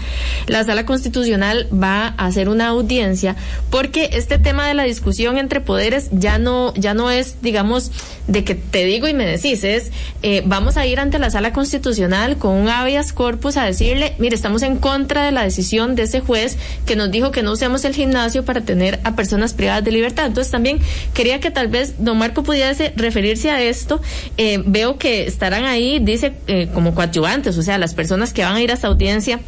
la 0.48 0.64
sala 0.64 0.86
constitucional 0.86 1.68
va 1.72 2.14
a 2.18 2.26
hacer 2.26 2.50
una 2.50 2.68
audiencia 2.68 3.36
porque 3.70 4.10
este 4.14 4.40
tema 4.40 4.68
de 4.68 4.74
la 4.74 4.84
discusión 4.84 5.38
entre 5.38 5.62
poderes 5.62 6.10
ya 6.12 6.38
no, 6.38 6.74
ya 6.76 6.94
no 6.94 7.12
es, 7.12 7.35
digamos, 7.42 7.92
de 8.28 8.44
que 8.44 8.56
te 8.56 8.86
digo 8.86 9.08
y 9.08 9.14
me 9.14 9.26
decís, 9.26 9.64
es 9.64 9.92
eh, 10.24 10.44
vamos 10.46 10.78
a 10.78 10.86
ir 10.86 11.00
ante 11.00 11.20
la 11.20 11.30
sala 11.30 11.54
constitucional 11.54 12.38
con 12.38 12.56
un 12.56 12.70
habeas 12.70 13.14
corpus 13.14 13.58
a 13.58 13.66
decirle, 13.66 14.16
mire, 14.18 14.36
estamos 14.36 14.62
en 14.64 14.78
contra 14.78 15.26
de 15.26 15.32
la 15.32 15.44
decisión 15.44 15.96
de 15.96 16.04
ese 16.04 16.22
juez 16.22 16.58
que 16.86 16.96
nos 16.96 17.12
dijo 17.12 17.32
que 17.32 17.44
no 17.44 17.52
usemos 17.52 17.86
el 17.86 17.94
gimnasio 17.94 18.44
para 18.46 18.62
tener 18.62 19.00
a 19.04 19.16
personas 19.16 19.54
privadas 19.54 19.84
de 19.84 19.92
libertad. 19.92 20.26
Entonces 20.26 20.52
también 20.52 20.80
quería 21.14 21.40
que 21.40 21.52
tal 21.52 21.68
vez 21.68 21.96
don 22.00 22.18
Marco 22.18 22.44
pudiese 22.44 22.94
referirse 22.96 23.52
a 23.52 23.62
esto. 23.62 24.02
Eh, 24.38 24.62
veo 24.66 24.98
que 24.98 25.28
estarán 25.28 25.66
ahí, 25.66 26.00
dice, 26.00 26.34
eh, 26.48 26.70
como 26.74 26.96
coadyuvantes, 26.96 27.58
o 27.58 27.62
sea, 27.62 27.78
las 27.78 27.94
personas 27.94 28.34
que 28.34 28.44
van 28.44 28.56
a 28.56 28.62
ir 28.62 28.72
a 28.72 28.74
esta 28.74 28.88
audiencia 28.88 29.40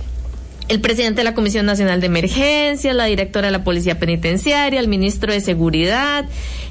el 0.68 0.82
presidente 0.82 1.22
de 1.22 1.24
la 1.24 1.34
Comisión 1.34 1.66
Nacional 1.66 2.02
de 2.02 2.08
Emergencias, 2.08 2.94
la 2.94 3.06
directora 3.06 3.48
de 3.48 3.52
la 3.52 3.64
Policía 3.64 4.00
Penitenciaria, 4.00 4.80
el 4.80 4.88
ministro 4.88 5.32
de 5.32 5.40
Seguridad, 5.40 6.26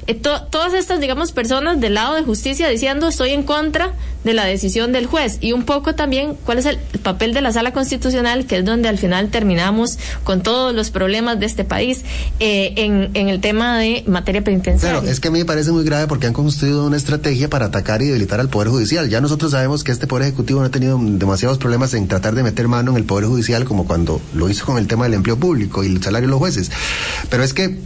eh, 0.07 0.15
to, 0.15 0.41
todas 0.49 0.73
estas, 0.73 0.99
digamos, 0.99 1.31
personas 1.31 1.79
del 1.79 1.93
lado 1.93 2.15
de 2.15 2.23
justicia 2.23 2.67
diciendo 2.69 3.07
estoy 3.07 3.31
en 3.31 3.43
contra 3.43 3.93
de 4.23 4.33
la 4.33 4.45
decisión 4.45 4.91
del 4.91 5.05
juez 5.05 5.37
y 5.41 5.53
un 5.53 5.63
poco 5.63 5.95
también 5.95 6.35
cuál 6.45 6.57
es 6.57 6.65
el 6.65 6.77
papel 7.01 7.33
de 7.33 7.41
la 7.41 7.51
sala 7.53 7.71
constitucional, 7.71 8.45
que 8.45 8.57
es 8.57 8.65
donde 8.65 8.89
al 8.89 8.97
final 8.97 9.29
terminamos 9.29 9.97
con 10.23 10.41
todos 10.41 10.73
los 10.73 10.91
problemas 10.91 11.39
de 11.39 11.45
este 11.45 11.63
país 11.63 12.01
eh, 12.39 12.73
en, 12.75 13.11
en, 13.13 13.29
el 13.29 13.39
tema 13.39 13.77
de 13.77 14.03
materia 14.07 14.43
penitenciaria. 14.43 14.99
Claro, 14.99 15.11
es 15.11 15.19
que 15.19 15.29
a 15.29 15.31
mí 15.31 15.39
me 15.39 15.45
parece 15.45 15.71
muy 15.71 15.83
grave 15.83 16.07
porque 16.07 16.27
han 16.27 16.33
construido 16.33 16.85
una 16.85 16.97
estrategia 16.97 17.49
para 17.49 17.67
atacar 17.67 18.01
y 18.01 18.07
debilitar 18.07 18.39
al 18.39 18.49
Poder 18.49 18.69
Judicial. 18.69 19.09
Ya 19.09 19.21
nosotros 19.21 19.51
sabemos 19.51 19.83
que 19.83 19.91
este 19.91 20.07
Poder 20.07 20.27
Ejecutivo 20.27 20.59
no 20.59 20.65
ha 20.65 20.71
tenido 20.71 20.99
demasiados 21.01 21.57
problemas 21.57 21.93
en 21.93 22.07
tratar 22.07 22.35
de 22.35 22.43
meter 22.43 22.67
mano 22.67 22.91
en 22.91 22.97
el 22.97 23.03
Poder 23.05 23.25
Judicial 23.25 23.65
como 23.65 23.85
cuando 23.85 24.21
lo 24.33 24.49
hizo 24.49 24.65
con 24.65 24.77
el 24.77 24.87
tema 24.87 25.05
del 25.05 25.13
empleo 25.13 25.37
público 25.37 25.83
y 25.83 25.87
el 25.87 26.03
salario 26.03 26.27
de 26.27 26.31
los 26.31 26.39
jueces. 26.39 26.71
Pero 27.29 27.43
es 27.43 27.53
que 27.53 27.77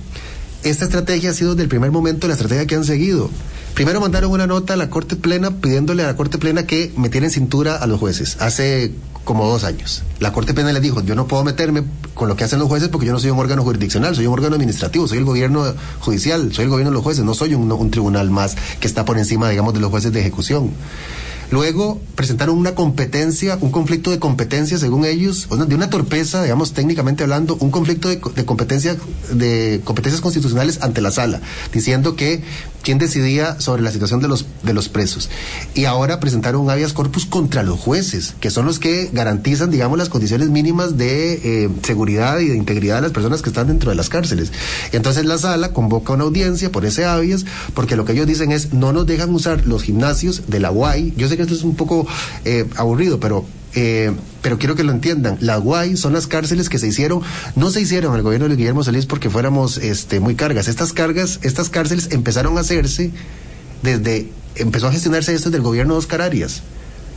esta 0.64 0.86
estrategia 0.86 1.32
ha 1.32 1.34
sido 1.34 1.52
desde 1.52 1.64
el 1.64 1.70
primer 1.70 1.92
momento 1.92 2.28
la 2.28 2.34
estrategia 2.34 2.66
que 2.66 2.76
han 2.76 2.86
seguido. 2.86 3.30
Primero 3.74 4.02
mandaron 4.02 4.32
una 4.32 4.48
nota 4.48 4.74
a 4.74 4.78
la 4.78 4.90
Corte 4.90 5.16
Plena 5.16 5.52
pidiéndole 5.52 6.04
a 6.04 6.08
la 6.08 6.16
Corte 6.16 6.38
Plena 6.38 6.66
que 6.66 6.92
metiera 6.98 7.30
cintura 7.30 7.78
a 7.78 7.88
los 7.88 8.00
jueces. 8.00 8.38
Hace 8.40 8.92
como 9.24 9.48
dos 9.48 9.64
años. 9.64 10.04
La 10.20 10.34
Corte 10.34 10.54
Plena 10.54 10.74
le 10.74 10.80
dijo, 10.80 11.02
yo 11.02 11.16
no 11.16 11.28
puedo 11.28 11.44
meterme 11.44 11.84
con 12.14 12.28
lo 12.28 12.36
que 12.36 12.44
hacen 12.44 12.60
los 12.60 12.68
jueces 12.68 12.90
porque 12.90 13.08
yo 13.08 13.14
no 13.14 13.20
soy 13.20 13.30
un 13.30 13.40
órgano 13.40 13.64
jurisdiccional, 13.64 14.16
soy 14.16 14.28
un 14.28 14.34
órgano 14.34 14.56
administrativo, 14.56 15.08
soy 15.08 15.20
el 15.20 15.26
gobierno 15.26 15.74
judicial, 16.00 16.52
soy 16.54 16.66
el 16.66 16.70
gobierno 16.70 16.92
de 16.92 16.96
los 16.96 17.04
jueces, 17.04 17.24
no 17.24 17.34
soy 17.34 17.54
un, 17.54 17.72
un 17.72 17.92
tribunal 17.92 18.30
más 18.30 18.56
que 18.80 18.88
está 18.88 19.06
por 19.06 19.18
encima, 19.18 19.50
digamos, 19.50 19.74
de 19.74 19.80
los 19.80 19.90
jueces 19.90 20.12
de 20.12 20.20
ejecución. 20.20 20.72
Luego 21.52 22.00
presentaron 22.16 22.58
una 22.58 22.76
competencia, 22.76 23.58
un 23.60 23.72
conflicto 23.72 24.10
de 24.10 24.20
competencia, 24.20 24.78
según 24.78 25.06
ellos, 25.06 25.48
de 25.50 25.76
una 25.76 25.90
torpeza, 25.90 26.42
digamos, 26.44 26.74
técnicamente 26.74 27.24
hablando, 27.24 27.58
un 27.60 27.72
conflicto 27.72 28.08
de, 28.08 28.22
de 28.36 28.46
competencia, 28.46 28.96
de 29.34 29.82
competencias 29.84 30.22
constitucionales 30.22 30.82
ante 30.82 31.02
la 31.02 31.12
sala, 31.12 31.42
diciendo 31.74 32.16
que 32.16 32.42
quién 32.82 32.98
decidía 32.98 33.60
sobre 33.60 33.82
la 33.82 33.92
situación 33.92 34.22
de 34.22 34.28
los, 34.28 34.46
de 34.64 34.74
los 34.74 34.90
presos. 34.90 35.30
Y 35.74 35.86
ahora 35.86 36.20
presentaron 36.20 36.62
un 36.62 36.70
habeas 36.70 36.94
corpus 36.94 37.26
contra 37.26 37.64
los 37.64 37.80
jueces, 37.80 38.36
que 38.40 38.52
son 38.52 38.66
los 38.66 38.80
que 38.80 39.10
garantizan, 39.12 39.72
digamos, 39.72 39.98
las 39.98 40.10
condiciones 40.10 40.50
mínimas 40.50 40.98
de 40.98 41.34
eh, 41.66 41.70
seguridad 41.84 42.40
y 42.40 42.48
de 42.48 42.58
integridad 42.58 42.96
de 42.96 43.02
las 43.04 43.12
personas 43.12 43.42
que 43.42 43.50
están 43.50 43.68
dentro 43.68 43.90
de 43.90 43.96
las 43.96 44.10
cárceles. 44.10 44.52
Entonces 44.92 45.26
la 45.26 45.38
sala 45.38 45.74
convoca 45.74 46.14
una 46.14 46.24
audiencia 46.24 46.72
por 46.72 46.86
ese 46.86 47.06
habeas, 47.06 47.46
porque 47.74 47.96
lo 47.96 48.06
que 48.06 48.14
ellos 48.14 48.28
dicen 48.28 48.52
es, 48.52 48.74
no 48.74 48.94
nos 48.94 49.06
dejan 49.06 49.34
usar 49.34 49.66
los 49.66 49.84
gimnasios 49.84 50.44
de 50.48 50.60
la 50.60 50.72
UAI. 50.72 51.14
Yo 51.16 51.28
sé 51.28 51.38
que 51.38 51.44
esto 51.44 51.54
es 51.56 51.64
un 51.64 51.76
poco 51.76 52.08
eh, 52.46 52.66
aburrido, 52.76 53.20
pero 53.20 53.46
eh, 53.76 54.12
pero 54.42 54.58
quiero 54.58 54.76
que 54.76 54.84
lo 54.84 54.92
entiendan. 54.92 55.38
La 55.40 55.60
UAI 55.60 55.98
son 55.98 56.14
las 56.14 56.28
cárceles 56.28 56.70
que 56.70 56.80
se 56.80 56.88
hicieron, 56.88 57.22
no 57.56 57.70
se 57.70 57.82
hicieron 57.82 58.14
al 58.14 58.22
gobierno 58.22 58.50
de 58.50 58.56
Guillermo 58.56 58.84
Solís 58.84 59.06
porque 59.06 59.30
fuéramos 59.30 59.78
este, 59.78 60.20
muy 60.20 60.36
cargas. 60.36 60.68
Estas 60.68 60.94
cargas, 60.94 61.40
estas 61.44 61.70
cárceles 61.70 62.10
empezaron 62.12 62.58
a 62.58 62.62
hacerse 62.62 63.12
desde, 63.82 64.30
empezó 64.56 64.88
a 64.88 64.92
gestionarse 64.92 65.34
esto 65.34 65.50
desde 65.50 65.58
el 65.58 65.64
gobierno 65.64 65.94
de 65.94 66.00
Oscar 66.00 66.22
Arias. 66.22 66.64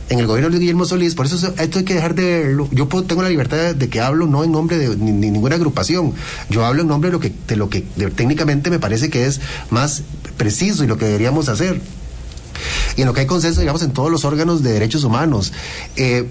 en 0.07 0.19
el 0.19 0.27
gobierno 0.27 0.51
de 0.51 0.59
Guillermo 0.59 0.85
Solís, 0.85 1.15
por 1.15 1.25
eso 1.25 1.53
esto 1.57 1.79
hay 1.79 1.85
que 1.85 1.95
dejar 1.95 2.13
de 2.13 2.43
verlo. 2.43 2.69
Yo 2.71 2.87
tengo 3.07 3.23
la 3.23 3.29
libertad 3.29 3.73
de, 3.73 3.89
que 3.89 4.01
hablo 4.01 4.27
no 4.27 4.43
en 4.43 4.51
nombre 4.51 4.77
de 4.77 4.95
ninguna 4.95 5.55
agrupación, 5.55 6.13
yo 6.49 6.63
hablo 6.63 6.83
en 6.83 6.87
nombre 6.87 7.09
de 7.09 7.13
lo 7.13 7.19
que, 7.19 7.33
de 7.47 7.55
lo 7.55 7.69
que 7.69 7.81
técnicamente 8.15 8.69
me 8.69 8.77
parece 8.77 9.09
que 9.09 9.25
es 9.25 9.41
más 9.71 10.03
preciso 10.37 10.83
y 10.83 10.87
lo 10.87 10.97
que 10.97 11.05
deberíamos 11.05 11.49
hacer. 11.49 11.81
Y 12.95 13.01
en 13.01 13.07
lo 13.07 13.13
que 13.13 13.21
hay 13.21 13.25
consenso, 13.25 13.59
digamos, 13.59 13.81
en 13.81 13.91
todos 13.91 14.11
los 14.11 14.25
órganos 14.25 14.63
de 14.63 14.73
derechos 14.73 15.03
humanos. 15.03 15.51
Eh, 15.95 16.27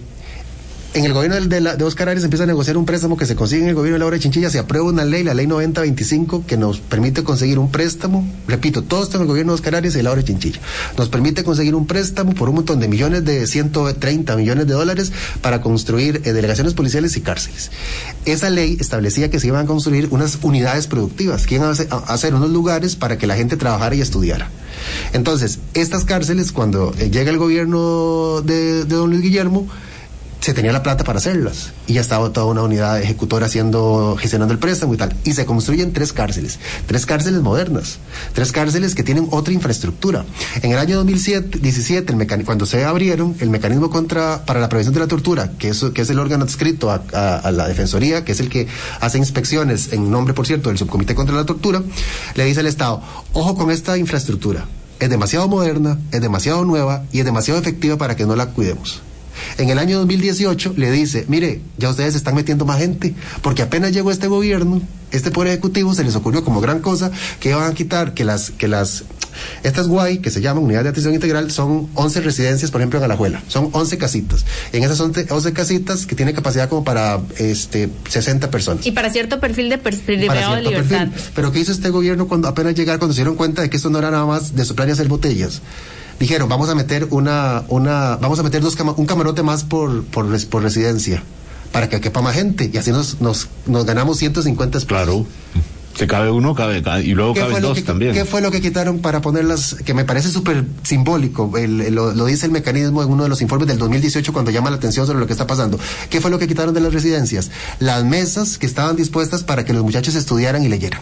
en 0.95 1.05
el 1.05 1.13
gobierno 1.13 1.41
de, 1.41 1.61
de, 1.77 1.85
Oscar 1.85 2.09
Arias 2.09 2.23
empieza 2.23 2.45
a 2.45 2.47
negociar 2.47 2.77
un 2.77 2.87
préstamo 2.87 3.17
que 3.17 3.27
se 3.27 3.35
consigue 3.35 3.63
en 3.63 3.69
el 3.69 3.75
gobierno 3.75 3.97
de 3.97 3.99
Laura 3.99 4.19
Chinchilla, 4.19 4.49
se 4.49 4.61
aprueba 4.61 4.87
una 4.87 5.05
ley, 5.05 5.25
la 5.25 5.35
ley 5.35 5.49
9025, 5.49 6.47
que 6.47 6.57
nos 6.57 6.79
permite 6.79 7.25
conseguir 7.25 7.59
un 7.59 7.71
préstamo, 7.71 8.25
repito, 8.47 8.83
todo 8.83 9.03
esto 9.03 9.17
en 9.17 9.23
el 9.23 9.29
gobierno 9.29 9.53
de 9.53 9.57
Oscar 9.57 9.75
Arias 9.75 9.97
y 9.97 10.03
Laura 10.03 10.23
Chinchilla, 10.23 10.61
nos 10.97 11.09
permite 11.09 11.43
conseguir 11.43 11.75
un 11.75 11.87
préstamo 11.87 12.33
por 12.35 12.49
un 12.49 12.57
montón 12.57 12.79
de 12.79 12.87
millones 12.87 13.25
de 13.25 13.45
130 13.45 14.37
millones 14.37 14.69
de 14.69 14.73
dólares 14.73 15.13
para 15.43 15.61
construir 15.61 16.23
eh, 16.25 16.33
delegaciones 16.33 16.75
policiales 16.75 17.17
y 17.17 17.23
cárceles. 17.23 17.73
Esa 18.25 18.49
ley 18.49 18.77
establecía 18.79 19.31
que 19.31 19.41
se 19.41 19.49
iban 19.49 19.65
a 19.65 19.67
construir 19.67 20.09
unas 20.13 20.39
unidades 20.43 20.87
productivas, 20.87 21.47
que 21.47 21.57
iban 21.57 21.75
a 21.91 21.97
hacer 22.13 22.35
unos 22.35 22.51
lugares 22.51 22.95
para 22.95 23.19
que 23.19 23.27
la 23.27 23.35
gente 23.35 23.57
trabajara 23.57 23.97
y 23.97 24.01
estudiara. 24.01 24.49
Entonces, 25.13 25.59
estas 25.75 26.05
cárceles, 26.05 26.53
cuando 26.53 26.95
eh, 26.99 27.11
llega 27.11 27.31
el 27.31 27.39
gobierno 27.39 28.43
de 28.43 28.85
don 28.85 29.11
Luis 29.11 29.23
Guillermo, 29.23 29.67
se 30.45 30.53
tenía 30.53 30.73
la 30.73 30.83
plata 30.83 31.05
para 31.05 31.21
hacerlas. 31.21 31.73
Y 31.87 31.95
ya 31.95 32.03
estaba 32.03 32.31
toda 32.31 32.45
una 32.45 32.63
unidad 32.63 33.01
ejecutora 33.01 33.47
haciendo 33.47 34.15
gestionando 34.21 34.53
el 34.53 34.59
préstamo 34.59 34.93
y 34.93 34.99
tal. 34.99 35.17
Y 35.25 35.33
se 35.33 35.47
construyen 35.47 35.95
tres 35.95 36.13
cárceles 36.13 36.59
tres 36.87 37.07
cárceles 37.07 37.41
modernas 37.41 37.99
tres 38.35 38.53
cárceles 38.53 38.95
que 38.95 39.03
tienen 39.03 39.29
otra 39.31 39.55
infraestructura. 39.55 40.27
En 40.61 40.73
el 40.73 40.79
año 40.79 40.97
2017 40.97 42.13
el 42.13 42.45
cuando 42.45 42.67
se 42.67 42.85
abrieron 42.85 43.35
el 43.41 43.49
mecanismo 43.49 43.89
contra 43.89 44.45
para 44.45 44.61
la 44.61 44.69
prevención 44.69 44.93
de 44.93 45.01
la 45.01 45.07
tortura 45.07 45.53
que 45.59 45.69
es 45.69 45.83
que 45.95 46.03
es 46.03 46.11
el 46.11 46.19
órgano 46.19 46.45
adscrito 46.45 46.91
a, 46.91 46.97
a 47.39 47.51
la 47.51 47.67
defensoría 47.67 48.23
que 48.23 48.33
es 48.33 48.41
el 48.41 48.51
que 48.51 48.67
hace 49.01 49.17
inspecciones 49.17 49.95
en 49.95 50.11
nombre 50.11 50.35
por 50.35 50.47
cierto 50.47 50.69
del 50.69 50.77
subcomité 50.77 51.15
contra 51.15 51.35
la 51.35 51.47
tortura 51.47 51.83
le 52.35 52.45
dice 52.45 52.61
al 52.61 52.67
estado 52.67 53.01
ojo 53.33 53.55
con 53.55 53.71
esta 53.71 53.97
infraestructura. 53.97 54.67
Es 55.01 55.09
demasiado 55.09 55.49
moderna 55.49 55.99
es 56.13 56.21
demasiado 56.21 56.67
nueva 56.67 57.05
y 57.13 57.21
es 57.21 57.25
demasiado 57.25 57.59
efectiva 57.59 57.97
para 57.97 58.15
que 58.15 58.27
no 58.27 58.37
la 58.37 58.49
cuidemos 58.49 59.01
en 59.59 59.71
el 59.71 59.79
año 59.79 59.99
2018 59.99 60.75
le 60.77 60.91
dice, 60.91 61.25
mire, 61.29 61.61
ya 61.79 61.91
ustedes 61.91 62.15
están 62.15 62.35
metiendo 62.35 62.65
más 62.65 62.79
gente, 62.79 63.15
porque 63.43 63.63
apenas 63.63 63.93
llegó 63.93 64.11
este 64.11 64.27
gobierno, 64.27 64.83
este 65.11 65.31
poder 65.31 65.53
ejecutivo 65.53 65.95
se 65.95 66.05
les 66.05 66.17
ocurrió 66.17 66.45
como 66.45 66.61
gran 66.61 66.81
cosa 66.81 67.11
que 67.41 67.51
iban 67.51 67.71
a 67.71 67.75
quitar 67.75 68.15
que 68.15 68.25
las 68.25 68.51
que 68.51 68.69
las 68.69 69.05
estas 69.63 69.89
guay 69.89 70.19
que 70.19 70.31
se 70.31 70.41
llaman 70.41 70.65
unidades 70.65 70.85
de 70.85 70.91
atención 70.91 71.15
integral 71.15 71.51
son 71.51 71.89
11 71.95 72.21
residencias, 72.21 72.71
por 72.71 72.81
ejemplo, 72.81 72.99
en 72.99 73.05
Alajuela, 73.05 73.43
son 73.49 73.69
11 73.73 73.99
casitas. 73.99 74.45
En 74.73 74.83
esas 74.83 75.01
11, 75.01 75.27
11 75.31 75.53
casitas 75.53 76.07
que 76.07 76.15
tiene 76.15 76.33
capacidad 76.33 76.69
como 76.69 76.85
para 76.85 77.21
este 77.39 77.89
60 78.09 78.51
personas. 78.51 78.87
Y 78.87 78.93
para 78.93 79.11
cierto 79.11 79.41
perfil 79.41 79.71
de, 79.71 79.77
libertad. 80.63 81.09
Pero 81.35 81.53
¿qué 81.53 81.61
hizo 81.61 81.73
este 81.73 81.91
gobierno 81.91 82.29
cuando 82.29 82.49
apenas 82.49 82.75
llegar 82.75 82.99
cuando 82.99 83.15
se 83.15 83.21
dieron 83.21 83.37
cuenta 83.37 83.63
de 83.63 83.71
que 83.71 83.77
esto 83.77 83.91
no 83.91 83.99
era 83.99 84.11
nada 84.11 84.27
más 84.27 84.55
de 84.55 84.65
soplar 84.65 84.89
y 84.89 84.93
hacer 84.93 85.09
botellas? 85.09 85.63
Dijeron, 86.19 86.49
vamos 86.49 86.69
a 86.69 86.75
meter 86.75 87.09
una, 87.11 87.65
una, 87.69 88.17
vamos 88.17 88.39
a 88.39 88.43
meter 88.43 88.63
dos 88.63 88.77
un 88.97 89.07
camarote 89.07 89.43
más 89.43 89.65
por, 89.65 90.05
por, 90.05 90.47
por 90.47 90.63
residencia, 90.63 91.23
para 91.73 91.89
que 91.89 92.01
quepa 92.01 92.23
más 92.23 92.35
gente, 92.35 92.71
y 92.73 92.77
así 92.77 92.91
nos, 92.91 93.21
nos, 93.21 93.49
nos 93.67 93.85
ganamos 93.85 94.19
150 94.19 94.79
espacios. 94.79 95.07
Claro. 95.07 95.27
Se 95.97 96.09
cabe 96.09 96.31
uno, 96.31 96.57
cabe, 96.57 96.83
y 97.05 97.15
luego 97.15 97.35
cabe 97.35 97.61
dos 97.61 97.85
también. 97.85 98.15
¿Qué 98.15 98.25
fue 98.25 98.41
lo 98.41 98.51
que 98.51 98.61
quitaron 98.61 98.99
para 98.99 99.21
ponerlas? 99.21 99.77
Que 99.85 99.95
me 99.95 100.05
parece 100.05 100.29
súper 100.29 100.65
simbólico, 100.83 101.53
lo, 101.57 102.13
lo, 102.13 102.27
dice 102.27 102.47
el 102.47 102.53
mecanismo 102.53 103.03
en 103.05 103.11
uno 103.11 103.23
de 103.23 103.29
los 103.29 103.41
informes 103.43 103.69
del 103.69 103.79
2018 103.79 104.33
cuando 104.33 104.51
llama 104.51 104.71
la 104.71 104.77
atención 104.77 105.07
sobre 105.07 105.21
lo 105.21 105.27
que 105.27 105.33
está 105.33 105.47
pasando. 105.47 105.79
¿Qué 106.11 106.21
fue 106.21 106.33
lo 106.33 106.41
que 106.41 106.49
quitaron 106.49 106.75
de 106.75 106.81
las 106.81 106.93
residencias? 106.93 107.53
Las 107.79 108.05
mesas 108.05 108.59
que 108.59 108.67
estaban 108.67 108.97
dispuestas 108.97 109.45
para 109.45 109.65
que 109.65 109.73
los 109.73 109.85
muchachos 109.85 110.17
estudiaran 110.17 110.65
y 110.65 110.69
leyeran. 110.69 111.01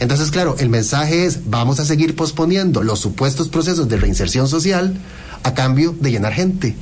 Entonces, 0.00 0.30
claro, 0.30 0.56
el 0.58 0.68
mensaje 0.68 1.26
es, 1.26 1.50
vamos 1.50 1.80
a 1.80 1.84
seguir 1.84 2.16
posponiendo 2.16 2.82
los 2.82 3.00
supuestos 3.00 3.48
procesos 3.48 3.88
de 3.88 3.96
reinserción 3.96 4.48
social 4.48 4.94
a 5.42 5.54
cambio 5.54 5.94
de 6.00 6.10
llenar 6.10 6.32
gente. 6.32 6.74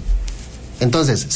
Entonces, 0.81 1.29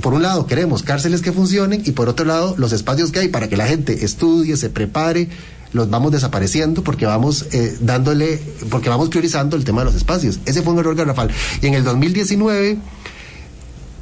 por 0.00 0.14
un 0.14 0.22
lado 0.22 0.46
queremos 0.46 0.82
cárceles 0.82 1.22
que 1.22 1.32
funcionen 1.32 1.82
y 1.84 1.92
por 1.92 2.08
otro 2.08 2.26
lado 2.26 2.54
los 2.58 2.72
espacios 2.72 3.12
que 3.12 3.20
hay 3.20 3.28
para 3.28 3.48
que 3.48 3.56
la 3.56 3.66
gente 3.66 4.04
estudie, 4.04 4.56
se 4.56 4.68
prepare, 4.68 5.28
los 5.72 5.88
vamos 5.88 6.10
desapareciendo 6.10 6.82
porque 6.82 7.06
vamos 7.06 7.46
eh, 7.52 7.76
dándole, 7.80 8.40
porque 8.68 8.88
vamos 8.88 9.08
priorizando 9.08 9.56
el 9.56 9.64
tema 9.64 9.82
de 9.82 9.86
los 9.86 9.94
espacios. 9.94 10.40
Ese 10.44 10.62
fue 10.62 10.72
un 10.72 10.80
error 10.80 10.96
garrafal. 10.96 11.30
Y 11.62 11.66
en 11.66 11.74
el 11.74 11.84
2019 11.84 12.78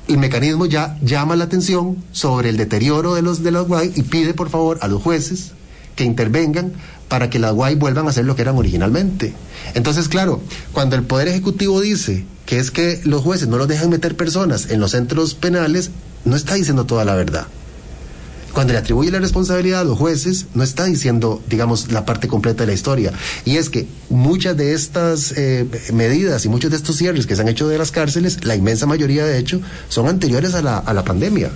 el 0.09 0.16
mecanismo 0.16 0.64
ya 0.64 0.96
llama 1.02 1.36
la 1.36 1.44
atención 1.44 2.02
sobre 2.12 2.48
el 2.48 2.56
deterioro 2.56 3.14
de 3.14 3.20
los 3.20 3.42
de 3.42 3.50
los 3.50 3.68
guay 3.68 3.92
y 3.94 4.02
pide 4.02 4.32
por 4.32 4.48
favor 4.48 4.78
a 4.80 4.88
los 4.88 5.02
jueces 5.02 5.52
que 5.96 6.04
intervengan 6.04 6.72
para 7.09 7.30
que 7.30 7.38
las 7.38 7.52
guay 7.52 7.74
vuelvan 7.74 8.06
a 8.09 8.12
ser 8.12 8.24
lo 8.24 8.36
que 8.36 8.42
eran 8.42 8.56
originalmente. 8.56 9.32
Entonces, 9.74 10.09
claro, 10.09 10.40
cuando 10.72 10.96
el 10.96 11.02
Poder 11.02 11.28
Ejecutivo 11.28 11.80
dice 11.80 12.24
que 12.46 12.59
es 12.59 12.70
que 12.70 13.00
los 13.04 13.22
jueces 13.22 13.48
no 13.48 13.59
los 13.59 13.68
dejan 13.68 13.90
meter 13.90 14.16
personas 14.16 14.70
en 14.70 14.80
los 14.80 14.92
centros 14.92 15.34
penales, 15.34 15.90
no 16.24 16.36
está 16.36 16.54
diciendo 16.54 16.84
toda 16.84 17.04
la 17.04 17.14
verdad. 17.14 17.46
Cuando 18.52 18.72
le 18.72 18.78
atribuye 18.78 19.11
la 19.11 19.18
responsabilidad 19.20 19.82
a 19.82 19.84
los 19.84 19.98
jueces, 19.98 20.46
no 20.54 20.62
está 20.62 20.84
diciendo, 20.86 21.42
digamos, 21.48 21.92
la 21.92 22.04
parte 22.04 22.28
completa 22.28 22.64
de 22.64 22.68
la 22.68 22.72
historia. 22.72 23.12
Y 23.44 23.56
es 23.56 23.70
que 23.70 23.86
muchas 24.09 24.56
de 24.56 24.72
estas 24.72 25.32
eh, 25.36 25.66
medidas 25.92 26.44
y 26.44 26.48
muchos 26.48 26.70
de 26.70 26.76
estos 26.76 26.96
cierres 26.96 27.26
que 27.26 27.36
se 27.36 27.42
han 27.42 27.48
hecho 27.48 27.68
de 27.68 27.78
las 27.78 27.92
cárceles, 27.92 28.44
la 28.44 28.56
inmensa 28.56 28.86
mayoría 28.86 29.24
de 29.24 29.38
hecho, 29.38 29.61
son 29.88 30.09
anteriores 30.09 30.54
a 30.54 30.62
la, 30.62 30.78
a 30.78 30.94
la 30.94 31.04
pandemia. 31.04 31.50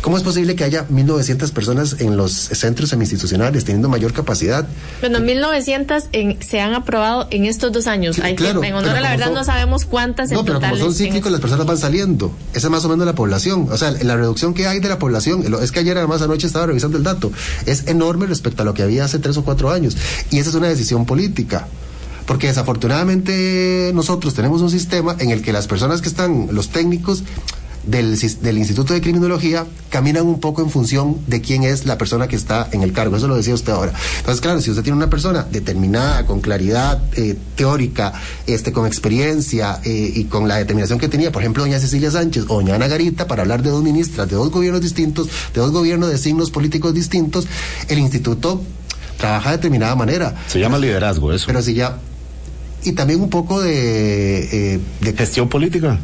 ¿Cómo 0.00 0.16
es 0.16 0.22
posible 0.22 0.56
que 0.56 0.64
haya 0.64 0.86
1.900 0.88 1.50
personas 1.52 1.96
en 2.00 2.16
los 2.16 2.32
centros 2.32 2.90
semi-institucionales 2.90 3.64
teniendo 3.64 3.88
mayor 3.88 4.12
capacidad? 4.12 4.66
Bueno, 5.00 5.18
1.900 5.18 6.42
se 6.42 6.60
han 6.60 6.74
aprobado 6.74 7.26
en 7.30 7.44
estos 7.44 7.72
dos 7.72 7.86
años. 7.86 8.18
Hay 8.18 8.34
claro, 8.36 8.62
en 8.62 8.74
honor 8.74 8.96
a 8.96 9.00
la 9.00 9.10
verdad 9.10 9.32
no 9.32 9.44
sabemos 9.44 9.84
cuántas 9.84 10.30
No, 10.30 10.44
pero 10.44 10.60
como 10.60 10.76
son 10.76 10.94
cíclicos, 10.94 11.30
las 11.30 11.40
personas 11.40 11.66
van 11.66 11.78
saliendo. 11.78 12.32
Esa 12.54 12.66
es 12.66 12.70
más 12.70 12.84
o 12.84 12.88
menos 12.88 13.06
la 13.06 13.14
población. 13.14 13.68
O 13.70 13.76
sea, 13.76 13.90
la 13.90 14.16
reducción 14.16 14.54
que 14.54 14.66
hay 14.66 14.80
de 14.80 14.88
la 14.88 14.98
población, 14.98 15.44
es 15.62 15.72
que 15.72 15.80
ayer 15.80 15.96
además 15.96 16.22
anoche 16.22 16.46
estaba 16.46 16.66
revisando 16.66 16.96
el 16.98 17.04
dato, 17.04 17.32
es 17.66 17.86
enorme 17.86 18.26
respecto 18.26 18.62
a 18.62 18.64
lo 18.64 18.74
que 18.74 18.82
había 18.82 19.04
hace 19.04 19.18
tres 19.18 19.36
o 19.36 19.44
cuatro 19.44 19.70
años. 19.70 19.96
Y 20.30 20.38
esa 20.38 20.50
es 20.50 20.54
una 20.54 20.68
decisión 20.68 21.06
política 21.06 21.66
porque 22.26 22.46
desafortunadamente 22.46 23.90
nosotros 23.94 24.34
tenemos 24.34 24.62
un 24.62 24.70
sistema 24.70 25.16
en 25.18 25.30
el 25.30 25.42
que 25.42 25.52
las 25.52 25.66
personas 25.66 26.00
que 26.00 26.08
están, 26.08 26.48
los 26.52 26.68
técnicos, 26.68 27.24
del, 27.84 28.18
del, 28.18 28.58
Instituto 28.58 28.94
de 28.94 29.00
Criminología 29.00 29.66
caminan 29.90 30.26
un 30.26 30.40
poco 30.40 30.62
en 30.62 30.70
función 30.70 31.18
de 31.26 31.40
quién 31.40 31.64
es 31.64 31.84
la 31.86 31.98
persona 31.98 32.28
que 32.28 32.36
está 32.36 32.68
en 32.72 32.82
el 32.82 32.92
cargo. 32.92 33.16
Eso 33.16 33.28
lo 33.28 33.36
decía 33.36 33.54
usted 33.54 33.72
ahora. 33.72 33.92
Entonces, 34.18 34.40
claro, 34.40 34.60
si 34.60 34.70
usted 34.70 34.82
tiene 34.82 34.96
una 34.96 35.10
persona 35.10 35.46
determinada, 35.50 36.26
con 36.26 36.40
claridad 36.40 37.02
eh, 37.16 37.36
teórica, 37.56 38.12
este, 38.46 38.72
con 38.72 38.86
experiencia 38.86 39.80
eh, 39.84 40.12
y 40.14 40.24
con 40.24 40.48
la 40.48 40.56
determinación 40.56 40.98
que 40.98 41.08
tenía, 41.08 41.32
por 41.32 41.42
ejemplo, 41.42 41.62
doña 41.62 41.78
Cecilia 41.78 42.10
Sánchez 42.10 42.44
o 42.48 42.56
doña 42.56 42.76
Ana 42.76 42.88
Garita, 42.88 43.26
para 43.26 43.42
hablar 43.42 43.62
de 43.62 43.70
dos 43.70 43.82
ministras, 43.82 44.28
de 44.28 44.36
dos 44.36 44.50
gobiernos 44.50 44.80
distintos, 44.80 45.28
de 45.54 45.60
dos 45.60 45.72
gobiernos 45.72 46.10
de 46.10 46.18
signos 46.18 46.50
políticos 46.50 46.94
distintos, 46.94 47.46
el 47.88 47.98
instituto 47.98 48.62
trabaja 49.18 49.50
de 49.50 49.56
determinada 49.56 49.94
manera. 49.96 50.34
Se 50.46 50.60
llama 50.60 50.78
liderazgo 50.78 51.32
eso. 51.32 51.46
Pero 51.46 51.62
si 51.62 51.74
ya... 51.74 51.98
Y 52.84 52.92
también 52.92 53.20
un 53.20 53.30
poco 53.30 53.60
de... 53.60 54.74
Eh, 54.74 54.80
de 55.00 55.12
gestión 55.12 55.48
política 55.48 56.00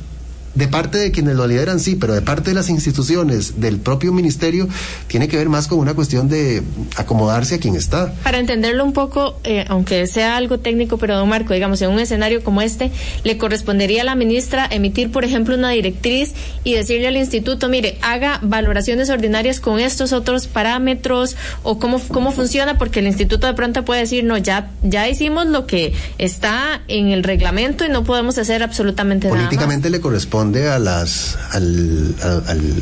de 0.59 0.66
parte 0.66 0.98
de 0.98 1.12
quienes 1.12 1.36
lo 1.36 1.46
lideran, 1.46 1.78
sí, 1.78 1.94
pero 1.94 2.14
de 2.14 2.20
parte 2.20 2.50
de 2.50 2.54
las 2.54 2.68
instituciones, 2.68 3.61
del 3.61 3.78
propio 3.78 4.12
ministerio, 4.12 4.68
tiene 5.06 5.28
que 5.28 5.36
ver 5.36 5.48
más 5.48 5.68
con 5.68 5.78
una 5.78 5.94
cuestión 5.94 6.28
de 6.28 6.64
acomodarse 6.96 7.54
a 7.54 7.59
quien 7.61 7.76
está. 7.76 8.12
Para 8.24 8.40
entenderlo 8.40 8.84
un 8.84 8.92
poco, 8.92 9.38
eh, 9.44 9.64
aunque 9.68 10.09
sea 10.09 10.36
algo 10.36 10.59
técnico, 10.59 10.98
pero 10.98 11.16
don 11.16 11.28
Marco, 11.28 11.54
digamos, 11.54 11.80
en 11.80 11.90
un 11.90 12.00
escenario 12.00 12.42
como 12.42 12.61
este, 12.61 12.90
le 13.22 13.38
correspondería 13.38 14.02
a 14.02 14.04
la 14.04 14.16
ministra 14.16 14.66
emitir, 14.68 15.12
por 15.12 15.24
ejemplo, 15.24 15.54
una 15.54 15.70
directriz 15.70 16.34
y 16.64 16.74
decirle 16.74 17.06
al 17.06 17.16
instituto, 17.16 17.68
mire, 17.68 17.96
haga 18.02 18.40
valoraciones 18.42 19.11
ordinarias 19.11 19.61
con 19.61 19.78
estos 19.78 20.12
otros 20.12 20.48
parámetros 20.48 21.36
o 21.62 21.78
cómo, 21.78 22.00
cómo 22.09 22.32
funciona, 22.32 22.78
porque 22.78 22.98
el 22.98 23.06
instituto 23.06 23.46
de 23.46 23.54
pronto 23.54 23.84
puede 23.84 24.00
decir, 24.00 24.24
no, 24.24 24.36
ya, 24.36 24.72
ya 24.82 25.09
hicimos 25.09 25.46
lo 25.46 25.66
que 25.66 25.92
está 26.18 26.82
en 26.88 27.11
el 27.11 27.22
reglamento 27.22 27.84
y 27.84 27.90
no 27.90 28.02
podemos 28.02 28.38
hacer 28.38 28.64
absolutamente 28.64 29.28
nada. 29.28 29.38
Políticamente 29.38 29.88
le 29.88 30.00
corresponde 30.00 30.47
a 30.57 30.78
las, 30.78 31.36
al, 31.53 32.14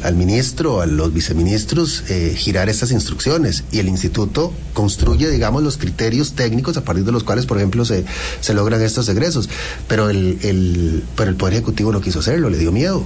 al, 0.05 0.14
ministro, 0.14 0.81
a 0.81 0.87
los 0.87 1.12
viceministros, 1.12 2.05
eh, 2.09 2.35
girar 2.37 2.69
estas 2.69 2.93
instrucciones 2.93 3.64
y 3.73 3.81
el 3.81 3.89
instituto 3.89 4.53
construye, 4.73 5.29
digamos, 5.29 5.62
los 5.62 5.77
criterios 5.77 6.35
técnicos 6.35 6.77
a 6.77 6.85
partir 6.85 7.05
de 7.05 7.12
los 7.12 7.25
cuales, 7.25 7.47
por 7.47 7.57
ejemplo, 7.57 7.85
se, 7.85 8.05
se 8.41 8.55
logran 8.55 8.81
estos 8.83 9.09
egresos. 9.09 9.49
Pero 9.89 10.09
el, 10.11 10.39
el, 10.43 11.05
pero 11.17 11.31
el 11.31 11.37
Poder 11.37 11.55
Ejecutivo 11.55 11.93
no 11.93 12.01
quiso 12.01 12.21
hacerlo, 12.21 12.49
le 12.51 12.59
dio 12.59 12.73
miedo. 12.73 13.03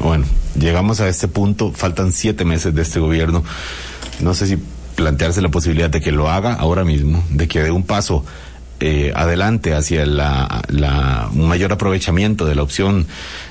Bueno, 0.00 0.26
llegamos 0.58 1.00
a 1.00 1.08
este 1.08 1.26
punto, 1.26 1.72
faltan 1.72 2.12
siete 2.12 2.44
meses 2.44 2.74
de 2.74 2.82
este 2.82 3.00
gobierno. 3.00 3.42
No 4.20 4.34
sé 4.34 4.46
si 4.46 4.58
plantearse 4.94 5.40
la 5.40 5.48
posibilidad 5.48 5.90
de 5.90 6.00
que 6.00 6.12
lo 6.12 6.28
haga 6.28 6.54
ahora 6.54 6.84
mismo, 6.84 7.24
de 7.30 7.48
que 7.48 7.62
dé 7.62 7.70
un 7.70 7.84
paso 7.84 8.24
eh, 8.80 9.12
adelante 9.14 9.74
hacia 9.74 10.06
la, 10.06 10.62
la, 10.68 11.28
un 11.32 11.48
mayor 11.48 11.72
aprovechamiento 11.72 12.44
de 12.44 12.54
la 12.54 12.62
opción 12.62 13.06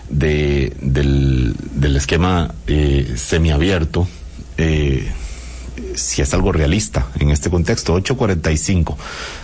de, 0.10 0.74
del, 0.82 1.56
del 1.74 1.96
esquema 1.96 2.54
eh, 2.68 3.14
semiabierto, 3.16 4.08
eh, 4.58 5.12
si 5.96 6.22
es 6.22 6.34
algo 6.34 6.52
realista 6.52 7.08
en 7.20 7.30
este 7.30 7.50
contexto. 7.50 7.94
845. 7.94 8.98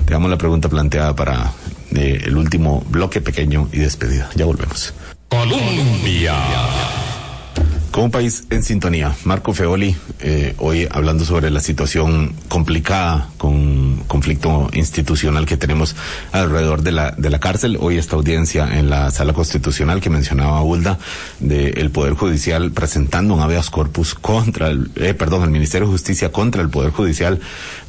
Digamos 0.06 0.30
la 0.30 0.38
pregunta 0.38 0.70
planteada 0.70 1.16
para 1.16 1.52
eh, 1.96 2.22
el 2.26 2.38
último 2.38 2.84
bloque 2.90 3.22
pequeño 3.22 3.70
y 3.72 3.80
despedida. 3.80 4.30
Ya 4.36 4.46
volvemos. 4.46 4.94
Colombia. 5.30 6.36
Como 7.92 8.06
un 8.06 8.12
país 8.12 8.46
en 8.50 8.64
sintonía, 8.64 9.16
Marco 9.24 9.54
Feoli, 9.54 9.96
eh, 10.20 10.56
hoy 10.58 10.88
hablando 10.90 11.26
sobre 11.26 11.52
la 11.52 11.60
situación 11.60 12.34
complicada 12.48 13.30
con 13.44 13.98
conflicto 14.08 14.70
institucional 14.72 15.46
que 15.46 15.58
tenemos 15.58 15.98
alrededor 16.32 16.82
de 16.82 16.94
la, 16.94 17.12
de 17.12 17.30
la 17.30 17.42
cárcel. 17.42 17.78
Hoy 17.78 17.98
esta 17.98 18.16
audiencia 18.16 18.80
en 18.80 18.90
la 18.90 19.12
sala 19.12 19.34
constitucional 19.34 20.00
que 20.00 20.10
mencionaba 20.10 20.64
Ulda 20.64 20.98
del 21.42 21.92
Poder 21.92 22.14
Judicial 22.14 22.72
presentando 22.72 23.34
un 23.34 23.42
habeas 23.42 23.70
corpus 23.70 24.16
contra 24.16 24.70
el, 24.70 24.92
eh, 24.96 25.14
perdón, 25.14 25.44
el 25.44 25.50
Ministerio 25.50 25.88
de 25.88 25.92
Justicia 25.92 26.32
contra 26.32 26.62
el 26.62 26.70
Poder 26.70 26.92
Judicial 26.92 27.42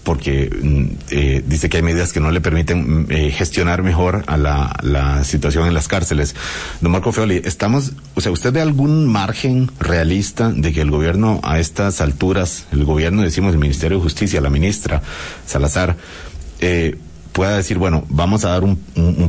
porque 0.05 0.51
mm, 0.51 0.85
eh, 1.11 1.45
dice 1.47 1.69
que 1.69 1.79
hay 1.79 1.83
medidas 1.83 2.13
que 2.13 2.21
no 2.21 2.31
le 2.31 2.41
permiten 2.41 3.07
mm, 3.07 3.07
eh, 3.11 3.31
gestionar 3.31 3.83
mejor 3.83 4.25
a 4.27 4.37
la, 4.37 4.77
la, 4.83 5.25
situación 5.25 5.67
en 5.67 5.75
las 5.75 5.89
cárceles. 5.89 6.35
Don 6.81 6.93
Marco 6.93 7.13
Feoli, 7.13 7.41
estamos, 7.45 7.93
o 8.15 8.21
sea, 8.21 8.31
¿usted 8.31 8.53
ve 8.53 8.61
algún 8.61 9.07
margen 9.07 9.71
realista 9.81 10.51
de 10.51 10.73
que 10.73 10.83
el 10.83 10.91
gobierno 10.91 11.41
a 11.43 11.59
estas 11.59 12.01
alturas, 12.01 12.67
el 12.73 12.85
gobierno, 12.85 13.23
decimos, 13.23 13.55
el 13.55 13.59
Ministerio 13.59 13.97
de 13.99 14.03
Justicia, 14.03 14.41
la 14.41 14.51
ministra 14.51 15.03
Salazar, 15.47 15.97
eh, 16.61 16.97
pueda 17.33 17.57
decir, 17.57 17.79
bueno, 17.79 18.05
vamos 18.09 18.45
a 18.45 18.51
dar 18.51 18.63
un, 18.63 18.79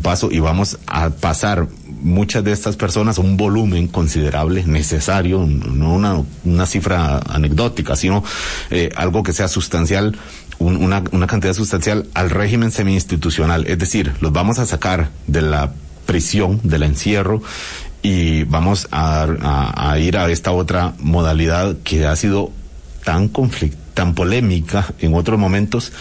paso 0.02 0.30
y 0.32 0.40
vamos 0.40 0.78
a 0.86 1.10
pasar 1.10 1.68
muchas 2.02 2.44
de 2.44 2.52
estas 2.52 2.76
personas 2.76 3.18
un 3.18 3.36
volumen 3.36 3.88
considerable, 3.88 4.64
necesario, 4.64 5.40
no 5.40 5.96
una, 5.96 6.22
una 6.44 6.66
cifra 6.68 7.18
anecdótica, 7.18 7.96
sino 7.96 8.24
eh, 8.70 8.92
algo 8.96 9.24
que 9.24 9.34
sea 9.34 9.48
sustancial 9.48 10.16
un, 10.60 10.78
una, 10.78 11.04
una 11.12 11.28
cantidad 11.28 11.54
sustancial 11.54 12.08
al 12.14 12.30
régimen 12.30 12.72
semi-institucional. 12.72 13.66
Es 13.68 13.80
decir, 13.80 14.14
los 14.22 14.32
vamos 14.32 14.60
a 14.60 14.68
sacar 14.68 15.10
de 15.26 15.42
la 15.42 15.74
prisión, 16.06 16.60
del 16.64 16.84
encierro, 16.84 17.42
y 18.04 18.44
vamos 18.44 18.88
a, 18.92 19.24
a, 19.42 19.92
a 19.92 20.00
ir 20.00 20.18
a 20.18 20.30
esta 20.30 20.52
otra 20.52 20.94
modalidad 21.00 21.76
que 21.84 22.06
ha 22.06 22.16
sido 22.16 22.52
tan 23.04 23.30
conflict, 23.30 23.78
tan 23.96 24.14
polémica 24.14 24.94
en 25.00 25.16
otros 25.16 25.40
momentos. 25.40 25.92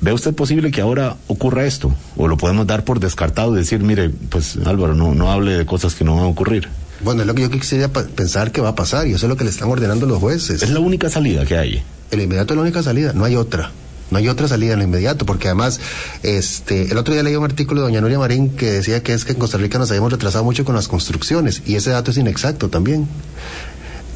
¿Ve 0.00 0.12
usted 0.12 0.32
posible 0.32 0.70
que 0.70 0.80
ahora 0.80 1.16
ocurra 1.26 1.66
esto? 1.66 1.92
¿O 2.16 2.28
lo 2.28 2.36
podemos 2.36 2.68
dar 2.68 2.84
por 2.84 3.00
descartado 3.00 3.54
y 3.54 3.58
decir, 3.58 3.80
mire, 3.80 4.10
pues 4.10 4.56
Álvaro, 4.64 4.94
no, 4.94 5.12
no 5.16 5.32
hable 5.32 5.58
de 5.58 5.66
cosas 5.66 5.96
que 5.96 6.04
no 6.04 6.14
van 6.14 6.24
a 6.24 6.28
ocurrir? 6.28 6.68
Bueno, 7.00 7.22
es 7.22 7.26
lo 7.26 7.34
que 7.34 7.42
yo 7.42 7.50
quisiera 7.50 7.88
pensar 7.88 8.52
que 8.52 8.60
va 8.60 8.70
a 8.70 8.74
pasar 8.76 9.08
y 9.08 9.14
eso 9.14 9.26
es 9.26 9.30
lo 9.30 9.36
que 9.36 9.44
le 9.44 9.50
están 9.50 9.68
ordenando 9.68 10.06
los 10.06 10.18
jueces. 10.18 10.62
Es 10.62 10.70
la 10.70 10.78
única 10.78 11.10
salida 11.10 11.44
que 11.44 11.56
hay. 11.56 11.82
El 12.12 12.20
inmediato 12.20 12.54
es 12.54 12.56
la 12.56 12.62
única 12.62 12.82
salida, 12.82 13.12
no 13.12 13.24
hay 13.24 13.34
otra. 13.34 13.72
No 14.10 14.18
hay 14.18 14.28
otra 14.28 14.48
salida 14.48 14.72
en 14.72 14.78
lo 14.78 14.84
inmediato, 14.84 15.26
porque 15.26 15.48
además, 15.48 15.80
este, 16.22 16.90
el 16.90 16.96
otro 16.96 17.12
día 17.12 17.22
leí 17.22 17.36
un 17.36 17.44
artículo 17.44 17.82
de 17.82 17.88
doña 17.88 18.00
Nuria 18.00 18.18
Marín 18.18 18.50
que 18.50 18.72
decía 18.72 19.02
que 19.02 19.12
es 19.12 19.24
que 19.24 19.32
en 19.32 19.38
Costa 19.38 19.58
Rica 19.58 19.78
nos 19.78 19.90
habíamos 19.90 20.12
retrasado 20.12 20.44
mucho 20.44 20.64
con 20.64 20.74
las 20.74 20.88
construcciones, 20.88 21.62
y 21.66 21.74
ese 21.74 21.90
dato 21.90 22.10
es 22.10 22.16
inexacto 22.16 22.70
también. 22.70 23.06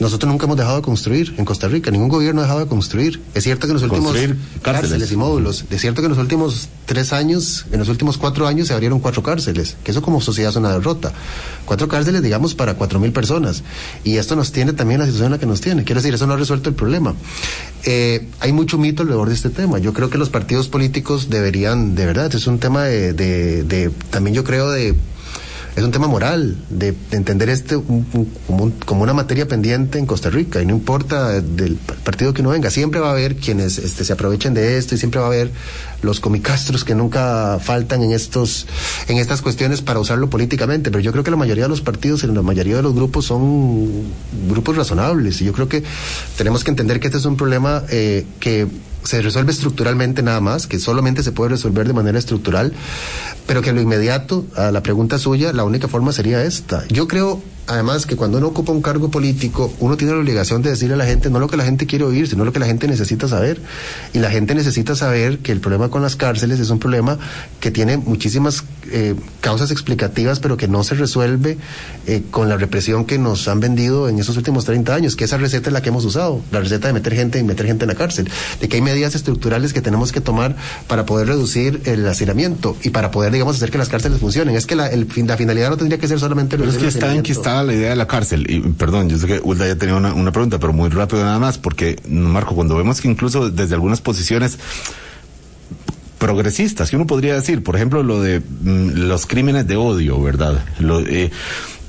Nosotros 0.00 0.30
nunca 0.30 0.46
hemos 0.46 0.56
dejado 0.56 0.76
de 0.76 0.82
construir 0.82 1.34
en 1.38 1.44
Costa 1.44 1.68
Rica, 1.68 1.90
ningún 1.90 2.08
gobierno 2.08 2.40
ha 2.40 2.44
dejado 2.44 2.60
de 2.60 2.66
construir. 2.66 3.20
Es 3.34 3.44
cierto 3.44 3.66
que 3.66 3.72
en 3.72 3.74
los 3.74 3.82
últimos 3.84 4.12
cárceles. 4.12 4.38
cárceles 4.62 5.12
y 5.12 5.16
módulos, 5.16 5.64
es 5.70 5.80
cierto 5.80 6.02
que 6.02 6.06
en 6.06 6.10
los 6.10 6.18
últimos 6.18 6.68
tres 6.86 7.12
años, 7.12 7.66
en 7.70 7.78
los 7.78 7.88
últimos 7.88 8.18
cuatro 8.18 8.46
años 8.46 8.68
se 8.68 8.74
abrieron 8.74 8.98
cuatro 8.98 9.22
cárceles, 9.22 9.76
que 9.84 9.92
eso 9.92 10.02
como 10.02 10.20
sociedad 10.20 10.50
es 10.50 10.56
una 10.56 10.72
derrota. 10.72 11.12
Cuatro 11.64 11.86
cárceles, 11.88 12.22
digamos, 12.22 12.54
para 12.54 12.74
cuatro 12.74 12.98
mil 12.98 13.12
personas. 13.12 13.62
Y 14.02 14.16
esto 14.16 14.34
nos 14.34 14.50
tiene 14.50 14.72
también 14.72 15.00
la 15.00 15.06
situación 15.06 15.26
en 15.26 15.32
la 15.32 15.38
que 15.38 15.46
nos 15.46 15.60
tiene. 15.60 15.84
Quiero 15.84 16.00
decir, 16.00 16.14
eso 16.14 16.26
no 16.26 16.34
ha 16.34 16.36
resuelto 16.36 16.68
el 16.68 16.74
problema. 16.74 17.14
Eh, 17.84 18.28
hay 18.40 18.52
mucho 18.52 18.78
mito 18.78 19.02
alrededor 19.02 19.28
de 19.28 19.34
este 19.34 19.50
tema. 19.50 19.78
Yo 19.78 19.92
creo 19.92 20.10
que 20.10 20.18
los 20.18 20.30
partidos 20.30 20.68
políticos 20.68 21.30
deberían, 21.30 21.94
de 21.94 22.06
verdad, 22.06 22.34
es 22.34 22.46
un 22.46 22.58
tema 22.58 22.84
de, 22.84 23.12
de, 23.12 23.62
de 23.62 23.90
también 24.10 24.34
yo 24.34 24.44
creo 24.44 24.70
de 24.70 24.94
es 25.74 25.82
un 25.82 25.90
tema 25.90 26.06
moral, 26.06 26.56
de, 26.68 26.92
de 26.92 27.16
entender 27.16 27.48
este 27.48 27.76
como, 27.76 28.04
un, 28.48 28.70
como, 28.84 29.02
una 29.02 29.14
materia 29.14 29.48
pendiente 29.48 29.98
en 29.98 30.04
Costa 30.04 30.28
Rica, 30.28 30.60
y 30.60 30.66
no 30.66 30.74
importa 30.74 31.40
del 31.40 31.76
partido 31.76 32.34
que 32.34 32.42
uno 32.42 32.50
venga, 32.50 32.70
siempre 32.70 33.00
va 33.00 33.08
a 33.08 33.12
haber 33.12 33.36
quienes 33.36 33.78
este, 33.78 34.04
se 34.04 34.12
aprovechen 34.12 34.52
de 34.52 34.76
esto 34.76 34.94
y 34.94 34.98
siempre 34.98 35.20
va 35.20 35.26
a 35.26 35.28
haber 35.28 35.50
los 36.02 36.20
comicastros 36.20 36.84
que 36.84 36.94
nunca 36.94 37.58
faltan 37.58 38.02
en 38.02 38.12
estos 38.12 38.66
en 39.08 39.16
estas 39.16 39.40
cuestiones 39.40 39.80
para 39.80 39.98
usarlo 39.98 40.28
políticamente, 40.28 40.90
pero 40.90 41.00
yo 41.00 41.10
creo 41.12 41.24
que 41.24 41.30
la 41.30 41.36
mayoría 41.38 41.64
de 41.64 41.70
los 41.70 41.80
partidos 41.80 42.22
y 42.24 42.26
la 42.26 42.42
mayoría 42.42 42.76
de 42.76 42.82
los 42.82 42.94
grupos 42.94 43.24
son 43.24 43.88
grupos 44.48 44.76
razonables, 44.76 45.40
y 45.40 45.46
yo 45.46 45.52
creo 45.52 45.68
que 45.68 45.82
tenemos 46.36 46.64
que 46.64 46.70
entender 46.70 47.00
que 47.00 47.06
este 47.06 47.18
es 47.18 47.24
un 47.24 47.36
problema 47.36 47.84
eh, 47.88 48.26
que 48.40 48.66
se 49.04 49.20
resuelve 49.20 49.52
estructuralmente 49.52 50.22
nada 50.22 50.40
más, 50.40 50.66
que 50.66 50.78
solamente 50.78 51.22
se 51.22 51.32
puede 51.32 51.50
resolver 51.50 51.86
de 51.86 51.92
manera 51.92 52.18
estructural, 52.18 52.72
pero 53.46 53.62
que 53.62 53.72
lo 53.72 53.80
inmediato, 53.80 54.46
a 54.56 54.70
la 54.70 54.82
pregunta 54.82 55.18
suya, 55.18 55.52
la 55.52 55.64
única 55.64 55.88
forma 55.88 56.12
sería 56.12 56.44
esta. 56.44 56.84
Yo 56.88 57.08
creo, 57.08 57.42
además, 57.66 58.06
que 58.06 58.16
cuando 58.16 58.38
uno 58.38 58.48
ocupa 58.48 58.72
un 58.72 58.82
cargo 58.82 59.10
político, 59.10 59.72
uno 59.80 59.96
tiene 59.96 60.12
la 60.12 60.20
obligación 60.20 60.62
de 60.62 60.70
decirle 60.70 60.94
a 60.94 60.98
la 60.98 61.06
gente 61.06 61.30
no 61.30 61.40
lo 61.40 61.48
que 61.48 61.56
la 61.56 61.64
gente 61.64 61.86
quiere 61.86 62.04
oír, 62.04 62.28
sino 62.28 62.44
lo 62.44 62.52
que 62.52 62.60
la 62.60 62.66
gente 62.66 62.86
necesita 62.86 63.28
saber. 63.28 63.60
Y 64.12 64.18
la 64.20 64.30
gente 64.30 64.54
necesita 64.54 64.94
saber 64.94 65.38
que 65.38 65.52
el 65.52 65.60
problema 65.60 65.88
con 65.88 66.02
las 66.02 66.16
cárceles 66.16 66.60
es 66.60 66.70
un 66.70 66.78
problema 66.78 67.18
que 67.60 67.70
tiene 67.70 67.96
muchísimas 67.96 68.64
eh, 68.90 69.14
causas 69.40 69.70
explicativas, 69.70 70.40
pero 70.40 70.56
que 70.56 70.68
no 70.68 70.84
se 70.84 70.94
resuelve 70.94 71.58
eh, 72.06 72.22
con 72.30 72.48
la 72.48 72.56
represión 72.56 73.04
que 73.04 73.18
nos 73.18 73.48
han 73.48 73.60
vendido 73.60 74.08
en 74.08 74.18
esos 74.18 74.36
últimos 74.36 74.64
30 74.64 74.94
años, 74.94 75.16
que 75.16 75.24
esa 75.24 75.36
receta 75.36 75.70
es 75.70 75.72
la 75.72 75.82
que 75.82 75.88
hemos 75.90 76.04
usado, 76.04 76.40
la 76.50 76.60
receta 76.60 76.88
de 76.88 76.94
meter 76.94 77.14
gente 77.14 77.38
y 77.38 77.42
meter 77.42 77.66
gente 77.66 77.84
en 77.84 77.88
la 77.88 77.94
cárcel, 77.94 78.28
de 78.60 78.68
que 78.68 78.76
hay 78.76 78.82
medidas 78.82 79.14
estructurales 79.14 79.72
que 79.72 79.80
tenemos 79.80 80.12
que 80.12 80.20
tomar 80.20 80.56
para 80.86 81.06
poder 81.06 81.28
reducir 81.28 81.80
el 81.84 82.06
hacinamiento 82.06 82.76
y 82.82 82.90
para 82.90 83.10
poder, 83.10 83.32
digamos, 83.32 83.56
hacer 83.56 83.70
que 83.70 83.78
las 83.78 83.88
cárceles 83.88 84.18
funcionen. 84.18 84.56
Es 84.56 84.66
que 84.66 84.76
la, 84.76 84.88
el, 84.88 85.08
la 85.26 85.36
finalidad 85.36 85.70
no 85.70 85.76
tendría 85.76 85.98
que 85.98 86.08
ser 86.08 86.18
solamente 86.18 86.56
pero 86.56 86.70
es 86.70 86.76
que 86.76 86.88
está 86.88 87.14
enquistada 87.14 87.62
la 87.64 87.74
idea 87.74 87.90
de 87.90 87.96
la 87.96 88.06
cárcel. 88.06 88.46
Y 88.48 88.60
perdón, 88.60 89.08
yo 89.08 89.18
sé 89.18 89.26
que 89.26 89.40
Ulda 89.42 89.66
ya 89.66 89.76
tenía 89.76 89.94
una, 89.94 90.14
una 90.14 90.32
pregunta, 90.32 90.58
pero 90.58 90.72
muy 90.72 90.90
rápido 90.90 91.22
nada 91.24 91.38
más, 91.38 91.58
porque, 91.58 92.00
Marco, 92.08 92.54
cuando 92.54 92.76
vemos 92.76 93.00
que 93.00 93.08
incluso 93.08 93.50
desde 93.50 93.74
algunas 93.74 94.00
posiciones 94.00 94.58
progresistas, 96.22 96.88
que 96.88 96.94
uno 96.94 97.04
podría 97.08 97.34
decir, 97.34 97.64
por 97.64 97.74
ejemplo, 97.74 98.04
lo 98.04 98.22
de 98.22 98.38
mm, 98.38 99.08
los 99.08 99.26
crímenes 99.26 99.66
de 99.66 99.74
odio, 99.74 100.22
¿verdad? 100.22 100.64
Lo, 100.78 101.00
eh, 101.00 101.32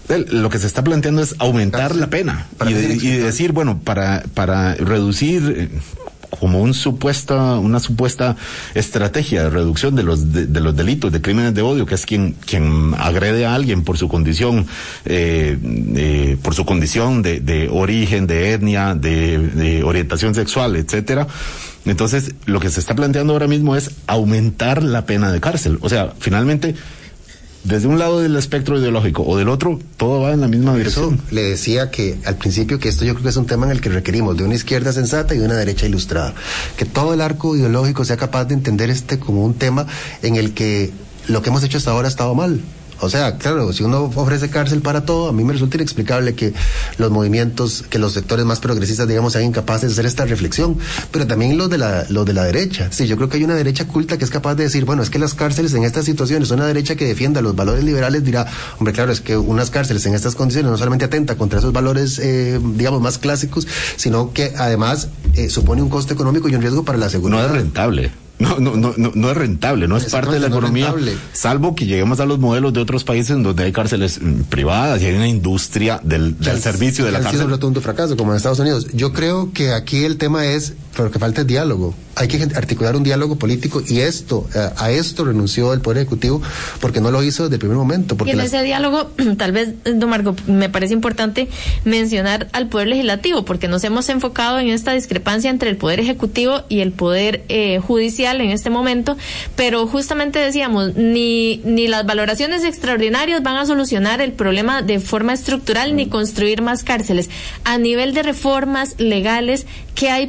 lo 0.08 0.50
que 0.50 0.58
se 0.58 0.66
está 0.66 0.84
planteando 0.84 1.22
es 1.22 1.36
aumentar 1.38 1.96
la 1.96 2.10
pena 2.10 2.48
y, 2.68 2.74
de, 2.74 2.96
y, 2.96 3.18
decir, 3.18 3.52
bueno, 3.52 3.80
para, 3.84 4.24
para 4.34 4.74
reducir 4.74 5.70
como 6.40 6.62
un 6.62 6.74
supuesta, 6.74 7.58
una 7.58 7.80
supuesta 7.80 8.36
estrategia 8.74 9.44
de 9.44 9.50
reducción 9.50 9.96
de 9.96 10.04
los, 10.04 10.32
de, 10.32 10.60
los 10.60 10.76
delitos, 10.76 11.12
de 11.12 11.22
crímenes 11.22 11.54
de 11.54 11.62
odio, 11.62 11.86
que 11.86 11.96
es 11.96 12.06
quien, 12.06 12.34
quien 12.46 12.94
agrede 12.98 13.46
a 13.46 13.56
alguien 13.56 13.84
por 13.84 13.98
su 13.98 14.08
condición, 14.08 14.66
eh, 15.06 15.58
eh, 15.96 16.38
por 16.42 16.54
su 16.56 16.66
condición 16.66 17.22
de, 17.22 17.40
de 17.40 17.70
origen, 17.70 18.28
de 18.28 18.54
etnia, 18.54 18.96
de, 18.96 19.38
de 19.38 19.84
orientación 19.84 20.36
sexual, 20.36 20.76
etcétera. 20.76 21.28
Entonces, 21.86 22.36
lo 22.46 22.60
que 22.60 22.70
se 22.70 22.80
está 22.80 22.96
planteando 22.96 23.34
ahora 23.34 23.48
mismo 23.48 23.76
es 23.76 23.92
aumentar 24.08 24.84
la 24.84 25.06
pena 25.06 25.32
de 25.32 25.42
cárcel. 25.42 25.80
O 25.82 25.90
sea, 25.90 26.14
finalmente, 26.20 26.76
desde 27.64 27.88
un 27.88 27.98
lado 27.98 28.20
del 28.20 28.36
espectro 28.36 28.78
ideológico 28.78 29.24
o 29.24 29.38
del 29.38 29.48
otro, 29.48 29.80
todo 29.96 30.22
va 30.22 30.34
en 30.34 30.42
la 30.42 30.48
misma 30.48 30.76
dirección. 30.76 31.16
Eso 31.16 31.24
le 31.32 31.44
decía 31.44 31.92
que 31.92 32.18
al 32.26 32.36
principio 32.36 32.78
que 32.78 32.90
esto 32.90 33.06
yo 33.06 33.14
creo 33.14 33.24
que 33.24 33.30
es 33.30 33.38
un 33.38 33.46
tema 33.46 33.66
en 33.66 33.72
el 33.72 33.80
que 33.80 33.90
requerimos 33.90 34.36
de 34.36 34.44
una 34.44 34.56
izquierda 34.56 34.92
sensata 34.92 35.34
y 35.34 35.38
de 35.38 35.46
una 35.46 35.56
derecha 35.56 35.86
ilustrada. 35.86 36.34
Que 36.78 36.86
todo 36.86 37.14
el 37.14 37.22
arco 37.22 37.56
ideológico 37.56 38.04
sea 38.04 38.18
capaz 38.18 38.46
de 38.46 38.56
entender 38.56 38.90
este 38.90 39.18
como 39.18 39.46
un 39.46 39.54
tema 39.54 39.88
en 40.22 40.36
el 40.36 40.54
que 40.54 40.92
lo 41.28 41.42
que 41.42 41.50
hemos 41.50 41.64
hecho 41.64 41.78
hasta 41.78 41.92
ahora 41.92 42.08
ha 42.08 42.12
estado 42.12 42.36
mal. 42.36 42.60
O 43.04 43.10
sea, 43.10 43.38
claro, 43.38 43.72
si 43.74 43.84
uno 43.84 44.12
ofrece 44.16 44.50
cárcel 44.50 44.82
para 44.82 45.06
todo, 45.06 45.30
a 45.30 45.34
mí 45.34 45.44
me 45.44 45.54
resulta 45.54 45.78
inexplicable 45.78 46.36
que 46.36 46.54
los 46.98 47.12
movimientos, 47.12 47.84
que 47.90 48.00
los 48.00 48.14
sectores 48.14 48.46
más 48.46 48.60
progresistas, 48.60 49.08
digamos, 49.08 49.34
sean 49.34 49.46
incapaces 49.46 49.90
de 49.90 49.94
hacer 49.94 50.06
esta 50.06 50.26
reflexión. 50.26 50.78
Pero 51.12 51.28
también 51.28 51.58
los 51.58 51.70
de 51.70 51.78
la, 51.78 52.06
los 52.10 52.26
de 52.26 52.34
la 52.34 52.44
derecha. 52.44 52.90
Sí, 52.92 53.08
yo 53.08 53.18
creo 53.18 53.30
que 53.30 53.38
hay 53.38 53.44
una 53.44 53.56
derecha 53.56 53.88
culta 53.88 54.18
que 54.18 54.26
es 54.26 54.32
capaz 54.32 54.56
de 54.56 54.64
decir, 54.64 54.86
bueno, 54.86 55.04
es 55.04 55.10
que 55.10 55.20
las 55.20 55.34
cárceles 55.34 55.74
en 55.74 55.84
estas 55.84 56.06
situaciones, 56.06 56.52
una 56.52 56.66
derecha 56.66 56.96
que 56.96 57.06
defienda 57.06 57.42
los 57.42 57.56
valores 57.56 57.84
liberales 57.84 58.24
dirá, 58.24 58.48
hombre, 58.78 58.94
claro, 58.94 59.12
es 59.12 59.22
que 59.22 59.38
unas 59.38 59.70
cárceles 59.70 60.06
en 60.06 60.16
estas 60.16 60.36
condiciones 60.36 60.72
no 60.72 60.78
solamente 60.78 61.06
atenta 61.06 61.36
contra 61.36 61.60
esos 61.60 61.74
valores, 61.74 62.20
eh, 62.20 62.60
digamos, 62.76 63.02
más 63.02 63.18
clásicos, 63.18 63.68
sino 63.98 64.34
que 64.34 64.54
además 64.58 65.10
eh, 65.36 65.50
supone 65.50 65.82
un 65.82 65.90
costo 65.90 66.14
económico 66.14 66.48
y 66.50 66.56
un 66.56 66.62
riesgo 66.62 66.84
para 66.84 66.98
la 66.98 67.10
seguridad. 67.10 67.42
No 67.42 67.46
es 67.48 67.52
rentable. 67.52 68.23
No, 68.44 68.60
no, 68.60 68.76
no, 68.76 69.12
no, 69.16 69.32
es 69.32 69.38
rentable, 69.38 69.88
no 69.88 69.96
es 69.96 70.06
parte 70.12 70.32
de 70.32 70.40
la 70.40 70.50
no 70.50 70.58
economía, 70.58 70.88
rentable. 70.88 71.18
salvo 71.32 71.76
que 71.76 71.86
lleguemos 71.86 72.20
a 72.20 72.26
los 72.26 72.40
modelos 72.40 72.74
de 72.74 72.82
otros 72.82 73.04
países 73.06 73.32
en 73.32 73.44
donde 73.44 73.64
hay 73.64 73.72
cárceles 73.72 74.20
privadas 74.50 75.02
y 75.02 75.06
hay 75.06 75.16
una 75.16 75.28
industria 75.28 76.02
del, 76.04 76.38
del 76.38 76.60
servicio 76.62 77.06
de 77.06 77.12
la 77.14 77.20
cárcel. 77.22 77.40
Es 77.40 77.46
un 77.46 77.52
rotundo 77.52 77.80
fracaso, 77.80 78.18
como 78.18 78.32
en 78.32 78.38
Estados 78.38 78.60
Unidos. 78.60 78.88
Yo 78.94 79.14
creo 79.14 79.52
que 79.54 79.72
aquí 79.72 80.04
el 80.04 80.18
tema 80.18 80.46
es 80.46 80.74
pero 80.96 81.12
que 81.12 81.20
falta 81.20 81.42
el 81.42 81.48
diálogo. 81.48 81.94
Hay 82.16 82.28
que 82.28 82.42
articular 82.56 82.96
un 82.96 83.04
diálogo 83.04 83.38
político 83.38 83.82
y 83.88 84.00
esto, 84.00 84.48
eh, 84.54 84.70
a 84.78 84.92
esto 84.92 85.26
renunció 85.26 85.74
el 85.74 85.82
Poder 85.82 85.98
Ejecutivo 85.98 86.42
porque 86.80 87.02
no 87.02 87.10
lo 87.10 87.24
hizo 87.24 87.44
desde 87.44 87.56
el 87.56 87.60
primer 87.60 87.78
momento. 87.78 88.16
Porque 88.16 88.32
y 88.32 88.36
en 88.36 88.42
ese 88.42 88.62
diálogo, 88.62 89.12
tal 89.38 89.52
vez, 89.52 89.74
don 89.84 90.10
Marco, 90.10 90.36
me 90.48 90.70
parece 90.70 90.94
importante 90.94 91.48
mencionar 91.86 92.48
al 92.52 92.68
Poder 92.68 92.88
Legislativo 92.88 93.46
porque 93.46 93.68
nos 93.68 93.84
hemos 93.84 94.10
enfocado 94.10 94.60
en 94.60 94.70
esta 94.70 94.94
discrepancia 94.94 95.50
entre 95.50 95.70
el 95.70 95.78
Poder 95.78 96.00
Ejecutivo 96.00 96.64
y 96.70 96.82
el 96.82 96.92
Poder 96.92 97.44
eh, 97.50 97.80
Judicial 97.80 98.42
en 98.42 98.52
este 98.52 98.70
momento, 98.70 99.18
pero 99.56 99.88
justamente 99.88 100.40
decíamos, 100.40 100.96
ni, 100.96 101.62
ni 101.66 101.88
las 101.88 102.06
valoraciones 102.06 102.64
extraordinarias 102.64 103.42
van 103.42 103.58
a 103.58 103.66
solucionar 103.66 104.22
el 104.22 104.34
problema 104.34 104.82
de 104.82 105.00
forma 105.00 105.34
estructural 105.34 105.96
ni 105.96 106.08
construir 106.08 106.62
más 106.62 106.84
cárceles. 106.84 107.30
A 107.64 107.78
nivel 107.78 108.14
de 108.14 108.24
reformas 108.24 108.96
legales, 109.00 109.66
¿qué 109.96 110.10
hay 110.10 110.28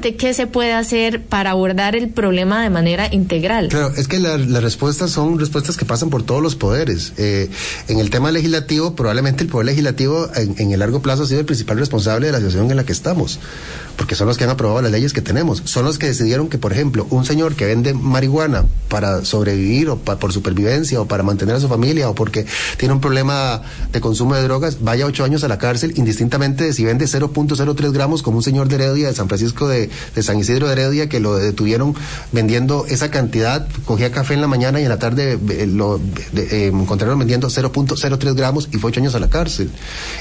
¿Qué 0.00 0.34
se 0.34 0.46
puede 0.46 0.72
hacer 0.72 1.22
para 1.22 1.50
abordar 1.50 1.94
el 1.94 2.08
problema 2.08 2.62
de 2.62 2.70
manera 2.70 3.12
integral? 3.12 3.68
Claro, 3.68 3.92
es 3.96 4.08
que 4.08 4.18
las 4.18 4.62
respuestas 4.62 5.10
son 5.10 5.38
respuestas 5.38 5.76
que 5.76 5.84
pasan 5.84 6.10
por 6.10 6.22
todos 6.22 6.42
los 6.42 6.56
poderes. 6.56 7.12
Eh, 7.18 7.48
en 7.88 7.98
el 7.98 8.10
tema 8.10 8.30
legislativo, 8.30 8.94
probablemente 8.94 9.42
el 9.44 9.50
poder 9.50 9.66
legislativo 9.66 10.28
en, 10.34 10.54
en, 10.58 10.72
el 10.72 10.78
largo 10.78 11.02
plazo 11.02 11.24
ha 11.24 11.26
sido 11.26 11.40
el 11.40 11.46
principal 11.46 11.78
responsable 11.78 12.26
de 12.26 12.32
la 12.32 12.38
situación 12.38 12.70
en 12.70 12.76
la 12.76 12.84
que 12.84 12.92
estamos, 12.92 13.38
porque 14.00 14.14
son 14.14 14.28
los 14.28 14.38
que 14.38 14.44
han 14.44 14.50
aprobado 14.50 14.80
las 14.80 14.92
leyes 14.92 15.12
que 15.12 15.20
tenemos, 15.20 15.60
son 15.66 15.84
los 15.84 15.98
que 15.98 16.06
decidieron 16.06 16.48
que, 16.48 16.56
por 16.56 16.72
ejemplo, 16.72 17.06
un 17.10 17.26
señor 17.26 17.54
que 17.54 17.66
vende 17.66 17.92
marihuana 17.92 18.64
para 18.88 19.26
sobrevivir 19.26 19.90
o 19.90 19.98
por 19.98 20.32
supervivencia 20.32 21.02
o 21.02 21.04
para 21.04 21.22
mantener 21.22 21.56
a 21.56 21.60
su 21.60 21.68
familia 21.68 22.08
o 22.08 22.14
porque 22.14 22.46
tiene 22.78 22.94
un 22.94 23.02
problema 23.02 23.60
de 23.92 24.00
consumo 24.00 24.34
de 24.34 24.42
drogas, 24.42 24.78
vaya 24.80 25.04
ocho 25.04 25.22
años 25.22 25.44
a 25.44 25.48
la 25.48 25.58
cárcel, 25.58 25.92
indistintamente 25.96 26.64
de 26.64 26.72
si 26.72 26.82
vende 26.82 27.04
0.03 27.04 27.92
gramos 27.92 28.22
como 28.22 28.38
un 28.38 28.42
señor 28.42 28.68
de 28.68 28.76
Heredia 28.76 29.08
de 29.08 29.14
San 29.14 29.28
Francisco 29.28 29.68
de, 29.68 29.90
de, 30.14 30.22
San 30.22 30.38
Isidro 30.38 30.66
de 30.68 30.72
Heredia 30.72 31.10
que 31.10 31.20
lo 31.20 31.36
detuvieron 31.36 31.94
vendiendo 32.32 32.86
esa 32.88 33.10
cantidad, 33.10 33.68
cogía 33.84 34.10
café 34.10 34.32
en 34.32 34.40
la 34.40 34.46
mañana 34.46 34.80
y 34.80 34.84
en 34.84 34.88
la 34.88 34.98
tarde 34.98 35.38
eh, 35.50 35.66
lo 35.66 36.00
de, 36.32 36.44
eh, 36.50 36.66
encontraron 36.68 37.18
vendiendo 37.18 37.48
0.03 37.48 38.34
gramos 38.34 38.70
y 38.72 38.78
fue 38.78 38.88
ocho 38.88 39.00
años 39.00 39.14
a 39.14 39.20
la 39.20 39.28
cárcel. 39.28 39.70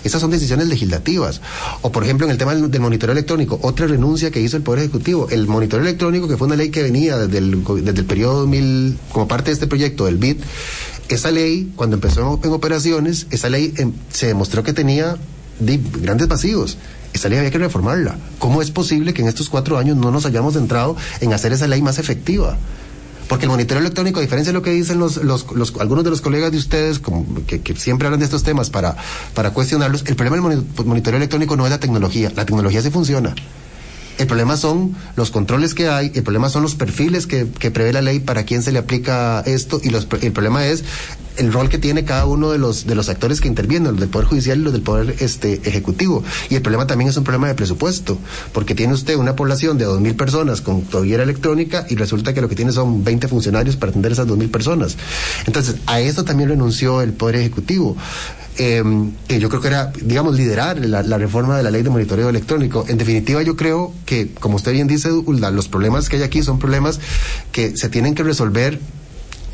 Esas 0.04 0.20
son 0.20 0.32
decisiones 0.32 0.68
legislativas. 0.68 1.40
O 1.82 1.94
por 1.94 2.04
ejemplo 2.04 2.26
en 2.26 2.32
el 2.32 2.38
tema 2.38 2.54
del 2.54 2.82
monitoreo 2.82 3.14
electrónico, 3.14 3.58
otra 3.70 3.88
renuncia 3.88 4.32
que 4.32 4.42
hizo 4.42 4.58
el 4.58 4.64
Poder 4.64 4.82
Ejecutivo. 4.82 5.28
El 5.30 5.48
monitoreo 5.48 5.86
electrónico, 5.86 6.28
que 6.28 6.38
fue 6.38 6.48
una 6.48 6.56
ley 6.56 6.70
que 6.70 6.84
venía 6.84 7.18
desde 7.18 7.38
el, 7.38 7.64
desde 7.84 8.00
el 8.00 8.06
periodo 8.06 8.40
2000, 8.42 8.98
como 9.12 9.28
parte 9.28 9.52
de 9.52 9.54
este 9.54 9.68
proyecto 9.68 10.06
del 10.06 10.18
BID, 10.18 10.38
esa 11.10 11.32
ley, 11.32 11.72
cuando 11.76 11.96
empezó 11.96 12.40
en 12.44 12.52
operaciones, 12.52 13.28
esa 13.32 13.50
ley 13.50 13.74
eh, 13.78 13.90
se 14.12 14.28
demostró 14.28 14.64
que 14.64 14.74
tenía 14.74 15.18
grandes 15.60 16.28
vacíos. 16.28 16.78
Esa 17.14 17.30
ley 17.30 17.40
había 17.40 17.52
que 17.52 17.58
reformarla. 17.58 18.18
¿Cómo 18.38 18.62
es 18.62 18.70
posible 18.70 19.14
que 19.14 19.22
en 19.24 19.28
estos 19.28 19.50
cuatro 19.50 19.78
años 19.78 19.98
no 19.98 20.12
nos 20.12 20.26
hayamos 20.26 20.54
centrado 20.54 20.96
en 21.22 21.34
hacer 21.34 21.52
esa 21.52 21.68
ley 21.68 21.82
más 21.82 21.98
efectiva? 21.98 22.58
Porque 23.30 23.46
el 23.46 23.52
monitoreo 23.52 23.80
electrónico, 23.80 24.20
a 24.20 24.22
diferencia 24.24 24.52
de 24.52 24.58
lo 24.58 24.64
que 24.64 24.72
dicen 24.72 24.98
los, 24.98 25.18
los, 25.18 25.46
algunos 25.80 26.04
de 26.04 26.10
los 26.10 26.20
colegas 26.20 26.52
de 26.52 26.58
ustedes, 26.58 27.00
que, 27.46 27.76
siempre 27.76 28.08
hablan 28.08 28.20
de 28.20 28.26
estos 28.26 28.42
temas 28.42 28.72
para, 28.72 28.98
para 29.36 29.52
cuestionarlos, 29.52 30.04
el 30.08 30.16
problema 30.16 30.50
del 30.50 30.66
monitoreo 30.84 31.18
electrónico 31.18 31.56
no 31.56 31.64
es 31.66 31.70
la 31.70 31.80
tecnología. 31.80 32.32
La 32.36 32.46
tecnología 32.46 32.82
sí 32.82 32.90
funciona. 32.90 33.36
El 34.18 34.26
problema 34.26 34.58
son 34.58 34.96
los 35.16 35.30
controles 35.30 35.76
que 35.76 35.88
hay, 35.88 36.12
el 36.14 36.24
problema 36.24 36.50
son 36.50 36.64
los 36.64 36.74
perfiles 36.74 37.28
que, 37.28 37.48
que 37.48 37.70
prevé 37.72 37.94
la 37.94 38.02
ley 38.02 38.20
para 38.20 38.44
quién 38.44 38.64
se 38.64 38.72
le 38.72 38.80
aplica 38.80 39.42
esto 39.46 39.80
y 39.82 39.92
los, 39.92 40.08
el 40.22 40.34
problema 40.34 40.66
es 40.66 40.84
el 41.40 41.54
rol 41.54 41.70
que 41.70 41.78
tiene 41.78 42.06
cada 42.06 42.26
uno 42.26 42.52
de 42.52 42.58
los 42.58 42.86
de 42.86 42.96
los 42.96 43.10
actores 43.10 43.42
que 43.42 43.48
intervienen, 43.48 43.92
los 43.92 44.00
del 44.00 44.10
Poder 44.10 44.28
Judicial 44.28 44.60
y 44.60 44.62
los 44.62 44.74
del 44.74 44.82
Poder 44.82 45.16
este, 45.20 45.54
Ejecutivo. 45.68 46.24
Y 46.50 46.56
el 46.56 46.62
problema 46.62 46.86
también 46.86 47.10
es 47.10 47.18
un 47.18 47.24
problema 47.24 47.48
de 47.48 47.56
presupuesto, 47.56 48.18
porque 48.54 48.76
tiene 48.76 48.94
usted 48.94 49.16
una 49.16 49.36
población 49.36 49.78
de 49.78 49.86
dos 49.86 50.00
mil 50.00 50.16
personas 50.16 50.62
con 50.62 50.84
tobillera 50.84 51.24
electrónica 51.24 51.86
y 51.90 51.96
resulta 51.96 52.34
que 52.34 52.42
lo 52.42 52.50
que 52.50 52.56
tiene 52.56 52.72
son 52.72 53.04
20 53.04 53.28
funcionarios 53.28 53.76
para 53.78 53.92
atender 53.92 54.12
esas 54.12 54.28
dos 54.28 54.38
mil 54.38 54.50
personas. 54.50 54.98
Entonces, 55.46 55.78
a 55.86 56.00
eso 56.02 56.24
también 56.24 56.50
renunció 56.50 57.02
el 57.02 57.14
Poder 57.14 57.38
Ejecutivo. 57.38 57.96
Eh, 58.62 58.84
que 59.26 59.40
yo 59.40 59.48
creo 59.48 59.62
que 59.62 59.70
era, 59.70 59.94
digamos, 60.02 60.36
liderar 60.36 60.78
la, 60.86 61.02
la, 61.02 61.18
reforma 61.18 61.56
de 61.56 61.64
la 61.64 61.72
ley 61.72 61.82
de 61.82 61.90
monitoreo 61.90 62.28
electrónico. 62.28 62.84
En 62.90 62.98
definitiva, 62.98 63.42
yo 63.42 63.56
creo 63.56 63.94
que, 64.06 64.34
como 64.38 64.58
usted 64.58 64.74
bien 64.74 64.86
dice, 64.86 65.14
Ulda, 65.14 65.50
los 65.50 65.70
problemas 65.70 66.10
que 66.10 66.18
hay 66.18 66.24
aquí 66.24 66.44
son 66.44 66.60
problemas 66.60 67.00
que 67.54 67.78
se 67.78 67.88
tienen 67.88 68.16
que 68.16 68.24
resolver 68.24 68.78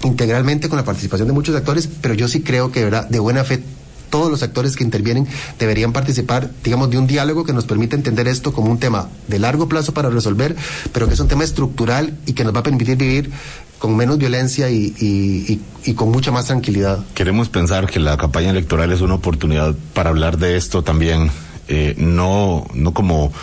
integralmente 0.04 0.70
con 0.70 0.78
la 0.78 0.86
participación 0.86 1.28
de 1.28 1.34
muchos 1.34 1.56
actores, 1.56 1.90
pero 2.02 2.14
yo 2.14 2.28
sí 2.28 2.42
creo 2.42 2.72
que 2.72 2.84
¿verdad? 2.84 3.08
de 3.10 3.20
buena 3.20 3.44
fe 3.44 3.64
todos 4.10 4.32
los 4.32 4.44
actores 4.44 4.78
que 4.78 4.84
intervienen 4.84 5.28
deberían 5.60 5.92
participar, 5.92 6.50
digamos, 6.64 6.90
de 6.90 6.98
un 6.98 7.06
diálogo 7.06 7.44
que 7.44 7.52
nos 7.52 7.66
permita 7.66 7.98
entender 7.98 8.30
esto 8.30 8.54
como 8.54 8.72
un 8.72 8.80
tema 8.80 9.10
de 9.28 9.40
largo 9.40 9.68
plazo 9.68 9.94
para 9.94 10.10
resolver, 10.10 10.56
pero 10.94 11.08
que 11.08 11.16
es 11.16 11.20
un 11.20 11.28
tema 11.28 11.44
estructural 11.44 12.18
y 12.26 12.32
que 12.32 12.46
nos 12.46 12.56
va 12.56 12.62
a 12.62 12.64
permitir 12.64 12.98
vivir 12.98 13.32
con 13.78 13.96
menos 13.98 14.18
violencia 14.18 14.70
y, 14.70 14.94
y, 15.00 15.54
y, 15.54 15.62
y, 15.84 15.94
con 15.96 16.12
mucha 16.12 16.32
más 16.32 16.46
tranquilidad. 16.46 17.04
Queremos 17.14 17.50
pensar 17.50 17.88
que 17.88 18.00
la 18.00 18.16
campaña 18.16 18.52
electoral 18.52 18.92
es 18.94 19.02
una 19.02 19.16
oportunidad 19.16 19.76
para 19.94 20.12
hablar 20.12 20.38
de 20.38 20.56
esto 20.56 20.82
también, 20.82 21.30
eh, 21.68 21.94
no, 21.98 22.66
no 22.74 22.94
como, 22.94 23.34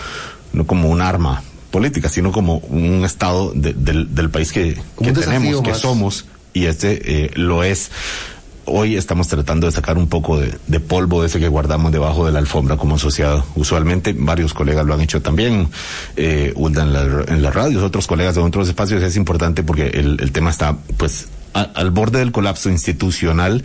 no 0.54 0.66
como 0.66 0.88
un 0.88 1.02
arma 1.02 1.42
política, 1.70 2.08
sino 2.08 2.32
como 2.32 2.58
un 2.58 3.04
estado 3.04 3.52
de, 3.54 3.74
del, 3.74 4.14
del 4.14 4.30
país 4.30 4.52
que, 4.52 4.80
que 5.02 5.12
tenemos, 5.12 5.60
que 5.62 5.74
somos, 5.74 6.24
y 6.52 6.66
este 6.66 7.24
eh, 7.24 7.30
lo 7.34 7.64
es. 7.64 7.90
Hoy 8.64 8.96
estamos 8.96 9.26
tratando 9.26 9.66
de 9.66 9.72
sacar 9.72 9.98
un 9.98 10.08
poco 10.08 10.38
de, 10.38 10.54
de, 10.68 10.78
polvo 10.78 11.24
ese 11.24 11.40
que 11.40 11.48
guardamos 11.48 11.90
debajo 11.90 12.24
de 12.24 12.30
la 12.30 12.38
alfombra 12.38 12.76
como 12.76 12.96
sociedad. 12.96 13.44
Usualmente 13.56 14.14
varios 14.16 14.54
colegas 14.54 14.86
lo 14.86 14.94
han 14.94 15.00
hecho 15.00 15.20
también, 15.20 15.68
eh, 16.16 16.54
en, 16.56 16.92
la, 16.92 17.24
en 17.26 17.42
las 17.42 17.54
radios, 17.54 17.82
otros 17.82 18.06
colegas 18.06 18.36
de 18.36 18.40
otros 18.40 18.68
espacios. 18.68 19.02
Es 19.02 19.16
importante 19.16 19.64
porque 19.64 19.88
el, 19.88 20.18
el 20.20 20.30
tema 20.30 20.50
está 20.50 20.76
pues 20.96 21.26
a, 21.54 21.62
al 21.62 21.90
borde 21.90 22.20
del 22.20 22.30
colapso 22.30 22.70
institucional 22.70 23.64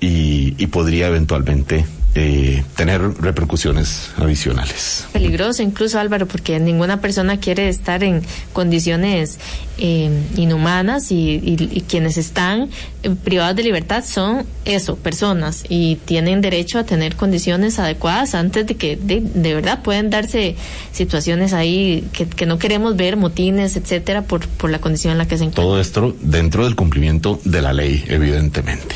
y, 0.00 0.54
y 0.58 0.66
podría 0.66 1.08
eventualmente 1.08 1.86
eh, 2.18 2.64
tener 2.76 3.02
repercusiones 3.20 4.10
adicionales. 4.16 5.06
Peligroso 5.12 5.62
incluso 5.62 5.98
Álvaro, 6.00 6.26
porque 6.26 6.58
ninguna 6.58 7.02
persona 7.02 7.38
quiere 7.38 7.68
estar 7.68 8.02
en 8.02 8.22
condiciones 8.54 9.38
eh, 9.76 10.10
inhumanas 10.34 11.12
y, 11.12 11.16
y, 11.16 11.56
y, 11.70 11.82
quienes 11.82 12.16
están 12.16 12.70
privados 13.14 13.56
de 13.56 13.62
libertad 13.62 14.04
son 14.04 14.46
eso, 14.64 14.96
personas 14.96 15.64
y 15.68 15.96
tienen 15.96 16.40
derecho 16.40 16.78
a 16.78 16.84
tener 16.84 17.16
condiciones 17.16 17.78
adecuadas 17.78 18.34
antes 18.34 18.66
de 18.66 18.76
que 18.76 18.96
de, 18.96 19.20
verdad 19.54 19.82
pueden 19.82 20.10
darse 20.10 20.56
situaciones 20.92 21.52
ahí 21.52 22.08
que, 22.12 22.46
no 22.46 22.58
queremos 22.58 22.96
ver, 22.96 23.16
motines, 23.16 23.76
etcétera, 23.76 24.22
por, 24.22 24.46
por 24.48 24.70
la 24.70 24.80
condición 24.80 25.12
en 25.12 25.18
la 25.18 25.26
que 25.26 25.38
se 25.38 25.44
encuentran. 25.44 25.66
Todo 25.66 25.80
esto 25.80 26.16
dentro 26.20 26.64
del 26.64 26.74
cumplimiento 26.74 27.40
de 27.44 27.62
la 27.62 27.72
ley, 27.72 28.04
evidentemente. 28.08 28.94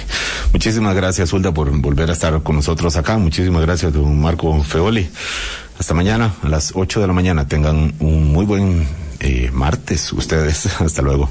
Muchísimas 0.53 0.95
gracias, 0.97 1.33
Hulda, 1.33 1.53
por 1.53 1.71
volver 1.81 2.11
a 2.11 2.13
estar 2.13 2.43
con 2.43 2.57
nosotros 2.57 2.97
acá. 2.97 3.19
Muchísimas 3.19 3.63
gracias, 3.63 3.93
don 3.93 4.21
Marco 4.21 4.63
Feoli. 4.63 5.09
Hasta 5.79 5.95
mañana, 5.95 6.35
a 6.43 6.49
las 6.49 6.73
8 6.75 7.01
de 7.01 7.07
la 7.07 7.13
mañana. 7.13 7.49
Tengan 7.49 7.95
un 8.01 8.33
muy 8.33 8.45
buen 8.45 8.87
eh, 9.21 9.51
martes 9.53 10.13
ustedes. 10.13 10.67
Hasta 10.81 11.03
luego. 11.03 11.31